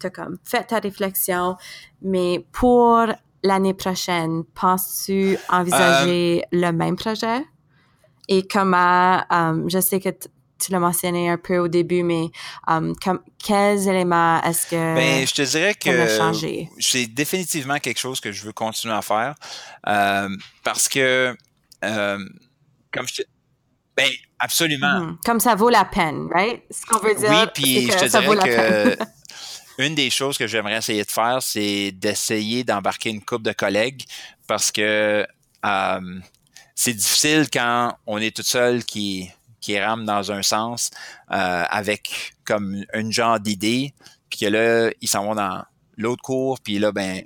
tu 0.00 0.06
as 0.06 0.10
comme 0.10 0.38
fait 0.44 0.64
ta 0.64 0.78
réflexion, 0.78 1.56
mais 2.02 2.44
pour 2.52 3.06
l'année 3.42 3.74
prochaine, 3.74 4.44
penses-tu 4.54 5.36
envisager 5.50 6.42
euh, 6.44 6.48
le 6.52 6.72
même 6.72 6.96
projet? 6.96 7.44
Et 8.28 8.46
comment, 8.46 9.20
euh, 9.32 9.64
je 9.66 9.80
sais 9.80 10.00
que 10.00 10.10
tu 10.62 10.72
l'as 10.72 10.78
mentionné 10.78 11.28
un 11.28 11.38
peu 11.38 11.58
au 11.58 11.68
début, 11.68 12.02
mais 12.02 12.30
um, 12.68 12.94
quels 13.38 13.88
éléments 13.88 14.40
est-ce 14.42 14.66
que 14.66 14.94
ben, 14.94 15.26
je 15.26 15.34
te 15.34 15.42
dirais 15.42 15.74
que 15.74 15.90
c'est 16.80 17.06
définitivement 17.06 17.78
quelque 17.78 17.98
chose 17.98 18.20
que 18.20 18.32
je 18.32 18.44
veux 18.44 18.52
continuer 18.52 18.94
à 18.94 19.02
faire 19.02 19.34
euh, 19.88 20.28
parce 20.62 20.88
que 20.88 21.36
euh, 21.84 22.18
comme 22.92 23.08
je 23.08 23.22
te 23.22 23.22
ben 23.96 24.08
absolument. 24.38 25.00
Hmm. 25.00 25.18
Comme 25.24 25.40
ça 25.40 25.54
vaut 25.54 25.68
la 25.68 25.84
peine, 25.84 26.28
right? 26.32 26.62
Ce 26.70 26.86
qu'on 26.86 26.98
veut 26.98 27.14
dire. 27.14 27.28
Oui, 27.30 27.46
puis 27.54 27.90
je 27.90 27.98
te 27.98 28.04
dirais 28.06 28.96
que 28.96 29.04
une 29.78 29.94
des 29.94 30.10
choses 30.10 30.38
que 30.38 30.46
j'aimerais 30.46 30.78
essayer 30.78 31.04
de 31.04 31.10
faire, 31.10 31.42
c'est 31.42 31.92
d'essayer 31.92 32.64
d'embarquer 32.64 33.10
une 33.10 33.22
couple 33.22 33.44
de 33.44 33.52
collègues 33.52 34.04
parce 34.46 34.72
que 34.72 35.26
euh, 35.64 36.20
c'est 36.74 36.94
difficile 36.94 37.48
quand 37.52 37.96
on 38.06 38.18
est 38.18 38.34
tout 38.34 38.42
seul 38.42 38.84
qui 38.84 39.30
qui 39.62 39.78
rame 39.78 40.04
dans 40.04 40.30
un 40.30 40.42
sens 40.42 40.90
euh, 41.30 41.64
avec 41.70 42.34
comme 42.44 42.84
une 42.92 43.12
genre 43.12 43.40
d'idée, 43.40 43.94
puis 44.28 44.40
que 44.40 44.46
là, 44.46 44.90
ils 45.00 45.08
s'en 45.08 45.24
vont 45.24 45.34
dans 45.34 45.64
l'autre 45.96 46.22
cours, 46.22 46.60
puis 46.60 46.78
là, 46.78 46.92
ben, 46.92 47.22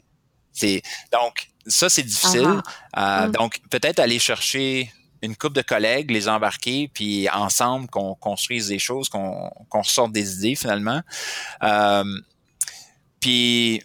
c'est... 0.53 0.83
Donc, 1.12 1.49
ça, 1.66 1.88
c'est 1.88 2.05
difficile. 2.05 2.62
Euh, 2.96 3.27
mm. 3.27 3.33
Donc, 3.33 3.59
peut-être 3.70 3.99
aller 3.99 4.20
chercher 4.20 4.92
une 5.22 5.35
couple 5.35 5.57
de 5.57 5.62
collègues, 5.62 6.11
les 6.11 6.29
embarquer, 6.29 6.88
puis 6.92 7.29
ensemble 7.31 7.88
qu'on 7.88 8.14
construise 8.14 8.68
des 8.68 8.79
choses, 8.79 9.09
qu'on 9.09 9.51
qu'on 9.70 9.81
ressorte 9.81 10.12
des 10.12 10.37
idées 10.37 10.55
finalement. 10.55 11.01
Euh, 11.62 12.05
puis, 13.18 13.83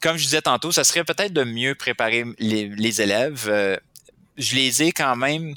comme 0.00 0.18
je 0.18 0.24
disais 0.24 0.42
tantôt, 0.42 0.70
ça 0.70 0.84
serait 0.84 1.04
peut-être 1.04 1.32
de 1.32 1.42
mieux 1.42 1.74
préparer 1.74 2.24
les, 2.38 2.68
les 2.68 3.00
élèves. 3.00 3.50
je 4.36 4.54
les 4.54 4.82
ai 4.82 4.92
quand 4.92 5.16
même 5.16 5.54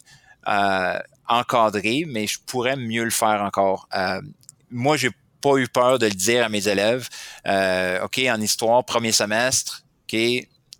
euh, 0.47 0.99
encadré, 1.27 2.05
mais 2.07 2.27
je 2.27 2.39
pourrais 2.45 2.75
mieux 2.75 3.03
le 3.03 3.09
faire 3.09 3.41
encore. 3.41 3.87
Euh, 3.95 4.21
moi, 4.69 4.97
j'ai 4.97 5.11
pas 5.41 5.57
eu 5.57 5.67
peur 5.67 5.99
de 5.99 6.05
le 6.05 6.13
dire 6.13 6.45
à 6.45 6.49
mes 6.49 6.67
élèves. 6.67 7.07
Euh, 7.45 8.03
OK, 8.03 8.19
en 8.29 8.41
histoire, 8.41 8.83
premier 8.85 9.11
semestre, 9.11 9.83
OK, 10.03 10.19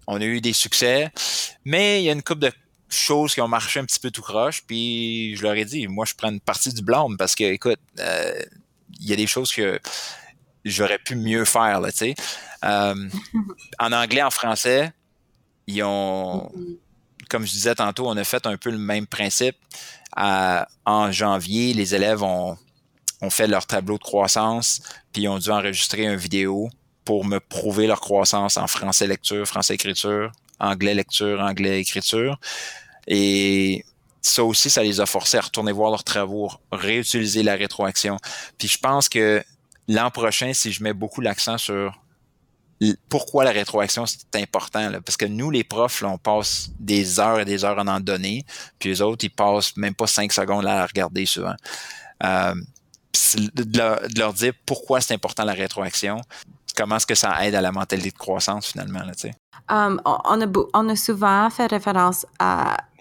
on 0.08 0.22
a 0.22 0.24
eu 0.24 0.42
des 0.42 0.54
succès, 0.54 1.12
mais 1.66 2.02
il 2.02 2.06
y 2.06 2.10
a 2.10 2.14
une 2.14 2.24
couple 2.24 2.42
de 2.42 2.52
choses 2.90 3.34
qui 3.34 3.42
ont 3.42 3.48
marché 3.48 3.80
un 3.80 3.86
petit 3.86 4.00
peu 4.00 4.12
tout 4.12 4.22
croche, 4.22 4.64
puis 4.66 5.36
je 5.36 5.44
leur 5.44 5.54
ai 5.54 5.66
dit, 5.66 5.88
moi, 5.88 6.06
je 6.06 6.14
prends 6.14 6.30
une 6.30 6.40
partie 6.40 6.74
du 6.74 6.82
blâme 6.82 7.18
parce 7.18 7.36
que, 7.36 7.44
écoute, 7.44 7.80
euh, 8.00 8.42
il 9.00 9.10
y 9.10 9.14
a 9.14 9.16
des 9.16 9.28
choses 9.28 9.52
que 9.52 9.80
j'aurais 10.64 11.00
pu 11.00 11.16
mieux 11.16 11.46
faire, 11.46 11.82
là, 11.82 11.92
tu 11.92 11.98
sais. 11.98 12.16
Euh, 12.64 13.10
en 13.80 13.92
anglais, 13.92 14.24
en 14.24 14.32
français, 14.32 14.92
ils 15.68 15.84
ont... 15.84 16.52
Comme 17.30 17.46
je 17.46 17.52
disais 17.52 17.76
tantôt, 17.76 18.08
on 18.08 18.16
a 18.16 18.24
fait 18.24 18.46
un 18.46 18.56
peu 18.56 18.70
le 18.70 18.78
même 18.78 19.06
principe. 19.06 19.58
En 20.18 21.12
janvier, 21.12 21.74
les 21.74 21.96
élèves 21.96 22.24
ont, 22.24 22.58
fait 23.30 23.48
leur 23.48 23.66
tableau 23.66 23.98
de 23.98 24.04
croissance, 24.04 24.82
puis 25.12 25.28
ont 25.28 25.38
dû 25.38 25.50
enregistrer 25.50 26.04
une 26.04 26.16
vidéo 26.16 26.70
pour 27.06 27.26
me 27.26 27.40
prouver 27.40 27.88
leur 27.88 28.02
croissance 28.02 28.58
en 28.58 28.68
français 28.68 29.08
lecture, 29.08 29.46
français 29.48 29.76
écriture, 29.76 30.32
anglais 30.60 30.94
lecture, 30.94 31.40
anglais 31.42 31.80
écriture. 31.80 32.40
Et 33.08 33.86
ça 34.22 34.44
aussi, 34.44 34.70
ça 34.70 34.84
les 34.84 35.00
a 35.00 35.06
forcés 35.06 35.38
à 35.38 35.42
retourner 35.42 35.72
voir 35.72 35.90
leurs 35.90 36.04
travaux, 36.04 36.52
réutiliser 36.72 37.44
la 37.44 37.56
rétroaction. 37.56 38.18
Puis 38.58 38.68
je 38.68 38.78
pense 38.78 39.08
que 39.08 39.44
l'an 39.88 40.12
prochain, 40.12 40.54
si 40.54 40.72
je 40.72 40.84
mets 40.84 40.94
beaucoup 40.94 41.22
l'accent 41.22 41.58
sur 41.58 41.98
pourquoi 43.10 43.44
la 43.44 43.52
rétroaction 43.52 44.06
c'est 44.06 44.36
important 44.36 44.92
parce 45.04 45.18
que 45.18 45.26
nous 45.26 45.50
les 45.50 45.64
profs 45.64 46.04
on 46.04 46.20
passe 46.20 46.70
des 46.80 47.20
heures 47.20 47.40
et 47.40 47.46
des 47.46 47.66
heures 47.66 47.80
à 47.80 47.82
en 47.82 48.00
donner 48.00 48.46
puis 48.78 48.90
les 48.90 49.02
autres 49.02 49.26
ils 49.26 49.32
passent 49.32 49.76
même 49.78 49.96
pas 49.96 50.06
cinq 50.06 50.32
secondes 50.32 50.66
à 50.66 50.86
regarder 50.86 51.26
souvent 51.26 51.56
euh, 52.24 52.54
de 53.36 54.20
leur, 54.20 54.34
dire 54.34 54.54
pourquoi 54.66 55.02
c'est 55.02 55.14
important 55.14 55.44
la 55.44 55.54
rétroaction, 55.54 56.22
comment 56.76 56.98
est-ce 56.98 57.08
que 57.08 57.16
ça 57.16 57.46
aide 57.46 57.56
à 57.56 57.62
la 57.62 57.72
mentalité 57.72 58.12
de 58.12 58.18
croissance 58.18 58.68
finalement. 58.68 59.00
Là, 59.00 59.14
um, 59.70 60.02
on, 60.06 60.42
a, 60.42 60.46
on 60.74 60.90
a 60.90 60.96
souvent 60.96 61.50
fait 61.50 61.68
référence 61.68 62.26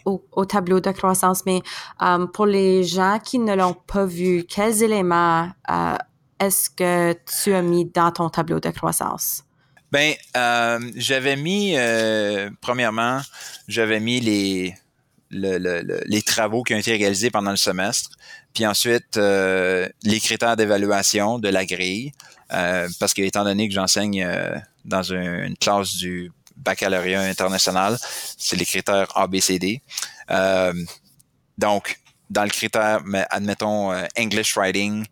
au, 0.05 0.45
tableau 0.45 0.81
de 0.81 0.91
croissance, 0.91 1.45
mais 1.47 1.63
um, 2.01 2.31
pour 2.31 2.47
les 2.47 2.85
gens 2.85 3.19
qui 3.23 3.39
ne 3.39 3.55
l'ont 3.55 3.75
pas 3.75 4.07
vu, 4.07 4.45
quels 4.45 4.83
éléments 4.83 5.49
uh, 5.69 5.97
est-ce 6.39 6.71
que 6.71 7.15
tu 7.43 7.55
as 7.55 7.63
mis 7.63 7.87
dans 7.87 8.13
ton 8.13 8.29
tableau 8.29 8.61
de 8.61 8.71
croissance? 8.71 9.46
Ben, 9.97 10.15
euh, 10.37 10.79
j'avais 10.95 11.37
mis, 11.37 11.73
euh, 11.75 12.51
premièrement, 12.61 13.23
j'avais 13.67 13.99
mis 13.99 14.21
les, 14.21 14.75
les 15.31 16.23
travaux 16.23 16.63
qui 16.65 16.75
ont 16.75 16.77
été 16.77 16.95
réalisés 16.95 17.31
pendant 17.31 17.51
le 17.51 17.57
semestre, 17.57 18.11
puis 18.53 18.67
ensuite 18.67 19.17
euh, 19.17 19.89
les 20.03 20.21
critères 20.21 20.55
d'évaluation 20.55 21.39
de 21.39 21.49
la 21.49 21.65
grille, 21.65 22.13
parce 22.51 23.15
que 23.15 23.23
étant 23.23 23.45
donné 23.45 23.69
que 23.69 23.75
j'enseigne 23.75 24.29
dans 24.85 25.03
une 25.03 25.57
classe 25.57 25.97
du 25.97 26.31
baccalauréat 26.59 27.23
international, 27.23 27.97
c'est 28.37 28.57
les 28.57 28.67
critères 28.67 29.17
ABCD. 29.17 29.81
donc, 31.57 31.99
dans 32.29 32.45
le 32.45 32.51
critère, 32.51 33.01
admettons 33.31 33.93
English 34.19 34.59
Writing, 34.59 35.07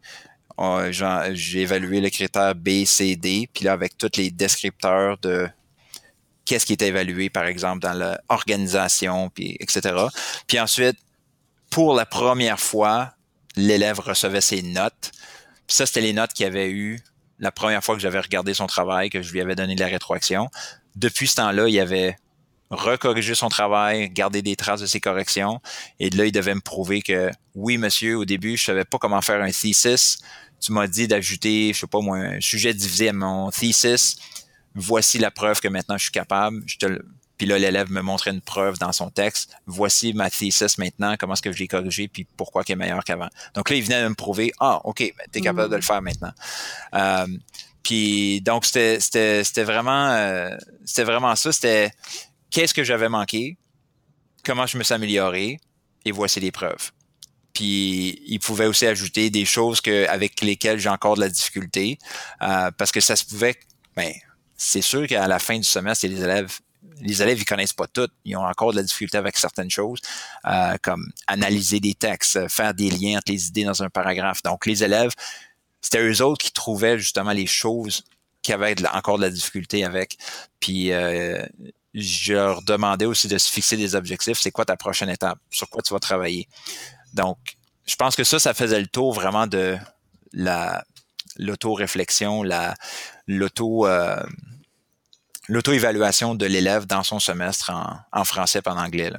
j'ai 0.92 1.60
évalué 1.60 2.00
le 2.00 2.10
critère 2.10 2.54
BCD, 2.54 3.48
puis 3.52 3.64
là 3.64 3.72
avec 3.72 3.98
tous 3.98 4.10
les 4.16 4.30
descripteurs 4.30 5.18
de 5.18 5.48
qu'est-ce 6.44 6.66
qui 6.66 6.72
est 6.72 6.82
évalué, 6.82 7.30
par 7.30 7.46
exemple, 7.46 7.80
dans 7.80 7.94
l'organisation, 7.94 9.30
puis 9.30 9.56
etc. 9.60 9.94
Puis 10.46 10.60
ensuite, 10.60 10.98
pour 11.70 11.94
la 11.94 12.06
première 12.06 12.60
fois, 12.60 13.14
l'élève 13.56 13.98
recevait 13.98 14.40
ses 14.40 14.62
notes. 14.62 15.12
Puis 15.66 15.76
ça, 15.76 15.86
c'était 15.86 16.02
les 16.02 16.12
notes 16.12 16.32
qu'il 16.32 16.46
avait 16.46 16.70
eues 16.70 17.00
la 17.38 17.50
première 17.50 17.82
fois 17.82 17.94
que 17.96 18.00
j'avais 18.00 18.20
regardé 18.20 18.54
son 18.54 18.66
travail, 18.66 19.10
que 19.10 19.22
je 19.22 19.32
lui 19.32 19.40
avais 19.40 19.54
donné 19.54 19.74
de 19.74 19.80
la 19.80 19.88
rétroaction. 19.88 20.48
Depuis 20.94 21.26
ce 21.26 21.36
temps-là, 21.36 21.68
il 21.68 21.80
avait 21.80 22.16
recorrigé 22.70 23.34
son 23.34 23.48
travail, 23.48 24.10
gardé 24.10 24.42
des 24.42 24.56
traces 24.56 24.80
de 24.80 24.86
ses 24.86 25.00
corrections. 25.00 25.60
Et 26.00 26.10
là, 26.10 26.26
il 26.26 26.32
devait 26.32 26.54
me 26.54 26.60
prouver 26.60 27.02
que 27.02 27.30
oui, 27.54 27.78
monsieur, 27.78 28.16
au 28.16 28.24
début, 28.24 28.56
je 28.56 28.64
savais 28.64 28.84
pas 28.84 28.98
comment 28.98 29.20
faire 29.20 29.42
un 29.42 29.50
thesis. 29.50 30.18
Tu 30.64 30.72
m'as 30.72 30.86
dit 30.86 31.06
d'ajouter, 31.06 31.72
je 31.74 31.80
sais 31.80 31.86
pas 31.86 32.00
moi, 32.00 32.16
un 32.16 32.40
sujet 32.40 32.72
divisé 32.72 33.10
à 33.10 33.12
mon 33.12 33.50
thesis 33.50 34.16
voici 34.74 35.18
la 35.18 35.30
preuve 35.30 35.60
que 35.60 35.68
maintenant 35.68 35.96
je 35.96 36.04
suis 36.04 36.12
capable. 36.12 36.62
Je 36.66 36.78
te 36.78 37.02
puis 37.36 37.48
là, 37.48 37.58
l'élève 37.58 37.90
me 37.90 38.00
montrait 38.00 38.30
une 38.30 38.40
preuve 38.40 38.78
dans 38.78 38.92
son 38.92 39.10
texte. 39.10 39.56
Voici 39.66 40.14
ma 40.14 40.30
thesis 40.30 40.78
maintenant, 40.78 41.16
comment 41.18 41.32
est-ce 41.32 41.42
que 41.42 41.50
je 41.50 41.58
l'ai 41.58 41.66
corrigé, 41.66 42.06
puis 42.06 42.28
pourquoi 42.36 42.62
qu'elle 42.62 42.74
est 42.74 42.84
meilleure 42.84 43.02
qu'avant. 43.02 43.28
Donc 43.54 43.70
là, 43.70 43.76
il 43.76 43.82
venait 43.82 44.04
de 44.04 44.08
me 44.08 44.14
prouver, 44.14 44.52
ah, 44.60 44.80
OK, 44.84 45.00
ben, 45.00 45.26
tu 45.32 45.40
es 45.40 45.42
capable 45.42 45.68
de 45.68 45.74
le 45.74 45.80
mm. 45.80 45.82
faire 45.82 46.00
maintenant. 46.00 46.32
Euh, 46.94 47.26
puis 47.82 48.40
donc, 48.40 48.64
c'était 48.64 49.64
vraiment 49.64 50.10
euh, 50.10 50.56
c'était 50.84 51.02
vraiment 51.02 51.34
ça. 51.34 51.50
C'était 51.50 51.90
qu'est-ce 52.50 52.72
que 52.72 52.84
j'avais 52.84 53.08
manqué, 53.08 53.58
comment 54.44 54.66
je 54.66 54.78
me 54.78 54.84
suis 54.84 54.94
amélioré, 54.94 55.58
et 56.04 56.12
voici 56.12 56.38
les 56.38 56.52
preuves. 56.52 56.92
Puis 57.54 58.22
il 58.26 58.38
pouvait 58.40 58.66
aussi 58.66 58.86
ajouter 58.86 59.30
des 59.30 59.44
choses 59.44 59.80
que, 59.80 60.06
avec 60.08 60.40
lesquelles 60.40 60.78
j'ai 60.78 60.88
encore 60.88 61.14
de 61.14 61.20
la 61.20 61.28
difficulté, 61.28 61.98
euh, 62.42 62.70
parce 62.76 62.92
que 62.92 63.00
ça 63.00 63.16
se 63.16 63.24
pouvait, 63.24 63.54
ben, 63.96 64.12
c'est 64.56 64.82
sûr 64.82 65.06
qu'à 65.06 65.26
la 65.28 65.38
fin 65.38 65.56
du 65.56 65.64
semestre, 65.64 66.06
les 66.06 66.22
élèves 66.22 66.58
les 67.00 67.22
élèves 67.22 67.40
ils 67.40 67.44
connaissent 67.44 67.72
pas 67.72 67.86
tout, 67.86 68.08
ils 68.24 68.36
ont 68.36 68.44
encore 68.44 68.72
de 68.72 68.76
la 68.76 68.82
difficulté 68.82 69.18
avec 69.18 69.36
certaines 69.36 69.70
choses, 69.70 70.00
euh, 70.46 70.76
comme 70.82 71.10
analyser 71.26 71.80
des 71.80 71.94
textes, 71.94 72.48
faire 72.48 72.74
des 72.74 72.90
liens 72.90 73.18
entre 73.18 73.32
les 73.32 73.48
idées 73.48 73.64
dans 73.64 73.82
un 73.82 73.90
paragraphe. 73.90 74.42
Donc 74.42 74.66
les 74.66 74.84
élèves, 74.84 75.12
c'était 75.80 76.02
eux 76.02 76.22
autres 76.22 76.44
qui 76.44 76.52
trouvaient 76.52 76.98
justement 76.98 77.32
les 77.32 77.46
choses 77.46 78.04
qui 78.42 78.52
avaient 78.52 78.74
encore 78.92 79.16
de 79.18 79.22
la 79.22 79.30
difficulté 79.30 79.84
avec. 79.84 80.18
Puis 80.60 80.92
euh, 80.92 81.44
je 81.94 82.34
leur 82.34 82.62
demandais 82.62 83.06
aussi 83.06 83.28
de 83.28 83.38
se 83.38 83.50
fixer 83.50 83.76
des 83.76 83.94
objectifs. 83.94 84.38
C'est 84.40 84.50
quoi 84.50 84.64
ta 84.64 84.76
prochaine 84.76 85.08
étape? 85.08 85.38
Sur 85.50 85.68
quoi 85.68 85.82
tu 85.82 85.94
vas 85.94 86.00
travailler? 86.00 86.48
Donc, 87.14 87.38
je 87.86 87.96
pense 87.96 88.16
que 88.16 88.24
ça, 88.24 88.38
ça 88.38 88.54
faisait 88.54 88.80
le 88.80 88.86
tour 88.86 89.12
vraiment 89.12 89.46
de 89.46 89.76
la 90.32 90.84
l'auto-réflexion, 91.36 92.42
la 92.42 92.74
l'auto 93.26 93.86
euh, 93.86 94.22
l'auto-évaluation 95.48 96.34
de 96.34 96.46
l'élève 96.46 96.86
dans 96.86 97.02
son 97.02 97.18
semestre 97.18 97.70
en, 98.12 98.24
français 98.24 98.60
et 98.64 98.68
en 98.68 98.78
anglais. 98.78 99.12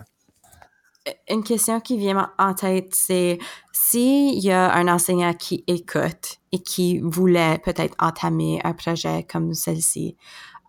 Une 1.29 1.43
question 1.43 1.79
qui 1.79 1.97
vient 1.97 2.31
en 2.39 2.53
tête, 2.55 2.95
c'est 2.95 3.37
s'il 3.71 4.39
y 4.39 4.51
a 4.51 4.73
un 4.73 4.87
enseignant 4.87 5.33
qui 5.35 5.63
écoute 5.67 6.39
et 6.51 6.59
qui 6.59 6.99
voulait 6.99 7.59
peut-être 7.59 7.95
entamer 7.99 8.59
un 8.63 8.73
projet 8.73 9.23
comme 9.23 9.53
celui-ci, 9.53 10.17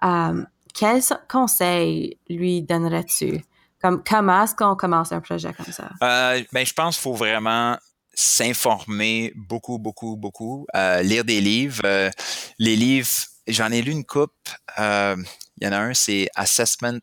euh, 0.05 0.45
quels 0.75 1.03
conseils 1.31 2.19
lui 2.29 2.63
donnerais-tu? 2.63 3.43
Comme, 3.81 4.03
comment 4.03 4.45
est-ce 4.45 4.55
qu'on 4.55 4.75
commence 4.75 5.13
un 5.13 5.21
projet 5.21 5.53
comme 5.53 5.73
ça? 5.73 5.91
Euh, 6.03 6.43
ben, 6.53 6.65
je 6.65 6.73
pense 6.73 6.97
qu'il 6.97 7.03
faut 7.03 7.15
vraiment 7.15 7.77
s'informer 8.15 9.33
beaucoup, 9.37 9.79
beaucoup, 9.79 10.17
beaucoup, 10.17 10.67
euh, 10.75 11.03
lire 11.03 11.25
des 11.25 11.41
livres. 11.41 11.83
Euh, 11.85 12.11
les 12.59 12.77
livres, 12.77 13.09
j'en 13.47 13.71
ai 13.71 13.83
lu 13.83 13.93
une 13.93 14.05
coupe. 14.05 14.33
Il 14.79 15.65
y 15.65 15.67
en 15.67 15.73
a 15.73 15.79
un, 15.79 15.95
c'est 15.95 16.29
Assessment 16.35 16.99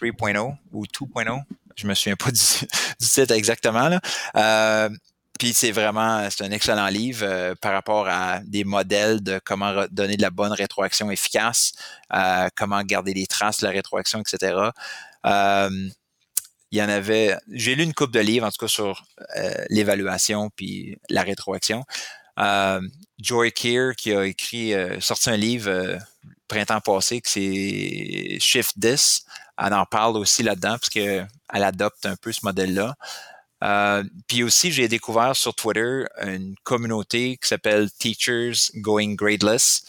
3.0 0.00 0.56
ou 0.72 0.84
2.0. 0.84 1.42
Je 1.76 1.86
me 1.86 1.94
souviens 1.94 2.16
pas 2.16 2.30
du, 2.32 2.66
du 3.00 3.06
titre 3.06 3.32
exactement. 3.32 3.88
Là. 3.88 4.88
puis 5.38 5.52
c'est 5.54 5.70
vraiment, 5.70 6.28
c'est 6.30 6.44
un 6.44 6.50
excellent 6.50 6.88
livre 6.88 7.54
par 7.60 7.72
rapport 7.72 8.08
à 8.08 8.40
des 8.44 8.64
modèles 8.64 9.22
de 9.22 9.40
comment 9.44 9.86
donner 9.92 10.16
de 10.16 10.22
la 10.22 10.30
bonne 10.30 10.52
rétroaction 10.52 11.08
efficace, 11.12 11.72
comment 12.56 12.82
garder 12.82 13.14
les 13.14 13.28
traces 13.28 13.60
de 13.60 13.66
la 13.66 13.72
rétroaction, 13.72 14.20
etc 14.20 14.70
il 16.70 16.78
y 16.78 16.82
en 16.82 16.88
avait. 16.88 17.36
J'ai 17.50 17.74
lu 17.74 17.84
une 17.84 17.94
coupe 17.94 18.12
de 18.12 18.20
livres, 18.20 18.46
en 18.46 18.50
tout 18.50 18.58
cas, 18.58 18.68
sur 18.68 19.04
euh, 19.36 19.64
l'évaluation 19.70 20.50
puis 20.56 20.98
la 21.08 21.22
rétroaction. 21.22 21.84
Euh, 22.38 22.80
Joy 23.18 23.52
Keir, 23.52 23.94
qui 23.96 24.12
a 24.12 24.24
écrit, 24.24 24.74
euh, 24.74 25.00
sorti 25.00 25.30
un 25.30 25.36
livre 25.36 25.70
euh, 25.70 25.98
printemps 26.48 26.80
passé, 26.80 27.20
que 27.20 27.28
c'est 27.28 28.38
Shift 28.40 28.78
This. 28.80 29.24
Elle 29.58 29.72
en 29.72 29.86
parle 29.86 30.16
aussi 30.16 30.42
là-dedans, 30.42 30.76
parce 30.78 30.90
qu'elle 30.90 31.28
adopte 31.50 32.04
un 32.04 32.16
peu 32.16 32.32
ce 32.32 32.40
modèle-là. 32.44 32.94
puis 34.28 34.42
aussi, 34.42 34.70
j'ai 34.70 34.86
découvert 34.88 35.34
sur 35.34 35.54
Twitter 35.54 36.04
une 36.22 36.54
communauté 36.62 37.38
qui 37.38 37.48
s'appelle 37.48 37.90
Teachers 37.90 38.70
Going 38.76 39.14
Gradeless, 39.14 39.84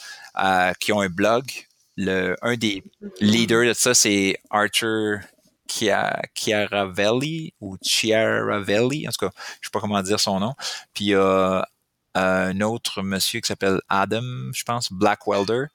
qui 0.80 0.94
ont 0.94 1.02
un 1.02 1.10
blog. 1.10 1.46
Le, 2.00 2.36
un 2.44 2.56
des 2.56 2.84
leaders 3.20 3.66
de 3.66 3.74
ça, 3.74 3.94
c'est 3.94 4.38
Archer 4.52 5.18
Chiaravelli 5.68 7.54
ou 7.62 7.78
Chiaravelli, 7.82 9.08
en 9.08 9.12
tout 9.12 9.28
cas, 9.28 9.32
je 9.62 9.68
sais 9.68 9.72
pas 9.72 9.80
comment 9.80 10.02
dire 10.02 10.20
son 10.20 10.40
nom. 10.40 10.56
Puis 10.94 11.06
il 11.06 11.10
y 11.10 11.16
a 11.16 11.20
euh, 11.20 11.62
un 12.16 12.62
autre 12.62 13.02
monsieur 13.02 13.40
qui 13.40 13.48
s'appelle 13.48 13.80
Adam, 13.90 14.52
je 14.54 14.64
pense, 14.64 14.92
Blackwelder, 14.92 15.66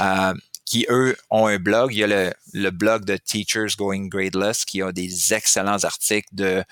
euh, 0.00 0.34
qui 0.64 0.86
eux 0.88 1.16
ont 1.30 1.46
un 1.46 1.58
blog. 1.58 1.92
Il 1.92 1.98
y 1.98 2.04
a 2.04 2.06
le, 2.06 2.32
le, 2.54 2.70
blog 2.70 3.04
de 3.04 3.16
Teachers 3.16 3.76
Going 3.76 4.08
Gradeless 4.08 4.64
qui 4.64 4.80
a 4.80 4.92
des 4.92 5.34
excellents 5.34 5.84
articles 5.84 6.28
de, 6.32 6.64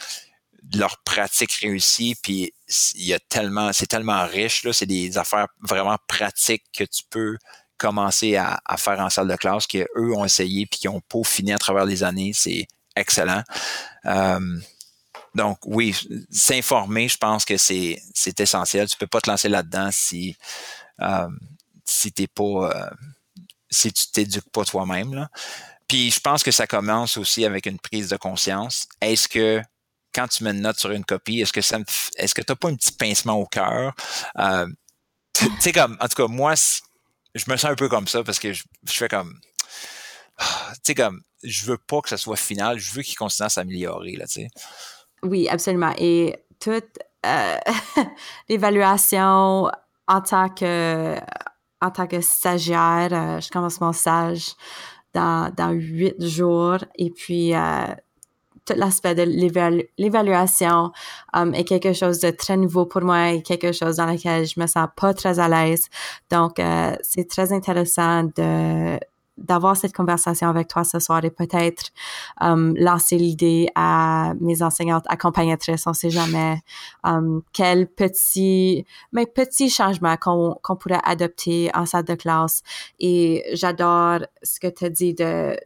leur 0.75 0.99
pratique 1.03 1.53
réussie. 1.53 2.17
Puis 2.23 2.53
il 2.95 3.05
y 3.05 3.15
a 3.15 3.19
tellement, 3.19 3.73
c'est 3.73 3.87
tellement 3.87 4.27
riche 4.27 4.65
là, 4.65 4.73
c'est 4.73 4.87
des 4.87 5.19
affaires 5.19 5.49
vraiment 5.61 5.97
pratiques 6.07 6.65
que 6.73 6.85
tu 6.85 7.03
peux 7.11 7.37
commencé 7.81 8.37
à, 8.37 8.61
faire 8.77 9.01
en 9.01 9.09
salle 9.09 9.27
de 9.27 9.37
classe, 9.37 9.67
qu'eux 9.67 10.15
ont 10.15 10.25
essayé 10.25 10.67
puis 10.67 10.81
qui 10.81 10.89
ont 10.89 11.01
peaufiné 11.01 11.55
à 11.55 11.59
travers 11.59 11.87
les 11.87 12.05
années. 12.05 12.33
C'est 12.35 12.69
excellent. 12.95 13.43
Euh, 14.05 14.61
donc 15.35 15.59
oui, 15.65 15.97
s'informer, 16.31 17.09
je 17.09 17.17
pense 17.17 17.45
que 17.45 17.57
c'est, 17.57 17.99
essentiel. 18.39 18.87
Tu 18.89 18.99
peux 18.99 19.07
pas 19.07 19.21
te 19.21 19.31
lancer 19.31 19.49
là-dedans 19.49 19.89
si 19.91 20.37
euh, 21.01 21.29
si 21.87 22.13
t'es 22.13 22.27
pas 22.27 22.71
euh, 22.71 22.91
si 23.71 23.91
tu 23.93 24.11
t'éduques 24.13 24.51
pas 24.53 24.65
toi-même. 24.65 25.27
Puis 25.89 26.11
je 26.11 26.21
pense 26.21 26.43
que 26.43 26.51
ça 26.51 26.67
commence 26.67 27.17
aussi 27.17 27.47
avec 27.47 27.65
une 27.65 27.79
prise 27.79 28.11
de 28.11 28.17
conscience. 28.17 28.89
Est-ce 29.01 29.27
que 29.27 29.63
quand 30.13 30.29
tu 30.29 30.45
mets 30.45 30.51
une 30.51 30.61
note 30.61 30.79
sur 30.79 30.91
une 30.91 31.05
copie, 31.05 31.41
est-ce 31.41 31.53
que 31.53 31.63
ça 31.63 31.79
est-ce 32.17 32.35
que 32.35 32.43
tu 32.43 32.53
n'as 32.53 32.57
pas 32.57 32.69
un 32.69 32.75
petit 32.75 32.93
pincement 32.93 33.35
au 33.35 33.47
cœur? 33.47 33.95
tu 35.33 35.49
sais, 35.61 35.73
comme, 35.73 35.97
en 36.01 36.09
tout 36.09 36.23
cas, 36.23 36.29
moi, 36.29 36.55
je 37.35 37.51
me 37.51 37.57
sens 37.57 37.71
un 37.71 37.75
peu 37.75 37.89
comme 37.89 38.09
ça 38.09 38.25
parce 38.25 38.39
que 38.39 38.53
je, 38.53 38.65
fais 38.87 39.09
comme 39.09 39.39
tu 40.39 40.45
sais 40.83 40.95
comme 40.95 41.21
je 41.43 41.65
veux 41.65 41.79
pas 41.79 42.01
que 42.01 42.09
ça 42.09 42.17
soit 42.17 42.37
final, 42.37 42.79
je 42.79 42.93
veux 42.93 43.03
qu'il 43.03 43.17
continue 43.17 43.47
à 43.47 43.49
s'améliorer 43.49 44.17
là, 44.17 44.27
tu 44.27 44.43
sais. 44.43 44.49
Oui, 45.23 45.49
absolument. 45.49 45.93
Et 45.99 46.37
toute 46.59 46.99
euh, 47.27 47.57
l'évaluation 48.49 49.71
en 50.09 50.21
tant 50.23 50.49
que 50.49 51.17
en 51.83 51.91
tant 51.91 52.07
que 52.07 52.21
stagiaire, 52.21 53.09
euh, 53.13 53.41
je 53.41 53.51
commence 53.51 53.81
mon 53.81 53.93
stage 53.93 54.53
dans, 55.15 55.53
dans 55.55 55.71
huit 55.71 56.23
jours 56.23 56.79
et 56.97 57.11
puis 57.11 57.55
euh, 57.55 57.87
l'aspect 58.75 59.15
de 59.15 59.23
l'évaluation 59.99 60.93
um, 61.33 61.55
est 61.55 61.65
quelque 61.65 61.93
chose 61.93 62.21
de 62.21 62.31
très 62.31 62.57
nouveau 62.57 62.87
pour 62.87 63.03
moi 63.03 63.31
et 63.31 63.43
quelque 63.43 63.73
chose 63.73 63.97
dans 63.97 64.07
lequel 64.07 64.47
je 64.47 64.59
me 64.61 64.67
sens 64.67 64.89
pas 64.97 65.15
très 65.15 65.39
à 65.39 65.49
l'aise. 65.49 65.87
Donc, 66.31 66.59
euh, 66.59 66.95
c'est 67.03 67.29
très 67.29 67.53
intéressant 67.53 68.25
de 68.25 68.99
d'avoir 69.41 69.77
cette 69.77 69.95
conversation 69.95 70.49
avec 70.49 70.69
toi 70.69 70.85
ce 70.85 70.99
soir 70.99 71.25
et 71.25 71.31
peut-être 71.31 71.91
um, 72.41 72.75
lancer 72.77 73.17
l'idée 73.17 73.69
à 73.75 74.35
mes 74.41 74.63
enseignantes 74.63 75.05
accompagnatrices, 75.09 75.87
on 75.87 75.93
sait 75.93 76.11
jamais 76.11 76.61
um, 77.05 77.43
quel 77.53 77.87
petit, 77.89 78.85
mais 79.13 79.27
petit 79.27 79.71
changement 79.71 80.17
qu'on 80.17 80.57
qu'on 80.63 80.77
pourrait 80.77 81.01
adopter 81.05 81.71
en 81.75 81.87
salle 81.87 82.05
de 82.05 82.15
classe. 82.15 82.63
Et 82.99 83.45
j'adore 83.55 84.21
ce 84.43 84.61
que 84.61 84.69
tu 84.69 84.85
as 84.85 84.91
dit 84.91 85.15
de, 85.15 85.57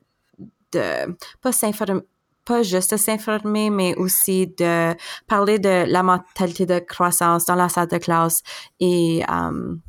de 0.72 1.16
pas 1.42 1.52
s'informer 1.52 2.02
pas 2.44 2.62
juste 2.62 2.96
s'informer, 2.96 3.70
mais 3.70 3.94
aussi 3.96 4.46
de 4.46 4.94
parler 5.26 5.58
de 5.58 5.84
la 5.86 6.02
mentalité 6.02 6.66
de 6.66 6.78
croissance 6.78 7.44
dans 7.46 7.54
la 7.54 7.68
salle 7.68 7.88
de 7.88 7.98
classe 7.98 8.42
et 8.80 9.22
um, 9.28 9.80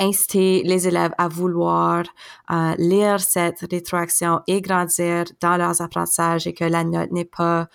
inciter 0.00 0.62
les 0.64 0.88
élèves 0.88 1.12
à 1.18 1.28
vouloir 1.28 2.04
euh, 2.50 2.74
lire 2.78 3.20
cette 3.20 3.60
rétroaction 3.70 4.40
et 4.46 4.60
grandir 4.60 5.24
dans 5.40 5.56
leurs 5.56 5.82
apprentissages 5.82 6.46
et 6.46 6.54
que 6.54 6.64
la 6.64 6.84
note 6.84 7.12
n'est 7.12 7.26
pas, 7.26 7.68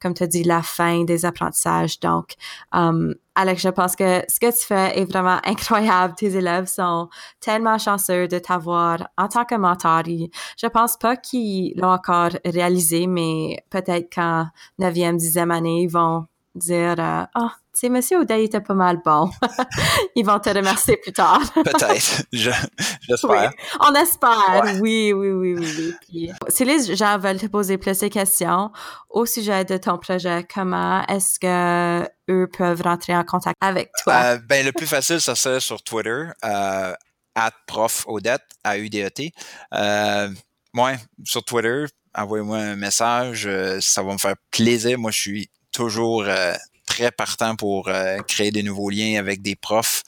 comme 0.00 0.14
tu 0.14 0.26
dis, 0.26 0.44
la 0.44 0.62
fin 0.62 1.04
des 1.04 1.24
apprentissages. 1.24 2.00
Donc, 2.00 2.34
um, 2.72 3.14
Alex, 3.34 3.62
je 3.62 3.68
pense 3.68 3.96
que 3.96 4.22
ce 4.28 4.40
que 4.40 4.50
tu 4.50 4.66
fais 4.66 4.98
est 4.98 5.04
vraiment 5.04 5.38
incroyable. 5.44 6.14
Tes 6.14 6.36
élèves 6.36 6.66
sont 6.66 7.08
tellement 7.40 7.78
chanceux 7.78 8.28
de 8.28 8.38
t'avoir 8.38 9.08
en 9.16 9.28
tant 9.28 9.44
que 9.44 9.54
mentor. 9.54 10.02
Je 10.04 10.66
pense 10.66 10.96
pas 10.96 11.16
qu'ils 11.16 11.74
l'ont 11.76 11.92
encore 11.92 12.30
réalisé, 12.44 13.06
mais 13.06 13.64
peut-être 13.70 14.14
qu'en 14.14 14.46
neuvième, 14.78 15.16
dixième 15.16 15.50
année, 15.50 15.82
ils 15.82 15.90
vont 15.90 16.26
dire 16.54 16.96
euh, 16.98 17.24
ah 17.34 17.52
sais 17.80 17.88
monsieur 17.88 18.18
O'Day 18.18 18.44
était 18.44 18.60
pas 18.60 18.74
mal 18.74 18.98
bon. 19.02 19.30
Ils 20.14 20.24
vont 20.24 20.38
te 20.38 20.50
remercier 20.50 20.98
plus 20.98 21.12
tard. 21.12 21.40
Peut-être. 21.54 22.22
J'espère. 22.30 23.52
On 23.80 23.94
espère. 23.94 24.74
Oui 24.80 25.12
oui 25.14 25.30
oui 25.30 25.54
oui, 25.54 25.94
oui. 26.12 26.30
si 26.48 26.64
les 26.66 26.94
gens 26.94 27.18
veulent 27.18 27.40
te 27.40 27.46
poser 27.46 27.78
plus 27.78 27.98
de 27.98 28.08
questions 28.08 28.70
au 29.08 29.24
sujet 29.24 29.64
de 29.64 29.78
ton 29.78 29.96
projet. 29.96 30.46
Comment 30.52 31.06
est-ce 31.06 31.40
que 31.40 32.06
eux 32.30 32.48
peuvent 32.56 32.82
rentrer 32.82 33.16
en 33.16 33.24
contact 33.24 33.56
avec 33.62 33.90
toi? 34.04 34.14
Euh, 34.14 34.38
ben 34.46 34.64
le 34.64 34.72
plus 34.72 34.86
facile 34.86 35.20
ça 35.20 35.34
serait 35.34 35.60
sur 35.60 35.82
Twitter 35.82 36.24
euh, 36.44 36.92
at 37.34 37.52
prof 37.66 38.04
Odette 38.06 38.42
à 38.62 38.78
UDET 38.78 39.32
euh, 39.74 40.28
moi 40.74 40.92
sur 41.24 41.42
Twitter 41.44 41.86
envoyez-moi 42.14 42.58
un 42.58 42.76
message 42.76 43.48
ça 43.80 44.02
va 44.02 44.12
me 44.12 44.18
faire 44.18 44.36
plaisir. 44.50 44.98
Moi 44.98 45.10
je 45.10 45.18
suis 45.18 45.50
toujours 45.72 46.24
euh, 46.26 46.52
très 46.90 47.12
partant 47.12 47.54
pour 47.54 47.88
euh, 47.88 48.18
créer 48.26 48.50
des 48.50 48.64
nouveaux 48.64 48.90
liens 48.90 49.16
avec 49.20 49.42
des 49.42 49.54
profs 49.54 50.02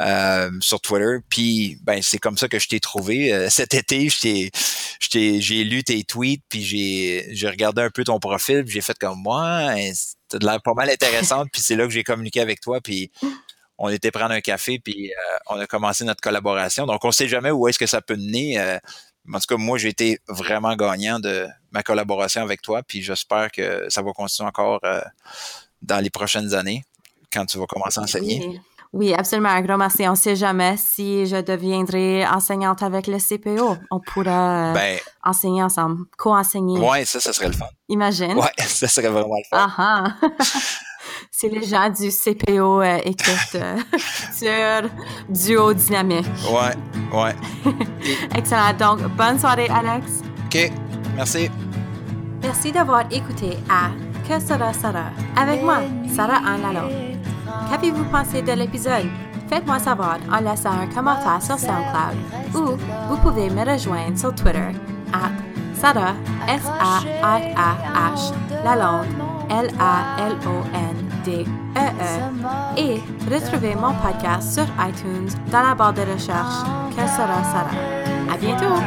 euh, 0.00 0.50
sur 0.60 0.80
Twitter. 0.80 1.18
Puis 1.28 1.78
ben 1.82 2.00
c'est 2.02 2.16
comme 2.16 2.38
ça 2.38 2.48
que 2.48 2.58
je 2.58 2.68
t'ai 2.68 2.80
trouvé 2.80 3.48
cet 3.50 3.74
été. 3.74 4.08
j'ai 4.08 5.64
lu 5.64 5.84
tes 5.84 6.02
tweets, 6.04 6.42
puis 6.48 6.62
j'ai 6.62 7.28
j'ai 7.32 7.48
regardé 7.48 7.82
un 7.82 7.90
peu 7.90 8.02
ton 8.02 8.18
profil, 8.18 8.64
j'ai 8.66 8.80
fait 8.80 8.98
comme 8.98 9.20
moi. 9.20 9.74
T'as 10.28 10.38
de 10.38 10.46
l'air 10.46 10.62
pas 10.62 10.72
mal 10.72 10.88
intéressante. 10.88 11.48
puis 11.52 11.60
c'est 11.60 11.76
là 11.76 11.84
que 11.84 11.92
j'ai 11.92 12.02
communiqué 12.02 12.40
avec 12.40 12.62
toi, 12.62 12.80
puis 12.80 13.10
on 13.76 13.90
était 13.90 14.10
prendre 14.10 14.32
un 14.32 14.40
café, 14.40 14.78
puis 14.78 15.12
on 15.50 15.58
a 15.60 15.66
commencé 15.66 16.04
notre 16.04 16.22
collaboration. 16.22 16.86
Donc 16.86 17.04
on 17.04 17.12
sait 17.12 17.28
jamais 17.28 17.50
où 17.50 17.68
est-ce 17.68 17.78
que 17.78 17.86
ça 17.86 18.00
peut 18.00 18.16
mener. 18.16 18.58
en 19.28 19.38
tout 19.38 19.46
cas, 19.48 19.56
moi, 19.56 19.76
j'ai 19.76 19.88
été 19.88 20.18
vraiment 20.28 20.74
gagnant 20.76 21.20
de, 21.20 21.46
ma 21.72 21.82
collaboration 21.82 22.42
avec 22.42 22.62
toi, 22.62 22.82
puis 22.82 23.02
j'espère 23.02 23.50
que 23.50 23.86
ça 23.88 24.02
va 24.02 24.12
continuer 24.12 24.48
encore 24.48 24.80
euh, 24.84 25.00
dans 25.82 25.98
les 25.98 26.10
prochaines 26.10 26.54
années 26.54 26.84
quand 27.32 27.44
tu 27.46 27.58
vas 27.58 27.66
commencer 27.66 28.00
à 28.00 28.02
enseigner? 28.02 28.60
Oui. 28.92 29.14
absolument. 29.14 29.48
Un 29.48 29.62
grand 29.62 29.78
merci. 29.78 30.06
On 30.06 30.12
ne 30.12 30.16
sait 30.16 30.36
jamais 30.36 30.76
si 30.76 31.26
je 31.26 31.40
deviendrai 31.40 32.26
enseignante 32.26 32.82
avec 32.82 33.06
le 33.06 33.18
CPO. 33.18 33.76
On 33.90 34.00
pourra 34.00 34.70
euh, 34.70 34.74
ben, 34.74 34.98
enseigner 35.24 35.62
ensemble, 35.62 36.04
co-enseigner. 36.18 36.78
Oui, 36.78 37.06
ça, 37.06 37.20
ça 37.20 37.32
serait 37.32 37.48
le 37.48 37.54
fun. 37.54 37.68
Imagine. 37.88 38.34
Oui, 38.36 38.48
ça 38.58 38.88
serait 38.88 39.08
vraiment 39.08 39.36
le 39.36 39.44
fun. 39.48 39.66
Ah, 39.78 40.14
ah. 40.20 40.28
si 41.30 41.48
les 41.48 41.64
gens 41.64 41.88
du 41.88 42.10
CPO 42.10 42.82
euh, 42.82 42.98
écoutent 43.04 43.56
sur 44.34 44.90
Duo 45.28 45.72
Dynamique. 45.72 46.26
Oui, 46.50 47.02
oui. 47.12 47.74
Excellent. 48.36 48.74
Donc, 48.74 49.00
bonne 49.16 49.38
soirée, 49.38 49.68
Alex. 49.68 50.06
OK. 50.46 50.70
Merci. 51.16 51.50
Merci 52.42 52.72
d'avoir 52.72 53.04
écouté 53.12 53.56
à 53.70 53.90
Que 54.32 54.40
sera 54.40 54.72
Sarah 54.72 55.10
avec 55.36 55.62
moi, 55.62 55.80
Sarah 56.16 56.40
Anne 56.46 56.62
Lalonde. 56.62 57.18
Qu'avez-vous 57.68 58.04
pensé 58.04 58.40
de 58.40 58.52
l'épisode? 58.52 59.10
Faites-moi 59.50 59.78
savoir 59.78 60.16
en 60.32 60.40
laissant 60.40 60.70
un 60.70 60.86
commentaire 60.86 61.42
sur 61.42 61.58
SoundCloud 61.58 62.16
ou 62.54 62.78
vous 63.10 63.18
pouvez 63.18 63.50
me 63.50 63.62
rejoindre 63.70 64.16
sur 64.18 64.34
Twitter 64.34 64.70
à 65.12 65.28
Sarah, 65.78 66.14
S-A-R-A-H, 66.48 68.32
Lalonde, 68.64 69.08
L-A-L-O-N-D-E-E, 69.50 71.44
-E, 71.76 72.78
et 72.78 73.02
retrouvez 73.30 73.74
mon 73.74 73.92
podcast 73.92 74.54
sur 74.54 74.64
iTunes 74.88 75.28
dans 75.50 75.60
la 75.60 75.74
barre 75.74 75.92
de 75.92 76.00
recherche 76.10 76.64
Que 76.96 77.06
sera 77.06 77.44
Sarah. 77.52 77.76
À 78.32 78.38
bientôt! 78.38 78.80